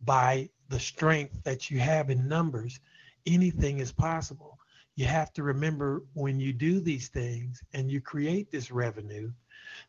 by 0.00 0.50
the 0.70 0.80
strength 0.80 1.40
that 1.44 1.70
you 1.70 1.78
have 1.78 2.10
in 2.10 2.26
numbers, 2.26 2.80
anything 3.26 3.78
is 3.78 3.92
possible. 3.92 4.58
You 4.96 5.04
have 5.04 5.32
to 5.34 5.44
remember 5.44 6.02
when 6.14 6.40
you 6.40 6.52
do 6.52 6.80
these 6.80 7.06
things 7.10 7.62
and 7.74 7.92
you 7.92 8.00
create 8.00 8.50
this 8.50 8.72
revenue 8.72 9.30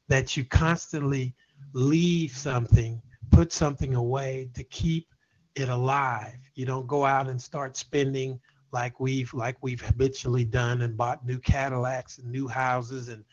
that 0.10 0.38
you 0.38 0.46
constantly 0.46 1.34
leave 1.74 2.38
something, 2.38 3.02
put 3.32 3.52
something 3.52 3.96
away 3.96 4.52
to 4.54 4.64
keep 4.64 5.08
it 5.56 5.70
alive. 5.70 6.38
You 6.56 6.66
don't 6.66 6.88
go 6.88 7.06
out 7.06 7.28
and 7.28 7.42
start 7.42 7.78
spending 7.78 8.40
like 8.72 9.00
we've 9.00 9.34
like 9.34 9.58
we've 9.62 9.82
habitually 9.82 10.46
done 10.46 10.82
and 10.82 10.96
bought 10.96 11.26
new 11.26 11.40
Cadillacs 11.40 12.18
and 12.18 12.32
new 12.32 12.48
houses 12.48 13.10
and 13.10 13.24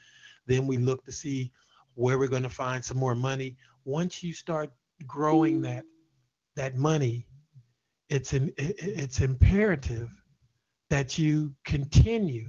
then 0.46 0.66
we 0.66 0.78
look 0.78 1.04
to 1.04 1.12
see 1.12 1.52
where 1.94 2.18
we're 2.18 2.28
going 2.28 2.42
to 2.42 2.48
find 2.48 2.84
some 2.84 2.96
more 2.96 3.14
money. 3.14 3.56
Once 3.84 4.22
you 4.22 4.32
start 4.32 4.70
growing 5.06 5.60
that 5.62 5.84
that 6.56 6.76
money, 6.76 7.26
it's 8.08 8.32
an 8.32 8.52
it's 8.56 9.20
imperative 9.20 10.10
that 10.90 11.18
you 11.18 11.54
continue 11.64 12.48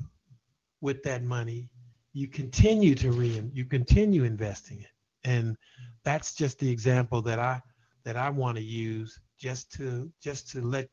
with 0.82 1.04
that 1.04 1.24
money. 1.24 1.70
You 2.14 2.28
continue 2.28 2.96
to 2.96 3.12
re 3.12 3.44
you 3.54 3.66
continue 3.66 4.24
investing 4.24 4.82
it. 4.82 4.92
And 5.26 5.58
that's 6.04 6.34
just 6.34 6.58
the 6.60 6.72
example 6.72 7.22
that 7.24 7.40
I 7.40 7.62
that 8.06 8.16
I 8.16 8.30
want 8.30 8.58
to 8.58 8.64
use 8.64 9.20
just 9.40 9.72
to 9.74 10.12
just 10.22 10.50
to 10.52 10.62
let 10.62 10.90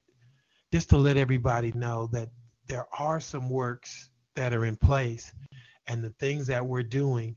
just 0.72 0.90
to 0.90 0.96
let 0.96 1.16
everybody 1.16 1.72
know 1.72 2.08
that 2.12 2.28
there 2.66 2.86
are 2.98 3.20
some 3.20 3.48
works 3.48 4.10
that 4.34 4.52
are 4.52 4.64
in 4.64 4.76
place 4.76 5.32
and 5.86 6.02
the 6.02 6.10
things 6.18 6.46
that 6.46 6.64
we're 6.64 6.82
doing 6.82 7.36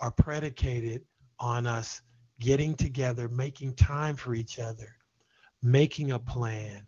are 0.00 0.10
predicated 0.10 1.02
on 1.40 1.66
us 1.66 2.02
getting 2.40 2.74
together, 2.74 3.28
making 3.28 3.74
time 3.74 4.16
for 4.16 4.34
each 4.34 4.58
other, 4.58 4.96
making 5.62 6.12
a 6.12 6.18
plan, 6.18 6.86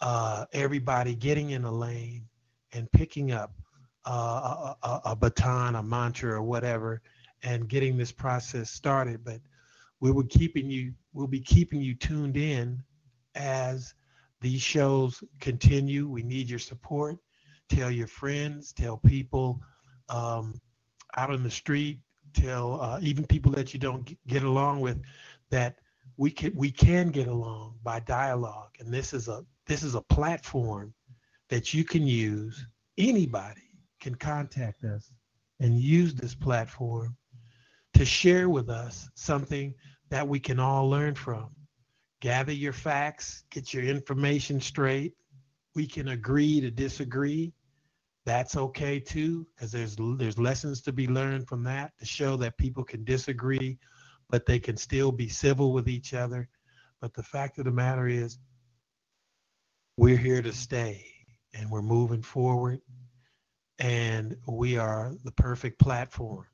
uh, 0.00 0.44
everybody 0.52 1.14
getting 1.14 1.50
in 1.50 1.64
a 1.64 1.72
lane 1.72 2.26
and 2.72 2.90
picking 2.92 3.32
up 3.32 3.52
uh, 4.06 4.74
a, 4.82 4.86
a, 4.86 5.00
a, 5.06 5.16
baton, 5.16 5.76
a 5.76 5.82
mantra, 5.82 6.32
or 6.32 6.42
whatever, 6.42 7.00
and 7.42 7.68
getting 7.68 7.96
this 7.96 8.12
process 8.12 8.70
started. 8.70 9.24
But 9.24 9.40
we 10.04 10.12
will 10.12 10.24
keeping 10.24 10.70
you, 10.70 10.92
we'll 11.14 11.26
be 11.26 11.40
keeping 11.40 11.80
you 11.80 11.94
tuned 11.94 12.36
in 12.36 12.78
as 13.36 13.94
these 14.42 14.60
shows 14.60 15.24
continue. 15.40 16.06
We 16.06 16.22
need 16.22 16.50
your 16.50 16.58
support. 16.58 17.16
Tell 17.70 17.90
your 17.90 18.06
friends, 18.06 18.74
tell 18.74 18.98
people 18.98 19.62
um, 20.10 20.60
out 21.16 21.30
on 21.30 21.42
the 21.42 21.50
street, 21.50 22.00
tell 22.34 22.82
uh, 22.82 22.98
even 23.00 23.24
people 23.26 23.50
that 23.52 23.72
you 23.72 23.80
don't 23.80 24.14
get 24.26 24.42
along 24.42 24.80
with 24.80 25.00
that 25.48 25.76
we 26.18 26.30
can 26.30 26.54
we 26.54 26.70
can 26.70 27.08
get 27.08 27.26
along 27.26 27.76
by 27.82 28.00
dialogue. 28.00 28.76
And 28.80 28.92
this 28.92 29.14
is 29.14 29.28
a 29.28 29.42
this 29.66 29.82
is 29.82 29.94
a 29.94 30.02
platform 30.02 30.92
that 31.48 31.72
you 31.72 31.82
can 31.82 32.06
use. 32.06 32.66
Anybody 32.98 33.70
can 34.02 34.16
contact 34.16 34.84
us 34.84 35.10
and 35.60 35.80
use 35.80 36.12
this 36.12 36.34
platform 36.34 37.16
to 37.94 38.04
share 38.04 38.50
with 38.50 38.68
us 38.68 39.08
something 39.14 39.72
that 40.14 40.28
we 40.28 40.38
can 40.38 40.60
all 40.60 40.88
learn 40.88 41.12
from 41.12 41.50
gather 42.20 42.52
your 42.52 42.72
facts, 42.72 43.42
get 43.50 43.74
your 43.74 43.82
information 43.82 44.60
straight. 44.60 45.12
We 45.74 45.88
can 45.88 46.06
agree 46.06 46.60
to 46.60 46.70
disagree. 46.70 47.52
That's 48.24 48.56
okay 48.56 49.00
too, 49.00 49.44
because 49.44 49.72
there's 49.72 49.96
there's 49.98 50.38
lessons 50.38 50.82
to 50.82 50.92
be 50.92 51.08
learned 51.08 51.48
from 51.48 51.64
that 51.64 51.98
to 51.98 52.06
show 52.06 52.36
that 52.36 52.56
people 52.58 52.84
can 52.84 53.02
disagree, 53.02 53.76
but 54.30 54.46
they 54.46 54.60
can 54.60 54.76
still 54.76 55.10
be 55.10 55.28
civil 55.28 55.72
with 55.72 55.88
each 55.88 56.14
other. 56.14 56.48
But 57.00 57.12
the 57.12 57.24
fact 57.24 57.58
of 57.58 57.64
the 57.64 57.72
matter 57.72 58.06
is, 58.06 58.38
we're 59.96 60.16
here 60.16 60.42
to 60.42 60.52
stay, 60.52 61.04
and 61.54 61.68
we're 61.68 61.82
moving 61.82 62.22
forward, 62.22 62.80
and 63.80 64.36
we 64.46 64.78
are 64.78 65.12
the 65.24 65.32
perfect 65.32 65.80
platform 65.80 66.46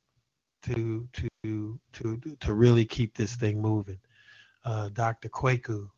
to 0.62 1.06
to 1.12 1.29
to 1.42 1.80
to 1.92 2.20
to 2.40 2.52
really 2.52 2.84
keep 2.84 3.16
this 3.16 3.34
thing 3.36 3.60
moving 3.60 3.98
uh, 4.64 4.88
Dr. 4.90 5.28
Kwaku. 5.28 5.88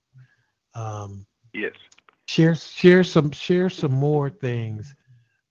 Um, 0.75 1.27
yes. 1.53 1.73
Share 2.27 2.55
share 2.55 3.05
some 3.05 3.31
share 3.31 3.69
some 3.69 3.93
more 3.93 4.31
things 4.31 4.95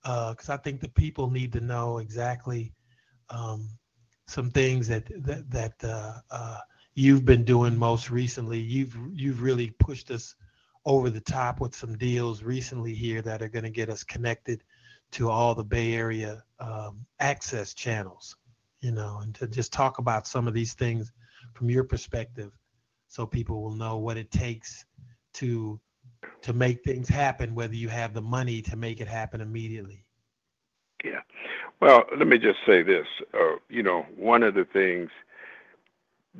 because 0.03 0.49
uh, 0.49 0.53
I 0.53 0.57
think 0.57 0.81
the 0.81 0.89
people 0.89 1.29
need 1.29 1.53
to 1.53 1.61
know 1.61 1.99
exactly 1.99 2.73
um, 3.29 3.69
some 4.27 4.49
things 4.49 4.87
that 4.87 5.05
that, 5.23 5.49
that 5.51 5.73
uh, 5.83 6.19
uh, 6.31 6.57
you've 6.95 7.25
been 7.25 7.43
doing 7.43 7.77
most 7.77 8.09
recently. 8.09 8.59
You've 8.59 8.97
you've 9.13 9.41
really 9.41 9.71
pushed 9.71 10.09
us 10.11 10.35
over 10.85 11.09
the 11.09 11.21
top 11.21 11.59
with 11.59 11.75
some 11.75 11.97
deals 11.97 12.41
recently 12.41 12.95
here 12.95 13.21
that 13.21 13.41
are 13.43 13.49
going 13.49 13.63
to 13.63 13.69
get 13.69 13.89
us 13.89 14.03
connected 14.03 14.63
to 15.11 15.29
all 15.29 15.53
the 15.53 15.63
Bay 15.63 15.93
Area 15.93 16.41
um, 16.59 17.05
access 17.19 17.73
channels, 17.75 18.35
you 18.81 18.91
know, 18.91 19.19
and 19.21 19.33
to 19.35 19.47
just 19.47 19.71
talk 19.71 19.99
about 19.99 20.27
some 20.27 20.47
of 20.47 20.53
these 20.53 20.73
things 20.73 21.11
from 21.53 21.69
your 21.69 21.83
perspective 21.83 22.51
so 23.07 23.25
people 23.25 23.61
will 23.61 23.75
know 23.75 23.97
what 23.97 24.17
it 24.17 24.31
takes 24.31 24.85
to 25.33 25.79
to 26.41 26.53
make 26.53 26.83
things 26.83 27.07
happen 27.07 27.53
whether 27.53 27.75
you 27.75 27.87
have 27.87 28.13
the 28.13 28.21
money 28.21 28.61
to 28.61 28.75
make 28.75 28.99
it 28.99 29.07
happen 29.07 29.41
immediately. 29.41 30.03
Yeah. 31.03 31.21
Well 31.79 32.03
let 32.17 32.27
me 32.27 32.37
just 32.37 32.59
say 32.65 32.83
this 32.83 33.07
uh, 33.33 33.55
you 33.69 33.83
know 33.83 34.05
one 34.15 34.43
of 34.43 34.53
the 34.53 34.65
things 34.65 35.09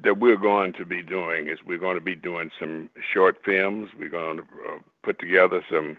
that 0.04 0.18
we're 0.18 0.38
going 0.38 0.74
to 0.74 0.86
be 0.86 1.04
doing 1.04 1.48
is 1.50 1.60
we're 1.66 1.78
going 1.78 1.98
to 1.98 2.04
be 2.04 2.16
doing 2.16 2.50
some 2.58 2.90
short 3.14 3.38
films. 3.44 3.90
We're 4.00 4.10
going 4.10 4.38
to 4.38 4.44
uh, 4.44 4.80
put 5.04 5.20
together 5.20 5.64
some 5.70 5.98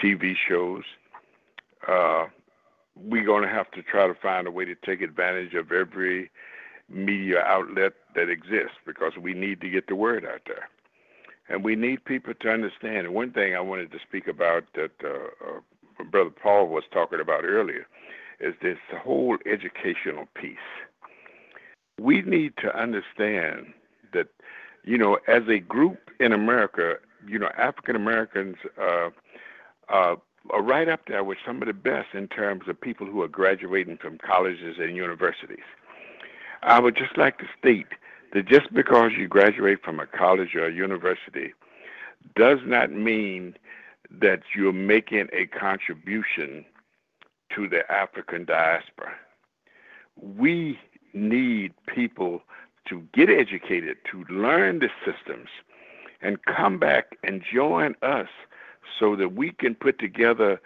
tv 0.00 0.34
shows. 0.48 0.84
Uh, 1.86 2.26
we're 3.00 3.24
going 3.24 3.42
to 3.42 3.48
have 3.48 3.70
to 3.72 3.82
try 3.82 4.06
to 4.06 4.14
find 4.14 4.46
a 4.46 4.50
way 4.50 4.64
to 4.64 4.74
take 4.74 5.00
advantage 5.00 5.54
of 5.54 5.72
every 5.72 6.30
media 6.88 7.40
outlet 7.40 7.92
that 8.14 8.28
exists 8.28 8.78
because 8.86 9.12
we 9.20 9.34
need 9.34 9.60
to 9.60 9.68
get 9.68 9.86
the 9.86 9.94
word 9.94 10.24
out 10.24 10.40
there. 10.46 10.68
And 11.48 11.64
we 11.64 11.76
need 11.76 12.04
people 12.04 12.34
to 12.34 12.50
understand. 12.50 13.06
And 13.06 13.14
one 13.14 13.32
thing 13.32 13.54
I 13.54 13.60
wanted 13.60 13.90
to 13.92 13.98
speak 14.06 14.26
about 14.26 14.64
that 14.74 14.90
uh, 15.02 15.58
uh, 15.58 16.04
Brother 16.04 16.30
Paul 16.30 16.68
was 16.68 16.84
talking 16.92 17.20
about 17.20 17.44
earlier 17.44 17.86
is 18.40 18.54
this 18.62 18.78
whole 19.02 19.36
educational 19.46 20.26
piece. 20.34 20.56
We 22.00 22.22
need 22.22 22.54
to 22.58 22.78
understand 22.78 23.72
that, 24.12 24.28
you 24.84 24.96
know, 24.96 25.18
as 25.26 25.42
a 25.48 25.58
group 25.58 25.98
in 26.20 26.32
America, 26.32 26.96
you 27.26 27.38
know, 27.38 27.50
African 27.58 27.96
Americans 27.96 28.56
uh, 28.80 29.10
uh, 29.88 30.16
are 30.50 30.62
right 30.62 30.88
up 30.88 31.00
there 31.06 31.24
with 31.24 31.38
some 31.44 31.62
of 31.62 31.66
the 31.66 31.74
best 31.74 32.08
in 32.14 32.28
terms 32.28 32.68
of 32.68 32.80
people 32.80 33.06
who 33.06 33.22
are 33.22 33.28
graduating 33.28 33.98
from 33.98 34.18
colleges 34.18 34.76
and 34.78 34.96
universities. 34.96 35.64
I 36.62 36.80
would 36.80 36.96
just 36.96 37.16
like 37.16 37.38
to 37.38 37.46
state 37.58 37.86
that 38.32 38.46
just 38.46 38.72
because 38.72 39.12
you 39.16 39.28
graduate 39.28 39.82
from 39.82 40.00
a 40.00 40.06
college 40.06 40.54
or 40.54 40.66
a 40.66 40.72
university 40.72 41.52
does 42.34 42.58
not 42.64 42.92
mean 42.92 43.56
that 44.10 44.42
you're 44.54 44.72
making 44.72 45.28
a 45.32 45.46
contribution 45.46 46.64
to 47.54 47.68
the 47.68 47.90
African 47.90 48.44
diaspora. 48.44 49.14
We 50.16 50.78
need 51.12 51.74
people 51.86 52.42
to 52.88 53.06
get 53.12 53.28
educated, 53.30 53.98
to 54.10 54.24
learn 54.32 54.80
the 54.80 54.90
systems, 55.04 55.48
and 56.20 56.44
come 56.44 56.78
back 56.78 57.16
and 57.22 57.42
join 57.42 57.94
us 58.02 58.28
so 58.98 59.16
that 59.16 59.34
we 59.34 59.50
can 59.52 59.74
put 59.74 59.98
together 59.98 60.60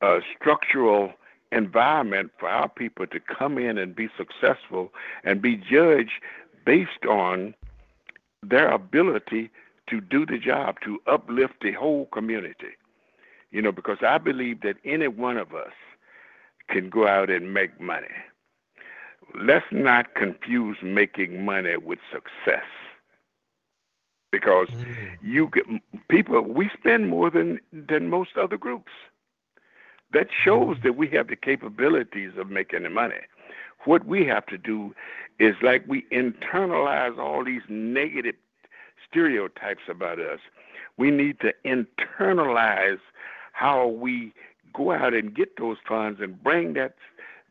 a 0.00 0.20
structural 0.36 1.12
environment 1.52 2.30
for 2.38 2.48
our 2.48 2.68
people 2.68 3.06
to 3.06 3.20
come 3.20 3.58
in 3.58 3.78
and 3.78 3.94
be 3.94 4.08
successful 4.16 4.92
and 5.22 5.40
be 5.40 5.56
judged 5.56 6.20
based 6.66 7.04
on 7.08 7.54
their 8.42 8.68
ability 8.68 9.50
to 9.88 10.00
do 10.00 10.26
the 10.26 10.38
job, 10.38 10.76
to 10.84 11.00
uplift 11.06 11.54
the 11.62 11.72
whole 11.72 12.06
community. 12.06 12.76
You 13.50 13.62
know, 13.62 13.72
because 13.72 13.98
I 14.02 14.18
believe 14.18 14.62
that 14.62 14.76
any 14.84 15.08
one 15.08 15.36
of 15.36 15.54
us 15.54 15.72
can 16.68 16.90
go 16.90 17.06
out 17.06 17.30
and 17.30 17.54
make 17.54 17.80
money. 17.80 18.08
Let's 19.40 19.66
not 19.70 20.14
confuse 20.14 20.78
making 20.82 21.44
money 21.44 21.76
with 21.76 21.98
success. 22.12 22.64
Because 24.38 24.68
mm. 24.68 25.16
you 25.22 25.50
get 25.52 25.64
people 26.08 26.40
we 26.42 26.70
spend 26.78 27.08
more 27.08 27.30
than 27.30 27.60
than 27.72 28.10
most 28.10 28.36
other 28.36 28.56
groups. 28.56 28.92
That 30.12 30.28
shows 30.44 30.76
that 30.84 30.96
we 30.96 31.08
have 31.08 31.28
the 31.28 31.36
capabilities 31.36 32.32
of 32.36 32.48
making 32.48 32.84
the 32.84 32.90
money. 32.90 33.22
What 33.84 34.06
we 34.06 34.24
have 34.26 34.46
to 34.46 34.58
do 34.58 34.94
is 35.38 35.54
like 35.62 35.84
we 35.88 36.06
internalize 36.12 37.18
all 37.18 37.44
these 37.44 37.62
negative 37.68 38.36
stereotypes 39.08 39.82
about 39.88 40.18
us. 40.18 40.40
We 40.96 41.10
need 41.10 41.40
to 41.40 41.52
internalize 41.64 43.00
how 43.52 43.88
we 43.88 44.32
go 44.72 44.92
out 44.92 45.14
and 45.14 45.34
get 45.34 45.56
those 45.56 45.76
funds 45.86 46.20
and 46.20 46.42
bring 46.42 46.74
that 46.74 46.94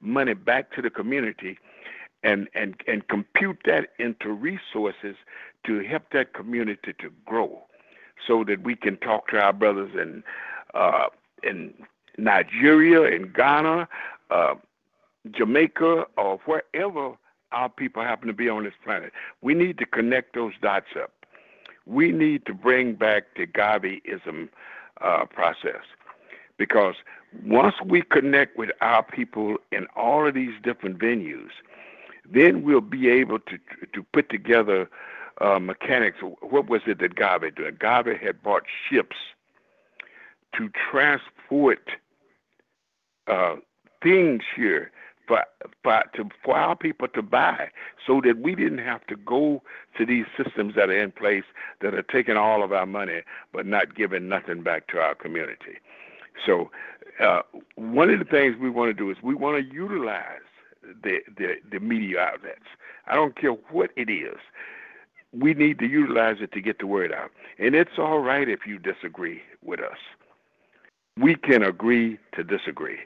money 0.01 0.33
back 0.33 0.71
to 0.75 0.81
the 0.81 0.89
community 0.89 1.57
and, 2.23 2.47
and, 2.53 2.75
and 2.87 3.07
compute 3.07 3.59
that 3.65 3.89
into 3.99 4.31
resources 4.31 5.15
to 5.65 5.79
help 5.79 6.03
that 6.11 6.33
community 6.33 6.93
to 6.99 7.09
grow 7.25 7.63
so 8.27 8.43
that 8.43 8.63
we 8.63 8.75
can 8.75 8.97
talk 8.97 9.27
to 9.29 9.39
our 9.39 9.53
brothers 9.53 9.91
in, 9.93 10.23
uh, 10.73 11.07
in 11.43 11.73
Nigeria, 12.17 13.03
in 13.15 13.31
Ghana, 13.31 13.87
uh, 14.29 14.55
Jamaica, 15.31 16.05
or 16.17 16.39
wherever 16.45 17.13
our 17.51 17.69
people 17.69 18.03
happen 18.03 18.27
to 18.27 18.33
be 18.33 18.49
on 18.49 18.63
this 18.63 18.73
planet. 18.83 19.11
We 19.41 19.53
need 19.53 19.77
to 19.77 19.85
connect 19.85 20.35
those 20.35 20.53
dots 20.61 20.87
up. 21.01 21.11
We 21.85 22.11
need 22.11 22.45
to 22.45 22.53
bring 22.53 22.95
back 22.95 23.35
the 23.35 23.45
Garveyism 23.45 24.49
uh, 25.01 25.25
process 25.25 25.83
because 26.57 26.95
once 27.45 27.75
we 27.85 28.01
connect 28.01 28.57
with 28.57 28.69
our 28.81 29.03
people 29.03 29.57
in 29.71 29.87
all 29.95 30.27
of 30.27 30.33
these 30.33 30.53
different 30.63 30.97
venues, 30.99 31.49
then 32.29 32.63
we'll 32.63 32.81
be 32.81 33.09
able 33.09 33.39
to 33.39 33.57
to 33.93 34.03
put 34.13 34.29
together 34.29 34.89
uh, 35.41 35.59
mechanics. 35.59 36.17
What 36.41 36.69
was 36.69 36.81
it 36.85 36.99
that 36.99 37.15
Garvey 37.15 37.51
did? 37.51 37.79
Garvey 37.79 38.17
had 38.21 38.41
bought 38.41 38.63
ships 38.89 39.15
to 40.55 40.69
transport 40.91 41.89
uh, 43.27 43.55
things 44.01 44.43
here 44.55 44.91
for 45.27 45.43
for 45.83 46.03
to 46.15 46.29
for 46.43 46.57
our 46.57 46.75
people 46.75 47.07
to 47.07 47.21
buy, 47.21 47.69
so 48.05 48.21
that 48.21 48.39
we 48.39 48.55
didn't 48.55 48.79
have 48.79 49.05
to 49.07 49.15
go 49.15 49.61
to 49.97 50.05
these 50.05 50.25
systems 50.37 50.75
that 50.75 50.89
are 50.89 50.99
in 50.99 51.11
place 51.11 51.45
that 51.81 51.93
are 51.93 52.03
taking 52.03 52.37
all 52.37 52.63
of 52.63 52.71
our 52.73 52.85
money 52.85 53.21
but 53.53 53.65
not 53.65 53.95
giving 53.95 54.27
nothing 54.27 54.61
back 54.63 54.87
to 54.87 54.99
our 54.99 55.15
community. 55.15 55.77
So, 56.45 56.71
uh, 57.19 57.41
one 57.75 58.09
of 58.09 58.19
the 58.19 58.25
things 58.25 58.55
we 58.59 58.69
want 58.69 58.89
to 58.89 58.93
do 58.93 59.09
is 59.11 59.17
we 59.23 59.35
want 59.35 59.57
to 59.57 59.73
utilize 59.73 60.41
the, 61.03 61.19
the 61.37 61.55
the 61.71 61.79
media 61.79 62.19
outlets. 62.19 62.65
I 63.07 63.15
don't 63.15 63.35
care 63.35 63.51
what 63.51 63.91
it 63.95 64.09
is. 64.09 64.37
We 65.33 65.53
need 65.53 65.79
to 65.79 65.87
utilize 65.87 66.37
it 66.41 66.51
to 66.51 66.61
get 66.61 66.79
the 66.79 66.87
word 66.87 67.11
out. 67.11 67.31
And 67.57 67.75
it's 67.75 67.97
all 67.97 68.19
right 68.19 68.47
if 68.47 68.67
you 68.67 68.77
disagree 68.77 69.41
with 69.63 69.79
us. 69.79 69.97
We 71.17 71.35
can 71.35 71.63
agree 71.63 72.19
to 72.35 72.43
disagree. 72.43 72.99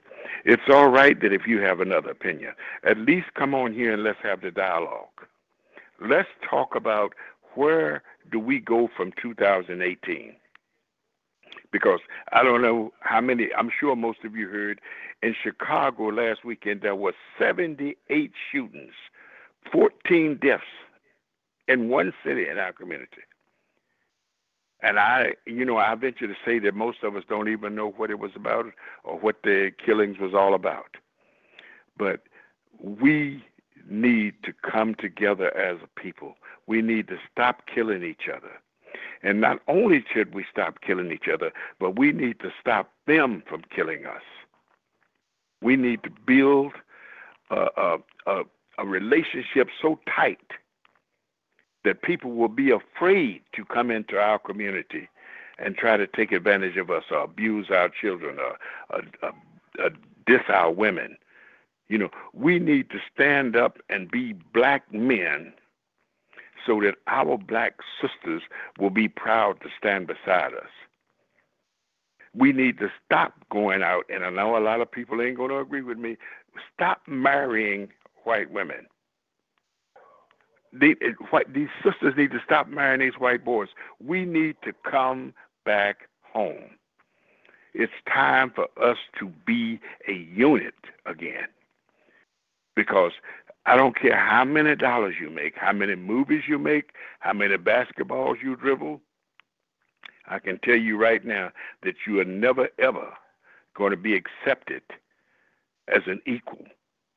It's 0.45 0.69
all 0.69 0.89
right 0.89 1.19
that 1.21 1.34
if 1.34 1.47
you 1.47 1.61
have 1.61 1.80
another 1.80 2.09
opinion, 2.09 2.53
at 2.84 2.97
least 2.97 3.28
come 3.36 3.53
on 3.53 3.73
here 3.73 3.93
and 3.93 4.03
let's 4.03 4.19
have 4.23 4.41
the 4.41 4.51
dialogue. 4.51 5.07
Let's 5.99 6.30
talk 6.49 6.75
about 6.75 7.13
where 7.55 8.03
do 8.32 8.39
we 8.39 8.59
go 8.59 8.89
from 8.95 9.11
2018? 9.21 10.36
Because 11.71 11.99
I 12.32 12.43
don't 12.43 12.61
know 12.61 12.93
how 12.99 13.19
many, 13.19 13.49
I'm 13.57 13.71
sure 13.78 13.95
most 13.95 14.23
of 14.23 14.36
you 14.36 14.47
heard 14.47 14.80
in 15.21 15.36
Chicago 15.41 16.05
last 16.05 16.45
weekend 16.45 16.82
there 16.82 16.95
were 16.95 17.13
78 17.39 18.32
shootings, 18.51 18.93
14 19.71 20.39
deaths 20.41 20.63
in 21.68 21.89
one 21.89 22.13
city 22.26 22.47
in 22.49 22.57
our 22.57 22.74
community. 22.74 23.22
And 24.82 24.99
I, 24.99 25.34
you 25.45 25.65
know, 25.65 25.78
I 25.78 25.95
venture 25.95 26.28
to 26.28 26.36
say 26.45 26.59
that 26.59 26.76
most 26.76 26.99
of 27.03 27.15
us 27.15 27.24
don't 27.28 27.49
even 27.49 27.76
know 27.76 27.89
what 27.89 28.11
it 28.11 28.20
was 28.20 28.32
about 28.36 28.65
or 29.03 29.18
what 29.18 29.38
the 29.43 29.72
killings 29.84 30.20
was 30.20 30.34
all 30.34 30.53
about. 30.53 30.97
But 31.97 32.22
we 32.80 33.43
need 33.89 34.36
to 34.43 34.53
come 34.53 34.93
together 34.95 35.55
as 35.57 35.78
a 35.84 35.99
people. 35.99 36.36
We 36.68 36.82
need 36.82 37.07
to 37.07 37.18
stop 37.32 37.63
killing 37.74 38.03
each 38.03 38.30
other. 38.32 38.61
And 39.24 39.41
not 39.41 39.61
only 39.68 40.05
should 40.13 40.36
we 40.36 40.45
stop 40.51 40.82
killing 40.82 41.11
each 41.11 41.28
other, 41.32 41.51
but 41.80 41.97
we 41.97 42.11
need 42.11 42.39
to 42.41 42.51
stop 42.61 42.91
them 43.07 43.41
from 43.47 43.63
killing 43.76 44.05
us. 44.05 44.22
We 45.61 45.76
need 45.76 46.03
to 46.03 46.11
build 46.26 46.74
a, 47.49 47.68
a, 47.76 47.97
a, 48.28 48.43
a 48.78 48.86
relationship 48.86 49.70
so 49.82 49.99
tight 50.15 50.39
that 51.88 52.02
people 52.02 52.32
will 52.34 52.50
be 52.50 52.70
afraid 52.70 53.42
to 53.54 53.64
come 53.64 53.90
into 53.90 54.20
our 54.20 54.38
community 54.38 55.08
and 55.58 55.78
try 55.78 55.96
to 55.96 56.06
take 56.06 56.34
advantage 56.34 56.76
of 56.76 56.92
us 56.92 57.06
or 57.10 57.20
abuse 57.20 57.68
our 57.72 57.90
children 57.90 58.38
or, 58.40 58.58
or, 58.90 59.04
or, 59.24 59.32
or 59.86 59.90
diss 60.26 60.42
our 60.50 60.70
women. 60.70 61.18
You 61.88 61.98
know, 62.00 62.10
we 62.34 62.60
need 62.60 62.90
to 62.90 62.98
stand 63.14 63.56
up 63.56 63.78
and 63.90 64.12
be 64.12 64.34
black 64.54 64.94
men 64.94 65.54
so 66.66 66.82
that 66.82 66.96
our 67.08 67.38
black 67.38 67.76
sisters 68.02 68.42
will 68.78 68.90
be 68.90 69.08
proud 69.08 69.62
to 69.62 69.70
stand 69.80 70.08
beside 70.08 70.54
us. 70.54 70.70
We 72.34 72.52
need 72.52 72.80
to 72.80 72.92
stop 73.06 73.34
going 73.50 73.82
out, 73.82 74.04
and 74.10 74.26
I 74.26 74.30
know 74.30 74.58
a 74.58 74.60
lot 74.60 74.82
of 74.82 74.92
people 74.92 75.22
ain't 75.22 75.38
going 75.38 75.52
to 75.52 75.60
agree 75.60 75.82
with 75.82 75.98
me. 75.98 76.18
Stop 76.74 77.02
marrying 77.08 77.88
white 78.26 78.52
women. 78.52 78.88
They, 80.80 80.91
eh, 81.01 81.13
white, 81.30 81.53
these 81.53 81.69
sisters 81.84 82.13
need 82.17 82.32
to 82.32 82.41
stop 82.43 82.67
marrying 82.67 82.99
these 82.99 83.19
white 83.19 83.43
boys. 83.43 83.69
We 84.03 84.25
need 84.25 84.57
to 84.63 84.73
come 84.89 85.34
back 85.65 86.09
home. 86.21 86.78
It's 87.73 87.93
time 88.11 88.51
for 88.53 88.67
us 88.82 88.97
to 89.19 89.32
be 89.45 89.80
a 90.07 90.13
unit 90.13 90.75
again. 91.05 91.47
Because 92.75 93.11
I 93.65 93.75
don't 93.75 93.99
care 93.99 94.15
how 94.17 94.45
many 94.45 94.75
dollars 94.75 95.15
you 95.19 95.30
make, 95.30 95.55
how 95.57 95.73
many 95.73 95.95
movies 95.95 96.43
you 96.47 96.57
make, 96.57 96.91
how 97.19 97.34
many 97.34 97.57
basketballs 97.57 98.41
you 98.41 98.55
dribble. 98.55 99.01
I 100.28 100.39
can 100.39 100.59
tell 100.59 100.75
you 100.75 100.97
right 100.97 101.23
now 101.23 101.51
that 101.84 101.95
you 102.05 102.19
are 102.19 102.25
never, 102.25 102.69
ever 102.80 103.13
going 103.75 103.91
to 103.91 103.97
be 103.97 104.15
accepted 104.15 104.84
as 105.88 106.01
an 106.07 106.21
equal. 106.25 106.65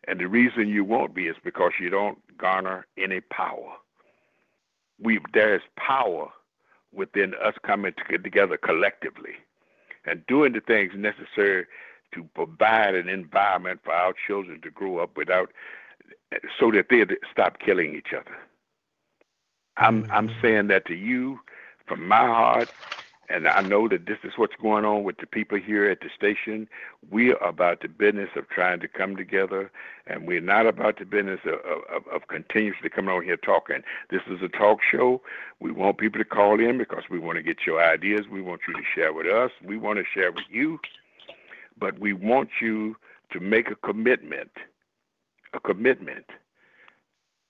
And 0.08 0.20
the 0.20 0.28
reason 0.28 0.68
you 0.68 0.84
won't 0.84 1.14
be 1.14 1.26
is 1.26 1.36
because 1.44 1.72
you 1.80 1.90
don't 1.90 2.18
garner 2.38 2.86
any 2.96 3.20
power. 3.20 3.74
We 4.98 5.20
there 5.32 5.54
is 5.54 5.62
power 5.76 6.28
within 6.92 7.34
us 7.34 7.54
coming 7.62 7.94
together 8.08 8.56
collectively 8.56 9.34
and 10.06 10.26
doing 10.26 10.52
the 10.52 10.60
things 10.60 10.92
necessary 10.96 11.66
to 12.14 12.24
provide 12.34 12.94
an 12.94 13.08
environment 13.08 13.80
for 13.84 13.92
our 13.92 14.12
children 14.26 14.60
to 14.62 14.70
grow 14.70 14.98
up 14.98 15.16
without 15.16 15.52
so 16.58 16.70
that 16.72 16.86
they 16.90 17.04
stop 17.30 17.58
killing 17.60 17.94
each 17.94 18.12
other. 18.12 18.36
I'm 19.76 20.06
I'm 20.10 20.28
mm-hmm. 20.28 20.40
saying 20.42 20.66
that 20.68 20.86
to 20.86 20.94
you 20.94 21.40
from 21.86 22.06
my 22.06 22.26
heart 22.26 22.70
and 23.30 23.46
I 23.46 23.60
know 23.62 23.88
that 23.88 24.06
this 24.06 24.18
is 24.24 24.32
what's 24.36 24.56
going 24.60 24.84
on 24.84 25.04
with 25.04 25.18
the 25.18 25.26
people 25.26 25.58
here 25.58 25.88
at 25.88 26.00
the 26.00 26.10
station. 26.14 26.68
We 27.10 27.32
are 27.32 27.48
about 27.48 27.80
the 27.80 27.88
business 27.88 28.28
of 28.36 28.48
trying 28.48 28.80
to 28.80 28.88
come 28.88 29.16
together, 29.16 29.70
and 30.06 30.26
we're 30.26 30.40
not 30.40 30.66
about 30.66 30.98
the 30.98 31.04
business 31.04 31.40
of, 31.44 31.60
of, 31.94 32.08
of 32.12 32.28
continuously 32.28 32.90
coming 32.90 33.14
on 33.14 33.22
here 33.22 33.36
talking. 33.36 33.82
This 34.10 34.22
is 34.28 34.42
a 34.42 34.48
talk 34.48 34.80
show. 34.90 35.22
We 35.60 35.70
want 35.70 35.98
people 35.98 36.18
to 36.18 36.24
call 36.24 36.58
in 36.60 36.76
because 36.76 37.04
we 37.08 37.20
want 37.20 37.36
to 37.36 37.42
get 37.42 37.58
your 37.66 37.82
ideas. 37.82 38.22
We 38.30 38.42
want 38.42 38.62
you 38.66 38.74
to 38.74 38.82
share 38.94 39.12
with 39.12 39.26
us. 39.26 39.52
We 39.64 39.78
want 39.78 39.98
to 40.00 40.04
share 40.12 40.32
with 40.32 40.44
you. 40.50 40.80
But 41.78 41.98
we 42.00 42.12
want 42.12 42.50
you 42.60 42.96
to 43.32 43.40
make 43.40 43.70
a 43.70 43.76
commitment, 43.76 44.50
a 45.54 45.60
commitment 45.60 46.26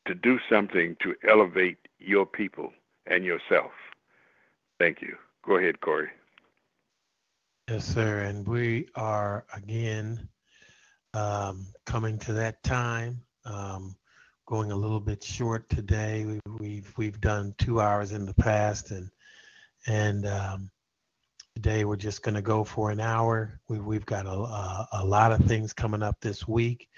to 0.07 0.15
do 0.15 0.39
something 0.51 0.97
to 1.03 1.15
elevate 1.29 1.79
your 1.99 2.27
people 2.27 2.73
and 3.07 3.25
yourself. 3.25 3.73
Thank 4.79 5.03
you. 5.03 5.17
Go 5.45 5.57
ahead, 5.57 5.81
Corey. 5.81 6.11
Yes, 7.69 7.87
sir. 7.87 8.21
And 8.21 8.47
we 8.47 8.89
are 8.95 9.47
again 9.55 10.29
um, 11.15 11.67
coming 11.87 12.19
to 12.19 12.33
that 12.35 12.63
time. 12.63 13.23
Um, 13.45 13.97
going 14.47 14.73
a 14.73 14.77
little 14.77 15.01
bit 15.01 15.23
short 15.23 15.69
today. 15.71 16.25
We've 16.25 16.59
we've, 16.59 16.93
we've 16.97 17.21
done 17.21 17.55
two 17.57 17.81
hours 17.81 18.13
in 18.13 18.27
the 18.27 18.35
past, 18.35 18.91
and 18.91 19.09
and 19.87 20.27
um, 20.27 20.71
today 21.55 21.85
we're 21.85 21.97
just 21.97 22.23
going 22.23 22.35
to 22.35 22.43
go 22.43 22.65
for 22.65 22.91
an 22.91 23.01
hour. 23.01 23.61
We, 23.69 23.79
we've 23.79 24.07
got 24.07 24.27
a, 24.27 24.31
a, 24.31 24.89
a 24.95 25.05
lot 25.05 25.33
of 25.33 25.45
things 25.47 25.73
coming 25.73 26.03
up 26.03 26.17
this 26.21 26.47
week. 26.47 26.89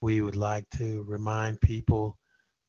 We 0.00 0.20
would 0.20 0.36
like 0.36 0.68
to 0.78 1.04
remind 1.06 1.60
people 1.60 2.18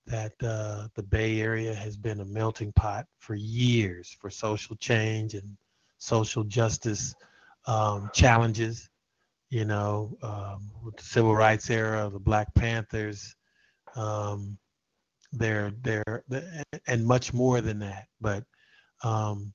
that 0.10 0.34
uh, 0.43 0.88
the 0.95 1.03
Bay 1.03 1.39
Area 1.39 1.74
has 1.74 1.95
been 1.95 2.20
a 2.20 2.26
melting 2.26 2.74
pot 2.74 3.05
for 3.20 3.36
years 3.36 4.16
for 4.20 4.30
social 4.30 4.76
change 4.76 5.36
and 5.36 5.57
social 5.99 6.43
justice 6.43 7.16
um, 7.68 8.10
challenges. 8.14 8.89
You 9.51 9.66
know, 9.66 10.18
um, 10.22 10.70
with 10.84 10.97
the 10.97 11.03
civil 11.03 11.36
rights 11.36 11.70
era, 11.70 12.10
the 12.12 12.20
Black 12.20 12.53
Panthers, 12.53 13.36
um, 13.95 14.57
they're, 15.32 15.72
and 16.88 17.05
much 17.05 17.34
more 17.34 17.62
than 17.62 17.80
that. 17.80 18.05
But 18.22 18.43
um, 19.03 19.53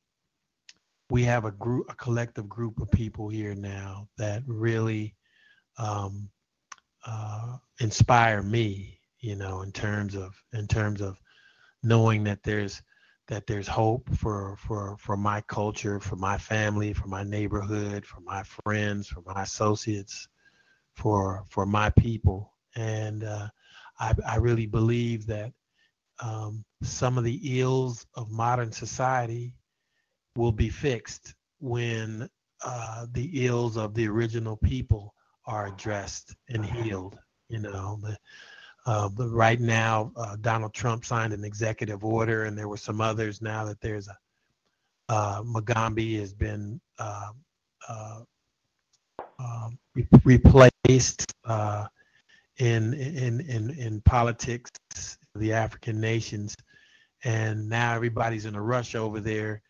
we 1.11 1.23
have 1.25 1.45
a 1.45 1.53
group, 1.53 1.87
a 1.89 1.95
collective 1.95 2.49
group 2.49 2.81
of 2.81 2.91
people 2.91 3.29
here 3.29 3.55
now 3.55 4.09
that 4.19 4.43
really 4.47 5.15
um, 5.79 6.29
uh, 7.07 7.57
inspire 7.81 8.43
me 8.43 8.94
you 9.25 9.37
know, 9.37 9.63
in 9.63 9.73
terms 9.73 10.15
of 10.15 10.35
in 10.53 10.67
terms 10.67 11.01
of 11.01 11.19
knowing 11.83 12.25
that 12.25 12.43
there's 12.43 12.83
that 13.29 13.47
there's 13.47 13.67
hope 13.67 14.09
for 14.17 14.57
for 14.59 14.97
for 14.99 15.17
my 15.17 15.41
culture, 15.43 15.99
for 15.99 16.17
my 16.17 16.37
family, 16.37 16.93
for 16.93 17.09
my 17.09 17.25
neighborhood, 17.25 18.05
for 18.05 18.21
my 18.21 18.43
friends, 18.43 19.09
for 19.09 19.23
my 19.25 19.43
associates, 19.43 20.29
for 20.95 21.45
for 21.49 21.65
my 21.65 21.89
people, 21.91 22.53
and 22.77 23.25
uh, 23.25 23.49
I, 23.99 24.15
I 24.27 24.37
really 24.37 24.67
believe 24.67 25.27
that 25.27 25.53
um, 26.21 26.63
some 26.83 27.17
of 27.17 27.25
the 27.25 27.61
ills 27.61 28.07
of 28.15 28.31
modern 28.31 28.73
society 28.73 29.55
will 30.37 30.53
be 30.53 30.69
fixed 30.69 31.35
when 31.61 32.29
uh, 32.63 33.07
the 33.13 33.47
ills 33.47 33.79
of 33.79 33.95
the 33.95 34.07
original 34.07 34.59
people 34.59 35.15
are 35.47 35.67
addressed 35.69 36.37
and 36.51 36.65
healed. 36.65 37.19
You 37.49 37.61
know, 37.61 37.99
the, 38.03 38.19
uh, 38.87 39.09
but 39.09 39.29
right 39.31 39.61
now, 39.61 40.13
uh, 40.17 40.37
Donald 40.41 40.75
Trump 40.75 41.05
signed 41.05 41.33
an 41.33 41.45
executive 41.45 42.05
order, 42.05 42.45
and 42.45 42.57
there 42.57 42.69
were 42.69 42.77
some 42.77 43.01
others 43.01 43.41
now 43.41 43.65
that 43.65 43.81
there's 43.81 44.09
a 44.09 44.19
uh, 45.09 45.43
Mugabe 45.43 46.19
has 46.19 46.33
been 46.33 46.81
uh, 46.99 47.31
uh, 47.89 48.21
um, 49.39 49.79
re- 49.95 50.09
replaced 50.25 51.33
uh, 51.45 51.87
in, 52.59 52.95
in 52.95 53.41
in 53.41 53.71
in 53.71 54.01
politics, 54.03 54.71
the 55.35 55.53
African 55.53 56.01
nations, 56.01 56.57
and 57.25 57.69
now 57.69 57.95
everybody's 57.95 58.47
in 58.47 58.55
a 58.55 58.63
rush 58.63 58.95
over 58.95 59.21
there 59.21 59.63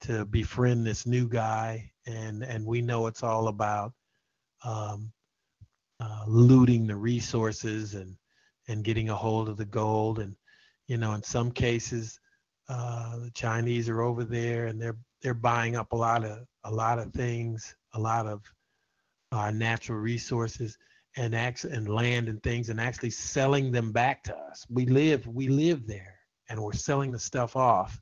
to 0.00 0.24
befriend 0.26 0.86
this 0.86 1.06
new 1.06 1.28
guy, 1.28 1.90
and 2.06 2.42
and 2.42 2.66
we 2.66 2.82
know 2.82 3.06
it's 3.06 3.22
all 3.22 3.48
about 3.48 3.92
um, 4.64 5.12
looting 6.26 6.86
the 6.86 6.96
resources 6.96 7.94
and 7.94 8.16
and 8.72 8.84
getting 8.84 9.10
a 9.10 9.14
hold 9.14 9.48
of 9.48 9.56
the 9.56 9.64
gold, 9.64 10.18
and 10.18 10.34
you 10.86 10.96
know 10.96 11.12
in 11.12 11.22
some 11.22 11.50
cases 11.52 12.18
uh, 12.68 13.18
the 13.18 13.30
Chinese 13.30 13.88
are 13.88 14.02
over 14.02 14.24
there 14.24 14.66
and 14.66 14.80
they're 14.80 14.96
they're 15.20 15.34
buying 15.34 15.76
up 15.76 15.92
a 15.92 15.96
lot 15.96 16.24
of 16.24 16.46
a 16.64 16.70
lot 16.70 16.98
of 16.98 17.12
things, 17.12 17.74
a 17.94 18.00
lot 18.00 18.26
of 18.26 18.42
our 19.30 19.52
natural 19.52 19.98
resources 19.98 20.78
and 21.16 21.34
actually 21.34 21.74
and 21.74 21.88
land 21.88 22.28
and 22.28 22.42
things 22.42 22.70
and 22.70 22.80
actually 22.80 23.10
selling 23.10 23.70
them 23.70 23.92
back 23.92 24.22
to 24.24 24.36
us. 24.36 24.66
We 24.70 24.86
live 24.86 25.26
we 25.26 25.48
live 25.48 25.86
there 25.86 26.18
and 26.48 26.60
we're 26.60 26.72
selling 26.72 27.12
the 27.12 27.18
stuff 27.18 27.56
off 27.56 28.00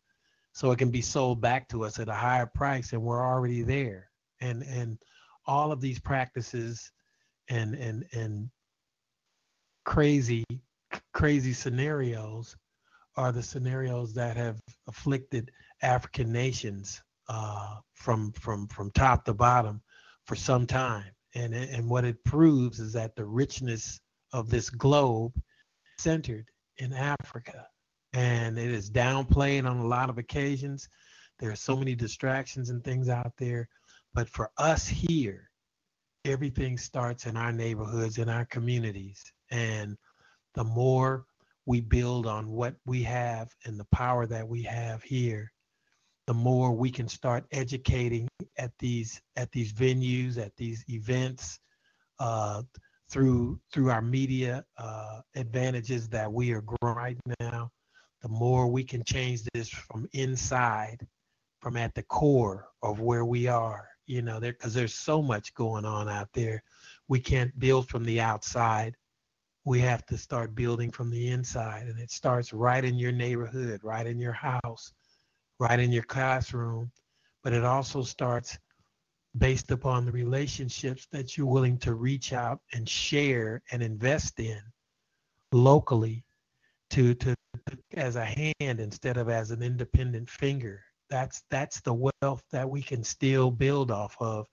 so 0.53 0.71
it 0.71 0.79
can 0.79 0.91
be 0.91 1.03
sold 1.03 1.41
back 1.41 1.68
to 1.68 1.85
us 1.85 1.99
at 1.99 2.09
a 2.09 2.14
higher 2.14 2.47
price 2.47 2.93
and 2.93 3.03
we're 3.03 3.25
already 3.25 3.62
there. 3.62 4.11
And 4.41 4.62
and 4.62 4.99
all 5.47 5.73
of 5.73 5.81
these 5.81 5.99
practices 5.99 6.93
and 7.49 7.75
and 7.75 8.05
and 8.12 8.51
crazy 9.85 10.45
crazy 11.12 11.53
scenarios 11.53 12.57
are 13.16 13.33
the 13.33 13.43
scenarios 13.43 14.14
that 14.14 14.37
have 14.37 14.61
afflicted 14.89 15.51
African 15.83 16.33
nations 16.33 17.03
uh, 17.28 17.76
from 17.95 18.33
from 18.33 18.66
from 18.68 18.91
top 18.93 19.24
to 19.24 19.35
bottom 19.35 19.83
for 20.26 20.37
some 20.37 20.66
time. 20.66 21.12
And 21.35 21.55
and 21.55 21.89
what 21.89 22.05
it 22.05 22.22
proves 22.24 22.81
is 22.81 22.93
that 22.95 23.14
the 23.14 23.24
richness 23.24 24.01
of 24.33 24.51
this 24.51 24.70
globe 24.70 25.33
centered 25.99 26.47
in 26.78 26.93
Africa, 26.93 27.66
and 28.12 28.59
it 28.59 28.70
is 28.70 28.91
downplayed 28.91 29.68
on 29.68 29.78
a 29.78 29.87
lot 29.87 30.11
of 30.11 30.18
occasions. 30.18 30.89
There 31.39 31.51
are 31.51 31.57
so 31.57 31.76
many 31.76 31.95
distractions 31.95 32.70
and 32.70 32.83
things 32.83 33.09
out 33.09 33.33
there, 33.39 33.68
but 34.12 34.28
for 34.28 34.51
us 34.59 34.87
here, 34.89 35.51
everything 36.24 36.76
starts 36.76 37.26
in 37.26 37.37
our 37.37 37.53
neighborhoods, 37.53 38.18
in 38.18 38.28
our 38.28 38.45
communities, 38.47 39.22
and 39.51 39.96
the 40.55 40.64
more 40.64 41.24
we 41.66 41.80
build 41.80 42.26
on 42.26 42.51
what 42.51 42.74
we 42.86 43.03
have 43.03 43.48
and 43.64 43.78
the 43.78 43.86
power 43.92 44.26
that 44.26 44.46
we 44.46 44.62
have 44.62 45.03
here, 45.03 45.53
the 46.26 46.34
more 46.34 46.72
we 46.72 46.90
can 46.90 47.09
start 47.09 47.44
educating 47.53 48.28
at 48.59 48.72
these 48.78 49.20
at 49.36 49.51
these 49.53 49.72
venues, 49.72 50.38
at 50.38 50.55
these 50.57 50.84
events, 50.88 51.59
uh, 52.18 52.62
through 53.09 53.61
through 53.72 53.90
our 53.90 54.03
media 54.03 54.64
uh, 54.78 55.20
advantages 55.34 56.09
that 56.09 56.32
we 56.32 56.53
are 56.53 56.62
growing 56.62 56.96
right 56.96 57.16
now. 57.40 57.70
The 58.22 58.28
more 58.28 58.68
we 58.68 58.84
can 58.84 59.03
change 59.05 59.42
this 59.55 59.68
from 59.68 60.09
inside, 60.12 61.07
from 61.61 61.76
at 61.76 61.94
the 61.94 62.03
core 62.05 62.68
of 62.82 63.01
where 63.01 63.24
we 63.24 63.46
are, 63.46 63.88
you 64.07 64.22
know, 64.22 64.38
there 64.38 64.53
because 64.53 64.74
there's 64.74 64.94
so 64.94 65.22
much 65.22 65.55
going 65.55 65.84
on 65.84 66.09
out 66.09 66.28
there. 66.34 66.62
We 67.09 67.20
can't 67.20 67.59
build 67.59 67.88
from 67.88 68.05
the 68.05 68.20
outside 68.20 68.94
we 69.64 69.80
have 69.80 70.04
to 70.06 70.16
start 70.16 70.54
building 70.54 70.90
from 70.90 71.11
the 71.11 71.28
inside 71.28 71.86
and 71.86 71.98
it 71.98 72.11
starts 72.11 72.52
right 72.52 72.84
in 72.84 72.96
your 72.96 73.12
neighborhood 73.12 73.80
right 73.82 74.06
in 74.06 74.18
your 74.18 74.32
house 74.32 74.92
right 75.61 75.78
in 75.78 75.92
your 75.92 76.02
classroom. 76.02 76.90
But 77.44 77.52
it 77.52 77.64
also 77.64 78.02
starts 78.02 78.58
based 79.38 79.70
upon 79.70 80.04
the 80.04 80.12
relationships 80.12 81.06
that 81.12 81.36
you're 81.36 81.46
willing 81.46 81.78
to 81.78 81.94
reach 81.94 82.32
out 82.32 82.61
and 82.72 82.88
share 82.88 83.62
and 83.70 83.82
invest 83.82 84.40
in 84.40 84.61
locally 85.52 86.24
to 86.90 87.14
to 87.14 87.34
as 87.94 88.16
a 88.16 88.24
hand 88.24 88.80
instead 88.80 89.16
of 89.16 89.28
as 89.28 89.52
an 89.52 89.62
independent 89.62 90.28
finger. 90.28 90.82
That's 91.08 91.42
that's 91.50 91.80
the 91.82 91.94
wealth 91.94 92.42
that 92.50 92.68
we 92.68 92.82
can 92.82 93.04
still 93.04 93.50
build 93.50 93.90
off 93.90 94.16
of 94.20 94.46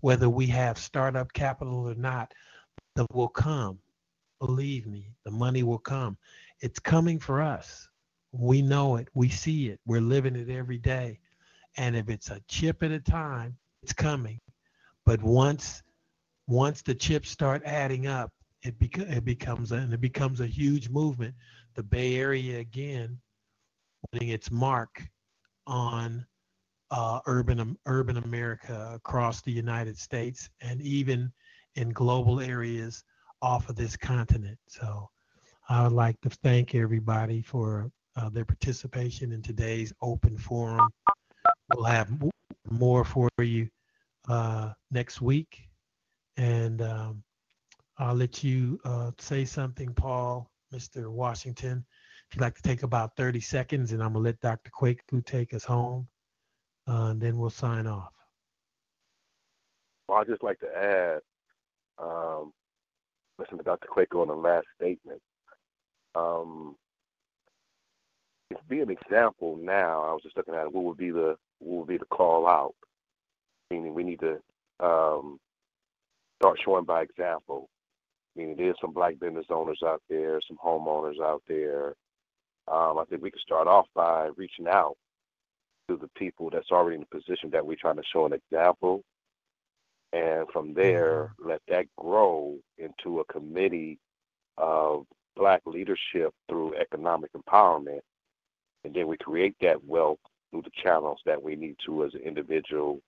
whether 0.00 0.28
we 0.28 0.46
have 0.46 0.78
startup 0.78 1.32
capital 1.32 1.88
or 1.88 1.94
not 1.94 2.32
that 2.96 3.06
will 3.12 3.28
come 3.28 3.78
Believe 4.40 4.86
me, 4.86 5.14
the 5.24 5.30
money 5.30 5.62
will 5.62 5.78
come. 5.78 6.16
It's 6.60 6.78
coming 6.78 7.18
for 7.18 7.40
us. 7.40 7.88
We 8.32 8.62
know 8.62 8.96
it. 8.96 9.08
We 9.14 9.28
see 9.28 9.68
it. 9.68 9.80
We're 9.86 10.00
living 10.00 10.36
it 10.36 10.50
every 10.50 10.78
day. 10.78 11.20
And 11.76 11.96
if 11.96 12.08
it's 12.08 12.30
a 12.30 12.40
chip 12.48 12.82
at 12.82 12.90
a 12.90 13.00
time, 13.00 13.56
it's 13.82 13.92
coming. 13.92 14.40
But 15.04 15.22
once 15.22 15.82
once 16.46 16.82
the 16.82 16.94
chips 16.94 17.30
start 17.30 17.62
adding 17.64 18.06
up, 18.06 18.30
it, 18.62 18.78
beca- 18.78 19.10
it 19.10 19.24
becomes 19.24 19.72
a, 19.72 19.76
and 19.76 19.94
it 19.94 20.00
becomes 20.00 20.40
a 20.40 20.46
huge 20.46 20.90
movement. 20.90 21.34
The 21.74 21.82
Bay 21.82 22.16
Area 22.16 22.58
again, 22.58 23.18
putting 24.12 24.28
its 24.28 24.50
mark 24.50 25.02
on 25.66 26.26
uh, 26.90 27.20
urban 27.26 27.76
urban 27.86 28.18
America 28.18 28.92
across 28.94 29.40
the 29.40 29.50
United 29.52 29.98
States 29.98 30.50
and 30.60 30.80
even 30.82 31.32
in 31.76 31.90
global 31.90 32.40
areas 32.40 33.04
off 33.44 33.68
of 33.68 33.76
this 33.76 33.94
continent. 33.94 34.58
So 34.66 35.10
I 35.68 35.82
would 35.82 35.92
like 35.92 36.18
to 36.22 36.30
thank 36.30 36.74
everybody 36.74 37.42
for 37.42 37.90
uh, 38.16 38.30
their 38.30 38.46
participation 38.46 39.32
in 39.32 39.42
today's 39.42 39.92
open 40.00 40.38
forum. 40.38 40.88
We'll 41.74 41.84
have 41.84 42.10
more 42.70 43.04
for 43.04 43.28
you 43.38 43.68
uh, 44.30 44.72
next 44.90 45.20
week. 45.20 45.68
And 46.38 46.80
um, 46.80 47.22
I'll 47.98 48.14
let 48.14 48.42
you 48.42 48.80
uh, 48.82 49.10
say 49.18 49.44
something, 49.44 49.92
Paul, 49.92 50.50
Mr. 50.72 51.10
Washington. 51.10 51.84
If 52.30 52.36
you'd 52.36 52.42
like 52.42 52.54
to 52.54 52.62
take 52.62 52.82
about 52.82 53.14
30 53.18 53.40
seconds, 53.40 53.92
and 53.92 54.02
I'm 54.02 54.14
going 54.14 54.24
to 54.24 54.30
let 54.30 54.40
Dr. 54.40 54.70
Kwaku 54.70 55.24
take 55.24 55.52
us 55.52 55.64
home, 55.64 56.08
uh, 56.88 57.08
and 57.10 57.20
then 57.20 57.36
we'll 57.36 57.50
sign 57.50 57.86
off. 57.86 58.14
Well, 60.08 60.18
I'd 60.18 60.28
just 60.28 60.42
like 60.42 60.60
to 60.60 60.76
add 60.76 61.20
um, 61.98 62.52
listen 63.38 63.58
to 63.58 63.64
Dr. 63.64 63.88
Kwaku 63.88 64.22
on 64.22 64.28
the 64.28 64.34
last 64.34 64.66
statement. 64.76 65.20
Um, 66.14 66.76
to 68.52 68.58
be 68.68 68.80
an 68.80 68.90
example 68.90 69.58
now, 69.60 70.02
I 70.04 70.12
was 70.12 70.22
just 70.22 70.36
looking 70.36 70.54
at 70.54 70.72
what 70.72 70.84
would 70.84 70.96
be 70.96 71.10
the 71.10 71.36
what 71.58 71.80
would 71.80 71.88
be 71.88 71.98
the 71.98 72.04
call 72.06 72.46
out. 72.46 72.74
Meaning 73.70 73.94
we 73.94 74.04
need 74.04 74.20
to 74.20 74.40
um, 74.80 75.38
start 76.40 76.58
showing 76.64 76.84
by 76.84 77.02
example. 77.02 77.68
Meaning 78.36 78.56
there's 78.56 78.76
some 78.80 78.92
black 78.92 79.18
business 79.18 79.46
owners 79.50 79.80
out 79.84 80.02
there, 80.08 80.40
some 80.46 80.58
homeowners 80.64 81.20
out 81.22 81.42
there. 81.48 81.94
Um, 82.70 82.98
I 82.98 83.04
think 83.08 83.22
we 83.22 83.30
could 83.30 83.40
start 83.40 83.66
off 83.68 83.86
by 83.94 84.28
reaching 84.36 84.68
out 84.68 84.96
to 85.88 85.96
the 85.96 86.08
people 86.16 86.50
that's 86.50 86.70
already 86.70 86.96
in 86.96 87.04
the 87.10 87.18
position 87.18 87.50
that 87.50 87.64
we're 87.66 87.76
trying 87.80 87.96
to 87.96 88.02
show 88.12 88.26
an 88.26 88.32
example 88.32 89.02
and 90.14 90.48
from 90.52 90.74
there 90.74 91.34
let 91.44 91.60
that 91.68 91.86
grow 91.98 92.56
into 92.78 93.20
a 93.20 93.26
committee 93.26 93.98
of 94.58 95.06
black 95.36 95.62
leadership 95.66 96.32
through 96.48 96.76
economic 96.76 97.32
empowerment. 97.34 98.00
And 98.84 98.94
then 98.94 99.08
we 99.08 99.16
create 99.18 99.56
that 99.62 99.84
wealth 99.84 100.20
through 100.52 100.62
the 100.62 100.70
channels 100.82 101.20
that 101.26 101.42
we 101.42 101.56
need 101.56 101.76
to 101.86 102.04
as 102.04 102.14
an 102.14 102.20
individual 102.22 103.00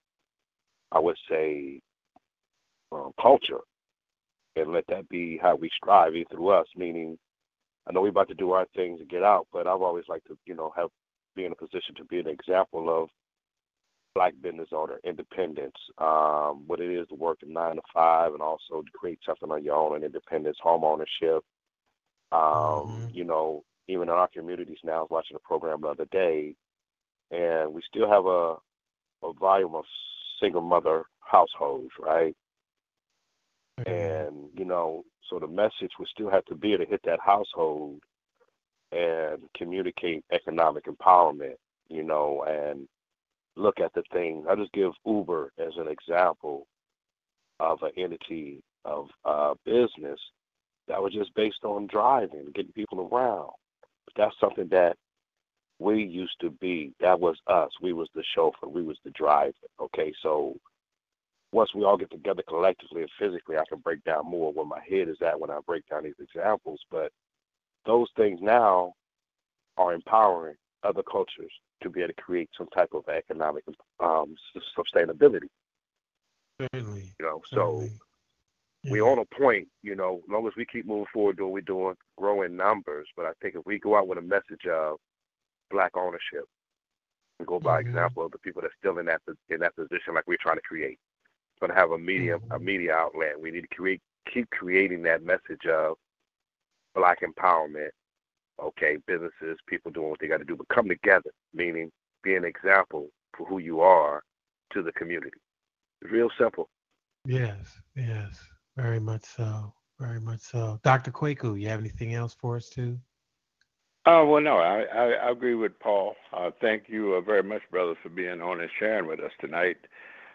i 0.91 0.99
would 0.99 1.17
say 1.29 1.81
um, 2.91 3.11
culture. 3.21 3.59
And 4.57 4.73
let 4.73 4.85
that 4.89 5.07
be 5.09 5.39
how 5.41 5.55
we 5.55 5.69
strive 5.77 6.13
through 6.31 6.49
us 6.49 6.67
meaning 6.75 7.17
i 7.87 7.93
know 7.93 8.01
we're 8.01 8.09
about 8.09 8.29
to 8.29 8.35
do 8.35 8.51
our 8.51 8.67
things 8.75 8.99
and 8.99 9.09
get 9.09 9.23
out 9.23 9.47
but 9.53 9.67
i've 9.67 9.81
always 9.83 10.05
liked 10.09 10.27
to 10.27 10.37
you 10.47 10.55
know 10.55 10.73
have 10.77 10.89
be 11.35 11.45
in 11.45 11.53
a 11.53 11.55
position 11.55 11.95
to 11.95 12.05
be 12.05 12.19
an 12.19 12.27
example 12.27 12.89
of 12.89 13.09
black 14.17 14.33
business 14.41 14.69
owner, 14.71 14.99
independence, 15.03 15.79
um, 15.99 16.63
what 16.65 16.79
it 16.79 16.91
is 16.91 17.07
to 17.09 17.15
work 17.15 17.37
nine 17.45 17.75
to 17.75 17.81
five, 17.93 18.33
and 18.33 18.41
also 18.41 18.81
to 18.81 18.91
create 18.99 19.19
something 19.23 19.51
on 19.51 19.63
your 19.63 19.75
own 19.75 19.95
and 19.95 20.03
independence, 20.03 20.57
home 20.59 20.83
ownership. 20.83 21.43
Um, 22.31 22.41
mm-hmm. 22.41 23.07
You 23.13 23.25
know, 23.25 23.63
even 23.87 24.03
in 24.03 24.15
our 24.21 24.29
communities 24.37 24.81
now, 24.83 24.97
I 24.97 25.01
was 25.01 25.09
watching 25.11 25.37
a 25.37 25.47
program 25.47 25.81
the 25.81 25.89
other 25.89 26.07
day, 26.11 26.55
and 27.29 27.73
we 27.73 27.81
still 27.87 28.09
have 28.09 28.25
a 28.25 28.55
a 29.23 29.33
volume 29.33 29.75
of 29.75 29.85
single 30.41 30.61
mother 30.61 31.03
households, 31.19 31.91
right? 31.99 32.35
And, 33.85 34.35
you 34.57 34.65
know, 34.65 35.03
so 35.29 35.39
the 35.39 35.47
message 35.47 35.93
would 35.99 36.07
still 36.07 36.31
have 36.31 36.45
to 36.45 36.55
be 36.55 36.75
to 36.77 36.85
hit 36.85 37.01
that 37.05 37.19
household 37.19 38.01
and 38.91 39.39
communicate 39.55 40.23
economic 40.31 40.85
empowerment, 40.85 41.57
you 41.89 42.03
know, 42.03 42.43
and 42.47 42.87
look 43.57 43.79
at 43.79 43.93
the 43.93 44.03
thing. 44.13 44.45
I 44.49 44.55
just 44.55 44.71
give 44.71 44.91
Uber 45.05 45.51
as 45.57 45.73
an 45.77 45.87
example 45.87 46.67
of 47.59 47.79
an 47.81 47.91
entity 47.97 48.61
of 48.85 49.07
uh, 49.25 49.53
business 49.65 50.19
that 50.87 51.01
was 51.01 51.13
just 51.13 51.33
based 51.35 51.63
on 51.63 51.87
driving, 51.87 52.51
getting 52.55 52.71
people 52.71 53.09
around. 53.11 53.51
But 54.05 54.13
that's 54.15 54.39
something 54.39 54.67
that 54.69 54.95
we 55.79 56.03
used 56.03 56.35
to 56.41 56.49
be. 56.49 56.93
That 56.99 57.19
was 57.19 57.37
us. 57.47 57.71
We 57.81 57.93
was 57.93 58.09
the 58.15 58.23
chauffeur. 58.35 58.67
We 58.67 58.83
was 58.83 58.97
the 59.03 59.11
driver. 59.11 59.53
Okay, 59.79 60.13
so 60.23 60.55
once 61.51 61.69
we 61.75 61.83
all 61.83 61.97
get 61.97 62.11
together 62.11 62.43
collectively 62.47 63.01
and 63.01 63.11
physically, 63.19 63.57
I 63.57 63.63
can 63.69 63.79
break 63.79 64.03
down 64.03 64.25
more 64.25 64.51
where 64.53 64.65
my 64.65 64.79
head 64.89 65.07
is 65.09 65.17
at 65.25 65.39
when 65.39 65.51
I 65.51 65.59
break 65.65 65.87
down 65.89 66.03
these 66.03 66.13
examples. 66.19 66.79
But 66.89 67.11
those 67.85 68.07
things 68.15 68.39
now 68.41 68.93
are 69.77 69.93
empowering 69.93 70.55
other 70.83 71.03
cultures 71.03 71.51
to 71.81 71.89
be 71.89 72.01
able 72.01 72.13
to 72.13 72.21
create 72.21 72.49
some 72.57 72.67
type 72.67 72.89
of 72.93 73.03
economic 73.09 73.63
um, 73.99 74.35
sustainability. 74.77 75.47
Certainly. 76.59 77.13
You 77.19 77.25
know, 77.25 77.41
so 77.51 77.81
yeah. 78.83 78.91
we 78.91 79.01
on 79.01 79.19
a 79.19 79.25
point. 79.35 79.67
You 79.83 79.95
know, 79.95 80.21
as 80.23 80.29
long 80.29 80.47
as 80.47 80.53
we 80.57 80.65
keep 80.65 80.85
moving 80.85 81.05
forward 81.13 81.37
doing 81.37 81.49
what 81.49 81.53
we're 81.53 81.61
doing, 81.61 81.95
growing 82.17 82.55
numbers. 82.55 83.07
But 83.15 83.25
I 83.25 83.31
think 83.41 83.55
if 83.55 83.65
we 83.65 83.79
go 83.79 83.95
out 83.95 84.07
with 84.07 84.17
a 84.17 84.21
message 84.21 84.65
of 84.69 84.97
black 85.69 85.95
ownership, 85.95 86.45
and 87.39 87.47
go 87.47 87.59
by 87.59 87.79
mm-hmm. 87.79 87.89
example 87.89 88.25
of 88.25 88.31
the 88.31 88.39
people 88.39 88.61
that's 88.61 88.73
still 88.79 88.97
in 88.97 89.05
that 89.05 89.21
in 89.49 89.59
that 89.59 89.75
position, 89.75 90.13
like 90.15 90.27
we're 90.27 90.37
trying 90.41 90.57
to 90.57 90.61
create, 90.61 90.97
going 91.59 91.71
to 91.71 91.77
have 91.77 91.91
a 91.91 91.97
media 91.97 92.37
mm-hmm. 92.37 92.51
a 92.51 92.59
media 92.59 92.93
outlet. 92.93 93.39
We 93.39 93.51
need 93.51 93.61
to 93.61 93.75
create 93.75 94.01
keep 94.31 94.49
creating 94.49 95.03
that 95.03 95.23
message 95.23 95.65
of 95.69 95.95
black 96.95 97.19
empowerment. 97.21 97.89
Okay, 98.61 98.97
businesses, 99.05 99.57
people 99.67 99.91
doing 99.91 100.09
what 100.09 100.19
they 100.19 100.27
got 100.27 100.37
to 100.37 100.45
do, 100.45 100.55
but 100.55 100.67
come 100.69 100.87
together, 100.87 101.31
meaning 101.53 101.91
be 102.23 102.35
an 102.35 102.45
example 102.45 103.09
for 103.37 103.45
who 103.47 103.59
you 103.59 103.81
are 103.81 104.23
to 104.73 104.81
the 104.81 104.91
community. 104.93 105.37
It's 106.01 106.11
real 106.11 106.29
simple. 106.39 106.69
Yes, 107.25 107.79
yes, 107.95 108.39
very 108.75 108.99
much 108.99 109.25
so, 109.25 109.73
very 109.99 110.19
much 110.19 110.39
so. 110.39 110.79
Dr. 110.83 111.11
Kwaku, 111.11 111.59
you 111.59 111.67
have 111.69 111.79
anything 111.79 112.13
else 112.13 112.35
for 112.39 112.55
us 112.55 112.69
too? 112.69 112.97
Oh 114.05 114.25
well, 114.25 114.41
no, 114.41 114.57
I, 114.57 114.83
I, 114.83 115.11
I 115.27 115.31
agree 115.31 115.55
with 115.55 115.77
Paul. 115.79 116.15
Uh, 116.31 116.51
thank 116.61 116.83
you 116.87 117.15
uh, 117.15 117.21
very 117.21 117.43
much, 117.43 117.61
brother, 117.69 117.93
for 118.01 118.07
being 118.07 118.41
on 118.41 118.61
and 118.61 118.69
sharing 118.79 119.05
with 119.05 119.19
us 119.19 119.33
tonight. 119.41 119.75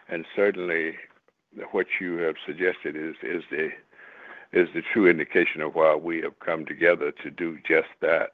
And 0.09 0.25
certainly, 0.35 0.93
what 1.71 1.87
you 1.99 2.17
have 2.17 2.35
suggested 2.45 2.95
is 2.95 3.15
is 3.23 3.41
the 3.49 3.69
is 4.53 4.69
the 4.73 4.81
true 4.93 5.07
indication 5.09 5.61
of 5.61 5.75
why 5.75 5.95
we 5.95 6.21
have 6.21 6.39
come 6.39 6.65
together 6.65 7.11
to 7.23 7.29
do 7.29 7.57
just 7.67 7.89
that. 8.01 8.33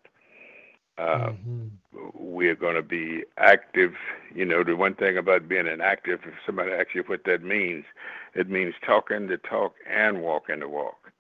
Uh, 0.97 1.29
mm-hmm. 1.29 1.67
We 2.13 2.49
are 2.49 2.55
going 2.55 2.75
to 2.75 2.83
be 2.83 3.23
active. 3.37 3.93
You 4.35 4.45
know, 4.45 4.63
the 4.63 4.75
one 4.75 4.95
thing 4.95 5.17
about 5.17 5.47
being 5.47 5.67
an 5.67 5.81
active, 5.81 6.19
if 6.25 6.33
somebody 6.45 6.71
asks 6.71 6.93
you 6.93 7.03
what 7.07 7.23
that 7.23 7.41
means, 7.41 7.85
it 8.35 8.49
means 8.49 8.73
talking 8.85 9.27
the 9.27 9.37
talk 9.37 9.75
and 9.89 10.21
walking 10.21 10.59
the 10.59 10.67
walk. 10.67 11.11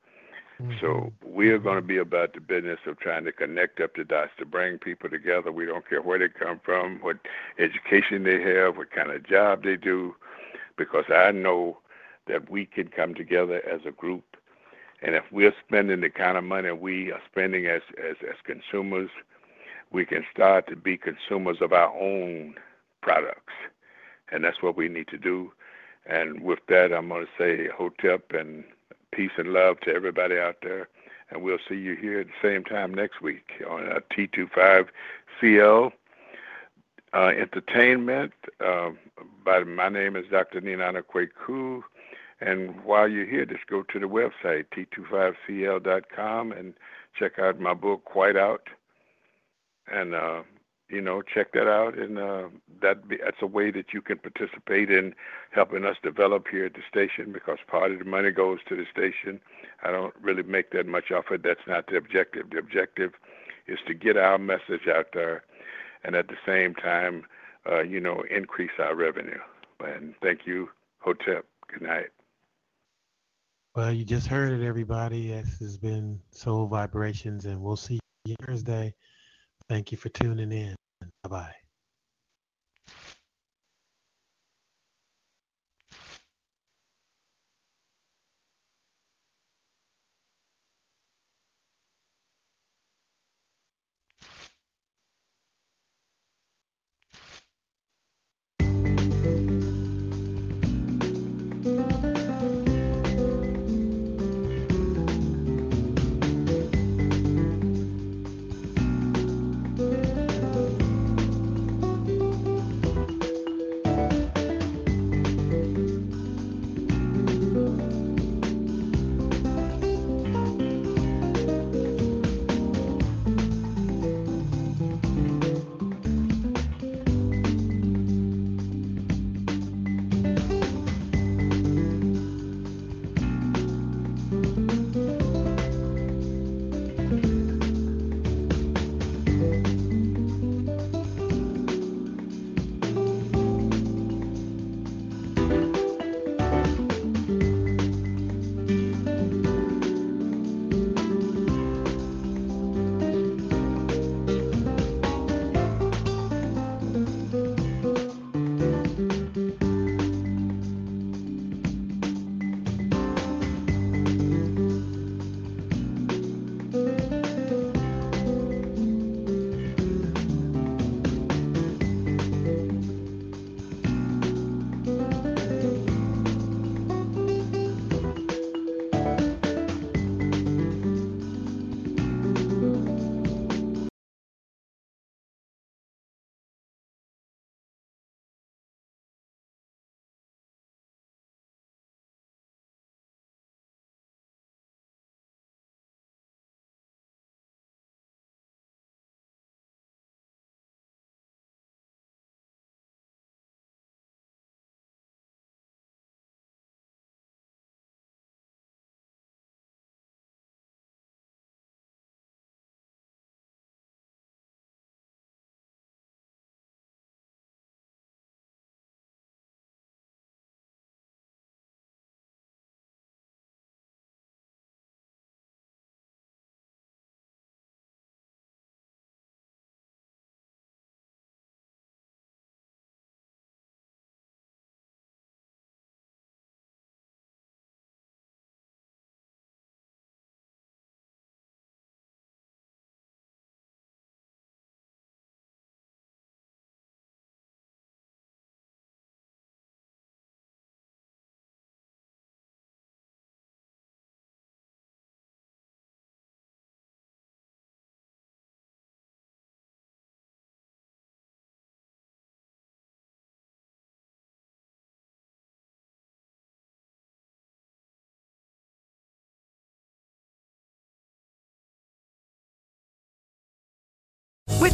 Mm-hmm. 0.61 0.73
So 0.81 1.13
we 1.25 1.49
are 1.49 1.57
going 1.57 1.77
to 1.77 1.81
be 1.81 1.97
about 1.97 2.33
the 2.33 2.41
business 2.41 2.79
of 2.85 2.99
trying 2.99 3.23
to 3.23 3.31
connect 3.31 3.79
up 3.79 3.95
the 3.95 4.03
dots 4.03 4.31
to 4.39 4.45
bring 4.45 4.77
people 4.77 5.09
together. 5.09 5.51
We 5.51 5.65
don't 5.65 5.87
care 5.87 6.01
where 6.01 6.19
they 6.19 6.27
come 6.27 6.59
from, 6.63 6.99
what 6.99 7.17
education 7.57 8.23
they 8.23 8.41
have, 8.41 8.75
what 8.75 8.91
kind 8.91 9.11
of 9.11 9.25
job 9.25 9.63
they 9.63 9.77
do, 9.77 10.15
because 10.77 11.05
I 11.09 11.31
know 11.31 11.77
that 12.27 12.49
we 12.49 12.65
can 12.65 12.89
come 12.89 13.15
together 13.15 13.61
as 13.65 13.81
a 13.85 13.91
group. 13.91 14.28
And 15.01 15.15
if 15.15 15.23
we're 15.31 15.53
spending 15.65 16.01
the 16.01 16.09
kind 16.09 16.37
of 16.37 16.43
money 16.43 16.71
we 16.71 17.11
are 17.11 17.21
spending 17.31 17.67
as, 17.67 17.81
as, 17.97 18.17
as 18.27 18.35
consumers, 18.43 19.09
we 19.91 20.05
can 20.05 20.25
start 20.33 20.67
to 20.67 20.75
be 20.75 20.97
consumers 20.97 21.57
of 21.61 21.73
our 21.73 21.93
own 21.95 22.55
products. 23.01 23.53
And 24.31 24.43
that's 24.43 24.61
what 24.61 24.77
we 24.77 24.89
need 24.89 25.07
to 25.07 25.17
do. 25.17 25.51
And 26.05 26.41
with 26.41 26.59
that, 26.67 26.93
I'm 26.93 27.09
going 27.09 27.25
to 27.25 27.31
say 27.37 27.67
hotep 27.75 28.31
and 28.33 28.63
peace 29.11 29.31
and 29.37 29.53
love 29.53 29.79
to 29.81 29.93
everybody 29.93 30.37
out 30.37 30.57
there. 30.61 30.87
And 31.31 31.43
we'll 31.43 31.59
see 31.67 31.75
you 31.75 31.95
here 31.95 32.19
at 32.21 32.27
the 32.27 32.47
same 32.47 32.63
time 32.63 32.93
next 32.93 33.21
week 33.21 33.45
on 33.69 33.87
uh, 33.91 33.99
T25CL 34.11 35.91
uh, 37.13 37.17
Entertainment. 37.27 38.33
Uh, 38.59 38.91
by, 39.45 39.63
my 39.63 39.89
name 39.89 40.15
is 40.15 40.25
Dr. 40.31 40.61
Ninana 40.61 41.03
Kwaku. 41.03 41.83
And 42.41 42.83
while 42.83 43.07
you're 43.07 43.25
here, 43.25 43.45
just 43.45 43.67
go 43.67 43.83
to 43.83 43.99
the 43.99 44.07
website, 44.07 44.65
t25cl.com, 44.75 46.51
and 46.51 46.73
check 47.17 47.37
out 47.37 47.59
my 47.59 47.73
book, 47.73 48.15
White 48.15 48.37
Out. 48.37 48.67
And, 49.91 50.15
uh, 50.15 50.43
you 50.89 51.01
know, 51.01 51.21
check 51.21 51.51
that 51.53 51.67
out. 51.67 51.97
And 51.97 52.17
uh, 52.17 52.47
that 52.81 53.07
be, 53.07 53.17
that's 53.17 53.41
a 53.41 53.47
way 53.47 53.71
that 53.71 53.93
you 53.93 54.01
can 54.01 54.17
participate 54.17 54.89
in 54.89 55.13
helping 55.51 55.85
us 55.85 55.97
develop 56.01 56.47
here 56.49 56.65
at 56.65 56.73
the 56.73 56.81
station 56.89 57.31
because 57.33 57.57
part 57.67 57.91
of 57.91 57.99
the 57.99 58.05
money 58.05 58.31
goes 58.31 58.59
to 58.69 58.75
the 58.75 58.85
station. 58.91 59.41
I 59.83 59.91
don't 59.91 60.13
really 60.21 60.43
make 60.43 60.71
that 60.71 60.87
much 60.87 61.11
off 61.11 61.25
it. 61.31 61.43
That's 61.43 61.67
not 61.67 61.87
the 61.87 61.97
objective. 61.97 62.49
The 62.51 62.59
objective 62.59 63.13
is 63.67 63.79
to 63.87 63.93
get 63.93 64.17
our 64.17 64.37
message 64.37 64.87
out 64.87 65.07
there 65.13 65.43
and 66.03 66.15
at 66.15 66.27
the 66.27 66.37
same 66.45 66.73
time, 66.73 67.25
uh, 67.69 67.81
you 67.81 67.99
know, 67.99 68.23
increase 68.29 68.71
our 68.79 68.95
revenue. 68.95 69.39
And 69.81 70.13
thank 70.21 70.45
you, 70.45 70.69
Hotep. 70.99 71.45
Good 71.67 71.81
night. 71.81 72.09
Well, 73.79 73.93
you 73.93 74.03
just 74.03 74.27
heard 74.27 74.51
it, 74.51 74.65
everybody. 74.67 75.29
This 75.29 75.57
has 75.59 75.77
been 75.77 76.19
Soul 76.31 76.67
Vibrations, 76.67 77.45
and 77.45 77.61
we'll 77.61 77.77
see 77.77 77.97
you 78.25 78.35
Thursday. 78.45 78.93
Thank 79.69 79.93
you 79.93 79.97
for 79.97 80.09
tuning 80.09 80.51
in. 80.51 80.75
Bye 81.23 81.29
bye. 81.29 81.68